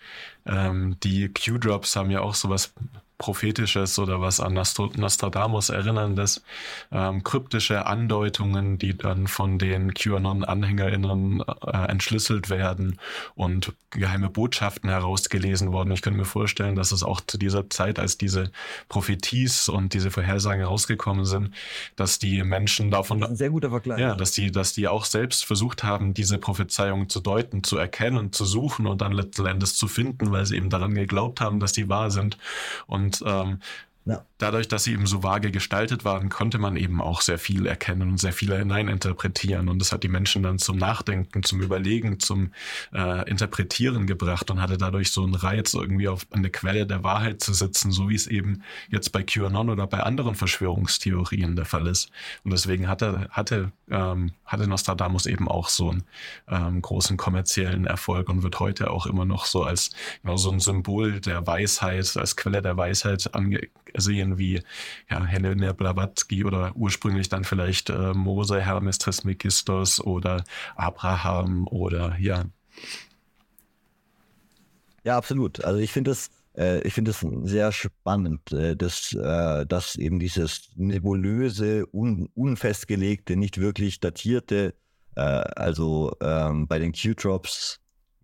Ähm, 0.47 0.97
die 1.03 1.31
Q-Drops 1.31 1.95
haben 1.95 2.09
ja 2.09 2.21
auch 2.21 2.33
sowas 2.33 2.73
Prophetisches 3.17 3.97
oder 3.97 4.19
was 4.19 4.39
an 4.39 4.53
Nostradamus 4.53 5.69
erinnerndes, 5.69 6.43
ähm, 6.91 7.23
kryptische 7.23 7.85
Andeutungen, 7.85 8.77
die 8.77 8.97
dann 8.97 9.27
von 9.27 9.57
den 9.57 9.93
QAnon-AnhängerInnen 9.93 11.41
äh, 11.41 11.77
entschlüsselt 11.87 12.49
werden 12.49 12.99
und 13.35 13.73
geheime 13.91 14.29
Botschaften 14.29 14.89
herausgelesen 14.89 15.71
worden. 15.71 15.91
Ich 15.91 16.01
könnte 16.01 16.19
mir 16.19 16.25
vorstellen, 16.25 16.75
dass 16.75 16.91
es 16.91 17.03
auch 17.03 17.21
zu 17.21 17.37
dieser 17.37 17.69
Zeit, 17.69 17.99
als 17.99 18.17
diese 18.17 18.51
Propheties 18.89 19.69
und 19.69 19.93
diese 19.93 20.11
Vorhersagen 20.11 20.59
herausgekommen 20.59 21.25
sind, 21.25 21.51
dass 21.95 22.19
die 22.19 22.43
Menschen 22.43 22.91
davon. 22.91 23.23
ein 23.23 23.35
sehr 23.35 23.49
guter 23.49 23.69
Vergleich. 23.69 23.99
Ja, 23.99 24.15
dass 24.15 24.31
die, 24.31 24.51
dass 24.51 24.73
die 24.73 24.87
auch 24.87 25.05
selbst 25.05 25.45
versucht 25.45 25.83
haben, 25.83 26.13
diese 26.13 26.37
Prophezeiungen 26.37 27.09
zu 27.09 27.21
deuten, 27.21 27.63
zu 27.63 27.77
erkennen, 27.77 28.33
zu 28.33 28.45
suchen 28.45 28.87
und 28.87 29.01
dann 29.01 29.11
letzten 29.11 29.45
Endes 29.45 29.75
zu 29.75 29.87
finden, 29.87 30.31
weil 30.31 30.45
sie 30.45 30.57
eben 30.57 30.69
daran 30.69 30.93
geglaubt 30.93 31.41
haben, 31.41 31.59
dass 31.59 31.71
die 31.71 31.87
wahr 31.89 32.11
sind. 32.11 32.37
Und 32.87 33.04
und 33.05 33.23
ähm, 33.25 33.59
ja. 34.05 34.23
Dadurch, 34.37 34.67
dass 34.67 34.83
sie 34.83 34.93
eben 34.93 35.07
so 35.07 35.23
vage 35.23 35.49
gestaltet 35.49 36.05
waren, 36.05 36.29
konnte 36.29 36.59
man 36.59 36.75
eben 36.75 37.01
auch 37.01 37.21
sehr 37.21 37.39
viel 37.39 37.65
erkennen 37.65 38.11
und 38.11 38.19
sehr 38.19 38.33
viel 38.33 38.55
hineininterpretieren. 38.55 39.67
Und 39.67 39.79
das 39.79 39.91
hat 39.91 40.03
die 40.03 40.09
Menschen 40.09 40.43
dann 40.43 40.59
zum 40.59 40.77
Nachdenken, 40.77 41.41
zum 41.41 41.61
Überlegen, 41.61 42.19
zum 42.19 42.51
äh, 42.93 43.27
Interpretieren 43.27 44.05
gebracht 44.05 44.51
und 44.51 44.61
hatte 44.61 44.77
dadurch 44.77 45.11
so 45.11 45.23
einen 45.23 45.33
Reiz, 45.33 45.73
irgendwie 45.73 46.07
auf 46.07 46.27
eine 46.29 46.51
Quelle 46.51 46.85
der 46.85 47.03
Wahrheit 47.03 47.41
zu 47.41 47.53
sitzen, 47.53 47.91
so 47.91 48.09
wie 48.09 48.15
es 48.15 48.27
eben 48.27 48.61
jetzt 48.89 49.11
bei 49.11 49.23
QAnon 49.23 49.71
oder 49.71 49.87
bei 49.87 50.01
anderen 50.01 50.35
Verschwörungstheorien 50.35 51.55
der 51.55 51.65
Fall 51.65 51.87
ist. 51.87 52.11
Und 52.43 52.51
deswegen 52.51 52.87
hatte, 52.87 53.27
hatte, 53.31 53.71
ähm, 53.89 54.33
hatte 54.45 54.67
Nostradamus 54.67 55.25
eben 55.25 55.47
auch 55.47 55.69
so 55.69 55.89
einen 55.89 56.03
ähm, 56.47 56.81
großen 56.81 57.17
kommerziellen 57.17 57.87
Erfolg 57.87 58.29
und 58.29 58.43
wird 58.43 58.59
heute 58.59 58.91
auch 58.91 59.07
immer 59.07 59.25
noch 59.25 59.45
so 59.45 59.63
als 59.63 59.91
genau 60.21 60.37
so 60.37 60.51
ein 60.51 60.59
Symbol 60.59 61.21
der 61.21 61.47
Weisheit, 61.47 62.15
als 62.17 62.35
Quelle 62.35 62.61
der 62.61 62.77
Weisheit 62.77 63.33
ange 63.33 63.61
sehen 63.97 64.37
wie 64.37 64.61
ja, 65.09 65.23
Helena 65.23 65.73
Blavatsky 65.73 66.45
oder 66.45 66.75
ursprünglich 66.75 67.29
dann 67.29 67.43
vielleicht 67.43 67.89
äh, 67.89 68.13
Mose, 68.13 68.61
Hermes 68.61 68.97
Trismegistos 68.97 69.99
oder 69.99 70.43
Abraham 70.75 71.67
oder 71.67 72.17
ja. 72.19 72.45
Ja, 75.03 75.17
absolut. 75.17 75.63
Also 75.63 75.79
ich 75.79 75.91
finde 75.91 76.11
es 76.11 76.31
äh, 76.57 76.81
ich 76.81 76.93
finde 76.93 77.13
sehr 77.43 77.71
spannend, 77.71 78.51
äh, 78.51 78.75
dass, 78.75 79.13
äh, 79.13 79.65
dass 79.65 79.95
eben 79.95 80.19
dieses 80.19 80.69
nebulöse, 80.75 81.85
un, 81.93 82.29
unfestgelegte, 82.35 83.35
nicht 83.35 83.59
wirklich 83.59 83.99
datierte, 83.99 84.73
also 85.17 86.13
ähm, 86.21 86.67
bei 86.67 86.77
den 86.77 86.91
Q-Drops 86.91 87.79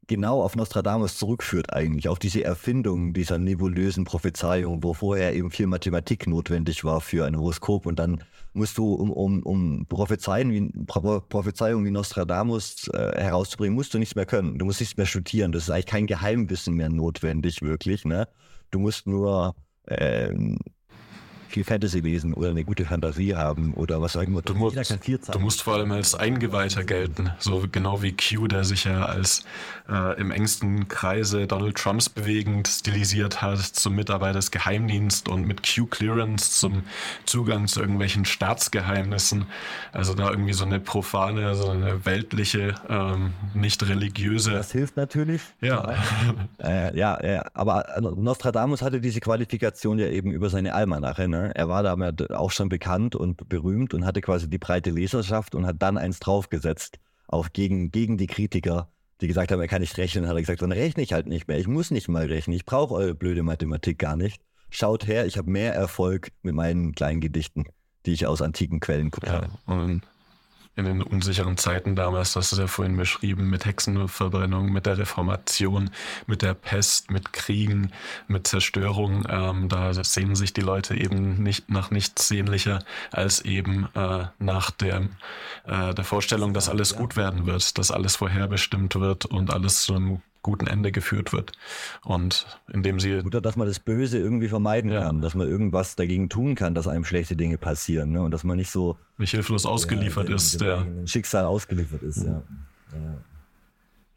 genau 0.07 0.41
auf 0.41 0.55
Nostradamus 0.55 1.17
zurückführt 1.17 1.73
eigentlich, 1.73 2.09
auf 2.09 2.19
diese 2.19 2.43
Erfindung 2.43 3.13
dieser 3.13 3.37
nebulösen 3.37 4.03
Prophezeiung, 4.03 4.83
wo 4.83 4.93
vorher 4.93 5.33
eben 5.33 5.51
viel 5.51 5.67
Mathematik 5.67 6.27
notwendig 6.27 6.83
war 6.83 7.01
für 7.01 7.25
ein 7.25 7.37
Horoskop 7.37 7.85
und 7.85 7.99
dann 7.99 8.23
musst 8.53 8.77
du, 8.77 8.93
um, 8.93 9.11
um, 9.11 9.43
um 9.43 9.85
Prophezeien 9.87 10.51
wie, 10.51 10.69
Prophezeiungen 10.85 11.85
wie 11.85 11.91
Nostradamus 11.91 12.89
äh, 12.89 13.21
herauszubringen, 13.21 13.75
musst 13.75 13.93
du 13.93 13.99
nichts 13.99 14.15
mehr 14.15 14.25
können. 14.25 14.59
Du 14.59 14.65
musst 14.65 14.81
nichts 14.81 14.97
mehr 14.97 15.05
studieren. 15.05 15.51
Das 15.51 15.63
ist 15.63 15.69
eigentlich 15.69 15.85
kein 15.85 16.07
Geheimwissen 16.07 16.75
mehr 16.75 16.89
notwendig, 16.89 17.61
wirklich. 17.61 18.03
Ne? 18.03 18.27
Du 18.71 18.79
musst 18.79 19.07
nur 19.07 19.55
äh, 19.85 20.33
viel 21.51 21.63
Fantasy 21.63 21.99
lesen 21.99 22.33
oder 22.33 22.49
eine 22.49 22.63
gute 22.63 22.85
Fantasie 22.85 23.35
haben 23.35 23.73
oder 23.73 24.01
was 24.01 24.13
sagen 24.13 24.33
wir. 24.33 24.41
Du, 24.41 24.55
musst, 24.55 24.77
du 24.77 25.39
musst 25.39 25.61
vor 25.61 25.75
allem 25.75 25.91
als 25.91 26.15
Eingeweihter 26.15 26.83
gelten, 26.83 27.31
so 27.39 27.65
genau 27.71 28.01
wie 28.01 28.15
Q, 28.15 28.47
der 28.47 28.63
sich 28.63 28.85
ja 28.85 29.05
als 29.05 29.43
äh, 29.89 30.19
im 30.19 30.31
engsten 30.31 30.87
Kreise 30.87 31.47
Donald 31.47 31.75
Trumps 31.77 32.09
bewegend 32.09 32.67
stilisiert 32.67 33.41
hat 33.41 33.59
zum 33.59 33.95
Mitarbeiter 33.95 34.39
des 34.39 34.51
Geheimdienstes 34.51 35.31
und 35.31 35.45
mit 35.45 35.61
Q-Clearance 35.63 36.59
zum 36.59 36.83
Zugang 37.25 37.67
zu 37.67 37.81
irgendwelchen 37.81 38.25
Staatsgeheimnissen. 38.25 39.45
Also 39.91 40.13
da 40.13 40.29
irgendwie 40.29 40.53
so 40.53 40.65
eine 40.65 40.79
profane, 40.79 41.55
so 41.55 41.69
eine 41.69 42.05
weltliche, 42.05 42.75
ähm, 42.89 43.33
nicht 43.53 43.87
religiöse. 43.87 44.51
Das 44.51 44.71
hilft 44.71 44.97
natürlich. 44.97 45.41
Ja. 45.59 45.95
äh, 46.63 46.97
ja, 46.97 47.23
ja, 47.23 47.45
aber 47.53 47.85
Nostradamus 47.99 48.81
hatte 48.81 49.01
diese 49.01 49.19
Qualifikation 49.19 49.99
ja 49.99 50.07
eben 50.07 50.31
über 50.31 50.49
seine 50.49 50.73
Almanache. 50.73 51.27
Ne? 51.27 51.40
Er 51.53 51.67
war 51.67 51.83
damit 51.83 52.31
auch 52.31 52.51
schon 52.51 52.69
bekannt 52.69 53.15
und 53.15 53.47
berühmt 53.49 53.93
und 53.93 54.05
hatte 54.05 54.21
quasi 54.21 54.49
die 54.49 54.57
breite 54.57 54.91
Leserschaft 54.91 55.55
und 55.55 55.65
hat 55.65 55.77
dann 55.79 55.97
eins 55.97 56.19
draufgesetzt, 56.19 56.99
auch 57.27 57.49
gegen, 57.53 57.91
gegen 57.91 58.17
die 58.17 58.27
Kritiker, 58.27 58.89
die 59.21 59.27
gesagt 59.27 59.51
haben, 59.51 59.61
er 59.61 59.67
kann 59.67 59.81
nicht 59.81 59.97
rechnen, 59.97 60.27
hat 60.27 60.35
er 60.35 60.41
gesagt, 60.41 60.61
dann 60.61 60.71
rechne 60.71 61.03
ich 61.03 61.13
halt 61.13 61.27
nicht 61.27 61.47
mehr. 61.47 61.59
Ich 61.59 61.67
muss 61.67 61.91
nicht 61.91 62.07
mal 62.07 62.25
rechnen. 62.25 62.55
Ich 62.55 62.65
brauche 62.65 62.93
eure 62.93 63.15
blöde 63.15 63.43
Mathematik 63.43 63.99
gar 63.99 64.15
nicht. 64.15 64.41
Schaut 64.69 65.07
her, 65.07 65.25
ich 65.25 65.37
habe 65.37 65.49
mehr 65.49 65.73
Erfolg 65.73 66.31
mit 66.41 66.55
meinen 66.55 66.93
kleinen 66.93 67.21
Gedichten, 67.21 67.65
die 68.05 68.13
ich 68.13 68.25
aus 68.25 68.41
antiken 68.41 68.79
Quellen 68.79 69.11
gucke. 69.11 69.27
Ja, 69.27 69.73
und 69.73 70.01
in 70.75 70.85
den 70.85 71.01
unsicheren 71.01 71.57
Zeiten 71.57 71.95
damals, 71.95 72.33
das 72.33 72.53
ist 72.53 72.59
ja 72.59 72.67
vorhin 72.67 72.95
beschrieben, 72.95 73.49
mit 73.49 73.65
Hexenverbrennung, 73.65 74.71
mit 74.71 74.85
der 74.85 74.97
Reformation, 74.97 75.89
mit 76.27 76.41
der 76.41 76.53
Pest, 76.53 77.11
mit 77.11 77.33
Kriegen, 77.33 77.91
mit 78.27 78.47
Zerstörung. 78.47 79.25
Ähm, 79.29 79.67
da 79.67 79.93
sehnen 79.93 80.35
sich 80.35 80.53
die 80.53 80.61
Leute 80.61 80.95
eben 80.95 81.43
nicht 81.43 81.69
nach 81.69 81.91
nichts 81.91 82.27
sehnlicher 82.27 82.79
als 83.11 83.41
eben 83.41 83.89
äh, 83.95 84.25
nach 84.39 84.71
der, 84.71 85.09
äh, 85.65 85.93
der 85.93 86.05
Vorstellung, 86.05 86.53
dass 86.53 86.69
alles 86.69 86.95
gut 86.95 87.17
werden 87.17 87.45
wird, 87.45 87.77
dass 87.77 87.91
alles 87.91 88.15
vorherbestimmt 88.15 88.95
wird 88.95 89.25
und 89.25 89.51
alles 89.51 89.81
zu 89.81 89.95
einem 89.95 90.21
guten 90.41 90.67
Ende 90.67 90.91
geführt 90.91 91.33
wird. 91.33 91.51
Und 92.03 92.45
indem 92.71 92.99
sie. 92.99 93.21
Oder 93.21 93.41
dass 93.41 93.55
man 93.55 93.67
das 93.67 93.79
Böse 93.79 94.17
irgendwie 94.17 94.47
vermeiden 94.47 94.91
ja. 94.91 95.01
kann, 95.01 95.21
dass 95.21 95.35
man 95.35 95.47
irgendwas 95.47 95.95
dagegen 95.95 96.29
tun 96.29 96.55
kann, 96.55 96.75
dass 96.75 96.87
einem 96.87 97.05
schlechte 97.05 97.35
Dinge 97.35 97.57
passieren. 97.57 98.11
Ne? 98.11 98.21
Und 98.21 98.31
dass 98.31 98.43
man 98.43 98.57
nicht 98.57 98.71
so. 98.71 98.97
Nicht 99.17 99.31
hilflos 99.31 99.65
ausgeliefert 99.65 100.29
ja, 100.29 100.35
ist. 100.35 100.61
Der 100.61 100.85
Schicksal 101.05 101.45
ausgeliefert 101.45 102.01
ist, 102.03 102.23
ja. 102.23 102.41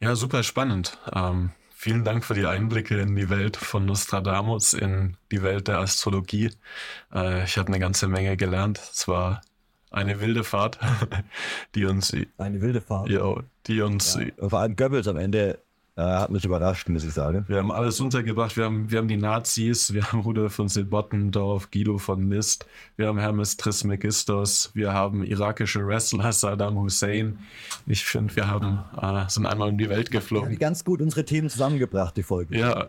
Ja, 0.01 0.17
super 0.17 0.43
spannend. 0.43 0.99
Ähm, 1.15 1.51
vielen 1.75 2.05
Dank 2.05 2.25
für 2.25 2.35
die 2.35 2.47
Einblicke 2.47 3.01
in 3.01 3.17
die 3.17 3.31
Welt 3.31 3.57
von 3.57 3.87
Nostradamus, 3.87 4.73
in 4.75 5.17
die 5.31 5.43
Welt 5.43 5.69
der 5.69 5.79
Astrologie. 5.79 6.51
Äh, 7.15 7.45
ich 7.45 7.57
habe 7.57 7.69
eine 7.69 7.79
ganze 7.79 8.09
Menge 8.09 8.37
gelernt. 8.37 8.79
Es 8.93 9.09
war 9.09 9.41
eine 9.91 10.21
wilde 10.21 10.45
Fahrt, 10.45 10.79
die 11.75 11.85
uns. 11.85 12.13
Eine 12.37 12.61
wilde 12.61 12.81
Fahrt. 12.81 13.09
Ja, 13.09 13.35
die 13.67 13.81
uns. 13.81 14.17
Ja. 14.17 14.49
vor 14.49 14.59
allem 14.59 14.77
Goebbels 14.77 15.09
am 15.09 15.17
Ende 15.17 15.59
hat 16.03 16.31
mich 16.31 16.45
überrascht, 16.45 16.89
muss 16.89 17.05
ich 17.05 17.13
sagen. 17.13 17.45
Wir 17.47 17.59
haben 17.59 17.71
alles 17.71 18.01
untergebracht. 18.01 18.57
Wir 18.57 18.65
haben, 18.65 18.91
wir 18.91 18.99
haben 18.99 19.07
die 19.07 19.17
Nazis, 19.17 19.93
wir 19.95 20.11
haben 20.11 20.21
Rudolf 20.21 20.55
von 20.55 20.69
Silbottendorf, 20.69 21.71
Guido 21.71 21.99
von 21.99 22.27
Mist, 22.27 22.67
wir 22.97 23.07
haben 23.07 23.19
Hermes 23.19 23.57
Trismegistos, 23.57 24.73
wir 24.75 24.93
haben 24.93 25.23
irakische 25.25 25.87
Wrestler, 25.87 26.33
Saddam 26.33 26.79
Hussein. 26.79 27.39
Ich 27.87 28.05
finde, 28.05 28.35
wir 28.35 28.49
haben, 28.49 28.81
äh, 29.01 29.29
sind 29.29 29.47
einmal 29.47 29.69
um 29.69 29.79
die 29.79 29.89
Welt 29.89 30.11
geflogen. 30.11 30.49
Wir 30.49 30.55
haben 30.55 30.61
ganz 30.61 30.85
gut 30.85 31.01
unsere 31.01 31.25
Themen 31.25 31.49
zusammengebracht, 31.49 32.17
die 32.17 32.25
Folge. 32.25 32.59
Ja. 32.59 32.89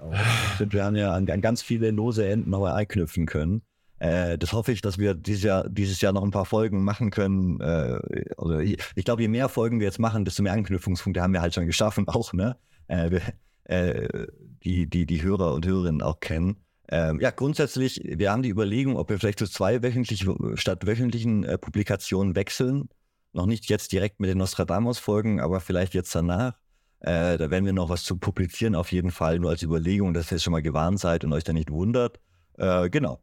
Wir 0.58 0.84
haben 0.84 0.96
ja 0.96 1.14
an, 1.14 1.30
an 1.30 1.42
ganz 1.42 1.62
viele 1.62 1.92
lose 1.92 2.28
Enden 2.28 2.50
noch 2.50 2.66
einknüpfen 2.66 3.28
können. 3.28 3.62
Äh, 4.00 4.38
das 4.38 4.52
hoffe 4.52 4.72
ich, 4.72 4.82
dass 4.82 4.98
wir 4.98 5.14
dieses 5.14 5.44
Jahr, 5.44 5.70
dieses 5.70 6.02
Jahr 6.02 6.12
noch 6.14 6.24
ein 6.24 6.32
paar 6.32 6.46
Folgen 6.46 6.84
machen 6.84 7.12
können. 7.12 7.60
Äh, 7.62 8.00
also 8.38 8.60
ich, 8.60 8.78
ich 8.96 9.06
glaube, 9.06 9.22
je 9.22 9.28
mehr 9.28 9.48
Folgen 9.48 9.80
wir 9.80 9.86
jetzt 9.86 10.00
machen, 10.00 10.26
desto 10.26 10.44
mehr 10.44 10.54
Anknüpfungspunkte 10.54 11.22
haben 11.22 11.34
wir 11.34 11.42
halt 11.42 11.54
schon 11.54 11.66
geschaffen, 11.66 12.08
auch, 12.08 12.34
ne? 12.34 12.58
Äh, 12.88 13.20
äh, 13.66 14.28
die, 14.64 14.90
die 14.90 15.06
die 15.06 15.22
Hörer 15.22 15.54
und 15.54 15.66
Hörerinnen 15.66 16.02
auch 16.02 16.20
kennen. 16.20 16.58
Ähm, 16.88 17.20
ja, 17.20 17.32
grundsätzlich, 17.32 18.02
wir 18.04 18.32
haben 18.32 18.44
die 18.44 18.50
Überlegung, 18.50 18.96
ob 18.98 19.10
wir 19.10 19.20
vielleicht 19.20 19.40
zu 19.40 19.48
zwei 19.48 19.82
wöchentlich 19.82 20.28
statt 20.56 20.86
wöchentlichen 20.86 21.44
äh, 21.44 21.58
Publikationen 21.58 22.36
wechseln. 22.36 22.90
Noch 23.34 23.48
nicht 23.48 23.66
jetzt 23.66 23.92
direkt 23.92 24.20
mit 24.20 24.30
den 24.30 24.38
Nostradamus-Folgen, 24.38 25.40
aber 25.40 25.60
vielleicht 25.60 25.94
jetzt 25.94 26.14
danach. 26.14 26.54
Äh, 27.00 27.38
da 27.38 27.50
werden 27.52 27.66
wir 27.66 27.74
noch 27.74 27.90
was 27.90 28.04
zu 28.04 28.18
publizieren, 28.18 28.76
auf 28.76 28.92
jeden 28.92 29.12
Fall, 29.12 29.40
nur 29.40 29.50
als 29.50 29.64
Überlegung, 29.64 30.14
dass 30.14 30.32
ihr 30.32 30.40
schon 30.40 30.52
mal 30.52 30.62
gewarnt 30.62 31.00
seid 31.00 31.24
und 31.24 31.34
euch 31.34 31.44
da 31.44 31.54
nicht 31.54 31.72
wundert. 31.72 32.20
Äh, 32.58 32.90
genau. 32.90 33.22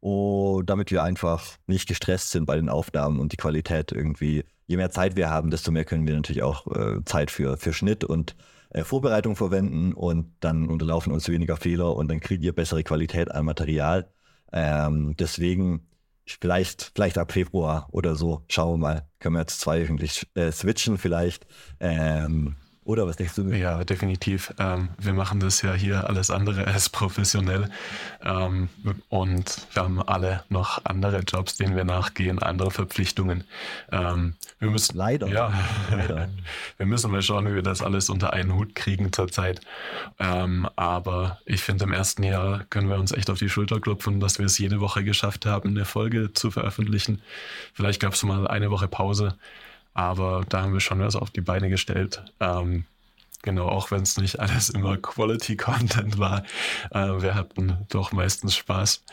Und 0.00 0.68
damit 0.68 0.90
wir 0.90 1.02
einfach 1.02 1.56
nicht 1.66 1.88
gestresst 1.88 2.30
sind 2.30 2.44
bei 2.46 2.56
den 2.56 2.68
Aufnahmen 2.68 3.20
und 3.20 3.32
die 3.32 3.36
Qualität 3.36 3.90
irgendwie, 3.90 4.44
je 4.66 4.76
mehr 4.76 4.90
Zeit 4.90 5.16
wir 5.16 5.30
haben, 5.30 5.50
desto 5.50 5.70
mehr 5.70 5.84
können 5.84 6.06
wir 6.06 6.14
natürlich 6.14 6.42
auch 6.42 6.66
äh, 6.74 7.04
Zeit 7.04 7.30
für, 7.30 7.56
für 7.56 7.72
Schnitt 7.72 8.04
und 8.04 8.36
äh, 8.70 8.84
Vorbereitung 8.84 9.36
verwenden 9.36 9.92
und 9.92 10.32
dann 10.40 10.68
unterlaufen 10.68 11.12
uns 11.12 11.28
weniger 11.28 11.56
Fehler 11.56 11.96
und 11.96 12.10
dann 12.10 12.20
kriegt 12.20 12.42
ihr 12.44 12.54
bessere 12.54 12.82
Qualität 12.82 13.30
an 13.30 13.44
Material. 13.44 14.10
Ähm, 14.52 15.14
deswegen 15.18 15.86
vielleicht, 16.26 16.92
vielleicht 16.94 17.18
ab 17.18 17.32
Februar 17.32 17.88
oder 17.92 18.14
so, 18.14 18.44
schauen 18.48 18.74
wir 18.74 18.78
mal, 18.78 19.08
können 19.20 19.34
wir 19.34 19.40
jetzt 19.40 19.60
zwei 19.60 19.82
wöchentlich 19.82 20.26
äh, 20.34 20.50
switchen 20.50 20.98
vielleicht. 20.98 21.46
Ähm, 21.80 22.56
oder 22.84 23.06
was 23.06 23.16
denkst 23.16 23.34
du? 23.36 23.48
Ja, 23.50 23.82
definitiv. 23.82 24.52
Ähm, 24.58 24.90
wir 24.98 25.14
machen 25.14 25.40
das 25.40 25.62
ja 25.62 25.72
hier 25.72 26.08
alles 26.08 26.30
andere 26.30 26.66
als 26.66 26.90
professionell. 26.90 27.70
Ähm, 28.22 28.68
und 29.08 29.66
wir 29.72 29.82
haben 29.82 30.02
alle 30.02 30.44
noch 30.50 30.84
andere 30.84 31.20
Jobs, 31.20 31.56
denen 31.56 31.76
wir 31.76 31.84
nachgehen, 31.84 32.38
andere 32.40 32.70
Verpflichtungen. 32.70 33.44
Ähm, 33.90 34.34
wir 34.58 34.70
müssen. 34.70 34.96
Leider. 34.96 35.28
Ja. 35.28 35.52
Leider. 35.90 36.28
wir 36.76 36.86
müssen 36.86 37.10
mal 37.10 37.22
schauen, 37.22 37.46
wie 37.46 37.54
wir 37.54 37.62
das 37.62 37.82
alles 37.82 38.10
unter 38.10 38.34
einen 38.34 38.54
Hut 38.54 38.74
kriegen 38.74 39.12
zurzeit. 39.12 39.60
Ähm, 40.18 40.68
aber 40.76 41.38
ich 41.46 41.62
finde, 41.62 41.84
im 41.84 41.92
ersten 41.92 42.22
Jahr 42.22 42.64
können 42.68 42.90
wir 42.90 42.98
uns 42.98 43.12
echt 43.12 43.30
auf 43.30 43.38
die 43.38 43.48
Schulter 43.48 43.80
klopfen, 43.80 44.20
dass 44.20 44.38
wir 44.38 44.46
es 44.46 44.58
jede 44.58 44.80
Woche 44.80 45.04
geschafft 45.04 45.46
haben, 45.46 45.70
eine 45.70 45.86
Folge 45.86 46.34
zu 46.34 46.50
veröffentlichen. 46.50 47.22
Vielleicht 47.72 48.00
gab 48.00 48.12
es 48.12 48.22
mal 48.22 48.46
eine 48.46 48.70
Woche 48.70 48.88
Pause. 48.88 49.34
Aber 49.94 50.44
da 50.48 50.62
haben 50.62 50.72
wir 50.72 50.80
schon 50.80 51.00
was 51.00 51.16
auf 51.16 51.30
die 51.30 51.40
Beine 51.40 51.70
gestellt. 51.70 52.24
Ähm, 52.40 52.84
genau, 53.42 53.68
auch 53.68 53.90
wenn 53.90 54.02
es 54.02 54.18
nicht 54.18 54.40
alles 54.40 54.68
immer 54.68 54.96
Quality 54.96 55.56
Content 55.56 56.18
war, 56.18 56.42
äh, 56.90 57.22
wir 57.22 57.34
hatten 57.34 57.86
doch 57.88 58.12
meistens 58.12 58.56
Spaß. 58.56 59.04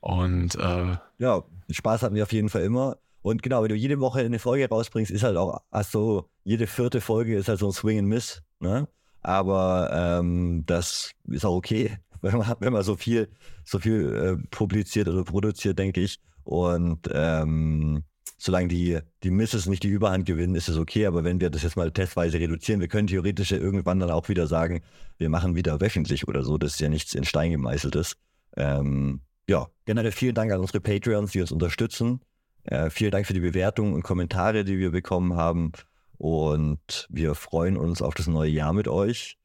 Und 0.00 0.56
äh, 0.56 0.96
ja, 1.18 1.42
Spaß 1.70 2.02
hatten 2.02 2.16
wir 2.16 2.24
auf 2.24 2.32
jeden 2.32 2.48
Fall 2.48 2.62
immer. 2.62 2.98
Und 3.22 3.42
genau, 3.42 3.62
wenn 3.62 3.70
du 3.70 3.74
jede 3.74 3.98
Woche 4.00 4.20
eine 4.20 4.38
Folge 4.38 4.68
rausbringst, 4.68 5.10
ist 5.10 5.22
halt 5.22 5.36
auch, 5.36 5.62
also 5.70 6.28
jede 6.44 6.66
vierte 6.66 7.00
Folge 7.00 7.36
ist 7.36 7.48
halt 7.48 7.58
so 7.58 7.66
ein 7.66 7.72
Swing 7.72 7.98
and 7.98 8.08
Miss. 8.08 8.42
Ne? 8.60 8.88
Aber 9.22 9.90
ähm, 9.92 10.62
das 10.66 11.10
ist 11.28 11.44
auch 11.44 11.56
okay, 11.56 11.98
wenn 12.20 12.38
man, 12.38 12.54
wenn 12.60 12.72
man 12.72 12.82
so 12.82 12.96
viel, 12.96 13.28
so 13.64 13.78
viel 13.78 14.14
äh, 14.14 14.46
publiziert 14.50 15.08
oder 15.08 15.24
produziert, 15.24 15.78
denke 15.78 16.00
ich. 16.00 16.20
Und 16.44 17.08
ähm, 17.12 18.04
solange 18.36 18.68
die, 18.68 18.98
die 19.22 19.30
Misses 19.30 19.66
nicht 19.66 19.82
die 19.82 19.88
Überhand 19.88 20.26
gewinnen, 20.26 20.54
ist 20.54 20.68
es 20.68 20.76
okay. 20.76 21.06
Aber 21.06 21.24
wenn 21.24 21.40
wir 21.40 21.50
das 21.50 21.62
jetzt 21.62 21.76
mal 21.76 21.90
testweise 21.90 22.38
reduzieren, 22.38 22.80
wir 22.80 22.88
können 22.88 23.08
theoretisch 23.08 23.50
ja 23.50 23.58
irgendwann 23.58 23.98
dann 23.98 24.10
auch 24.10 24.28
wieder 24.28 24.46
sagen, 24.46 24.82
wir 25.18 25.28
machen 25.28 25.54
wieder 25.54 25.80
wöchentlich 25.80 26.28
oder 26.28 26.42
so. 26.44 26.58
Das 26.58 26.74
ist 26.74 26.80
ja 26.80 26.88
nichts 26.88 27.14
in 27.14 27.24
Stein 27.24 27.50
gemeißeltes. 27.50 28.16
Ähm, 28.56 29.20
ja, 29.48 29.68
generell 29.84 30.12
vielen 30.12 30.34
Dank 30.34 30.52
an 30.52 30.60
unsere 30.60 30.80
Patreons, 30.80 31.32
die 31.32 31.40
uns 31.40 31.52
unterstützen. 31.52 32.20
Äh, 32.64 32.90
vielen 32.90 33.12
Dank 33.12 33.26
für 33.26 33.34
die 33.34 33.40
Bewertungen 33.40 33.94
und 33.94 34.02
Kommentare, 34.02 34.64
die 34.64 34.78
wir 34.78 34.90
bekommen 34.90 35.34
haben. 35.34 35.72
Und 36.18 37.06
wir 37.10 37.34
freuen 37.34 37.76
uns 37.76 38.02
auf 38.02 38.14
das 38.14 38.26
neue 38.26 38.50
Jahr 38.50 38.72
mit 38.72 38.88
euch. 38.88 39.38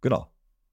Genau. 0.00 0.30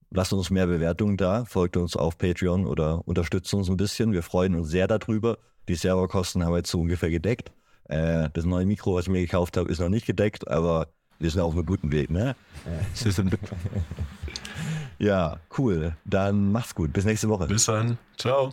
Lasst 0.09 0.31
uns 0.33 0.49
mehr 0.49 0.67
Bewertungen 0.67 1.17
da, 1.17 1.45
folgt 1.45 1.75
uns 1.75 1.95
auf 1.95 2.17
Patreon 2.17 2.65
oder 2.65 3.05
unterstützt 3.07 3.53
uns 3.53 3.69
ein 3.69 3.77
bisschen. 3.77 4.13
Wir 4.13 4.23
freuen 4.23 4.55
uns 4.55 4.69
sehr 4.69 4.87
darüber. 4.87 5.37
Die 5.67 5.75
Serverkosten 5.75 6.43
haben 6.43 6.53
wir 6.53 6.59
jetzt 6.59 6.71
so 6.71 6.79
ungefähr 6.79 7.09
gedeckt. 7.09 7.51
Äh, 7.89 8.29
das 8.33 8.45
neue 8.45 8.65
Mikro, 8.65 8.95
was 8.95 9.05
ich 9.05 9.11
mir 9.11 9.21
gekauft 9.21 9.57
habe, 9.57 9.69
ist 9.69 9.79
noch 9.79 9.89
nicht 9.89 10.05
gedeckt, 10.05 10.47
aber 10.47 10.87
wir 11.19 11.29
sind 11.29 11.41
auf 11.41 11.53
einem 11.53 11.65
guten 11.65 11.91
Weg, 11.91 12.09
ne? 12.09 12.35
ja, 14.99 15.39
cool. 15.57 15.95
Dann 16.05 16.51
macht's 16.51 16.75
gut. 16.75 16.93
Bis 16.93 17.05
nächste 17.05 17.27
Woche. 17.27 17.47
Bis 17.47 17.65
dann. 17.65 17.97
Ciao. 18.17 18.51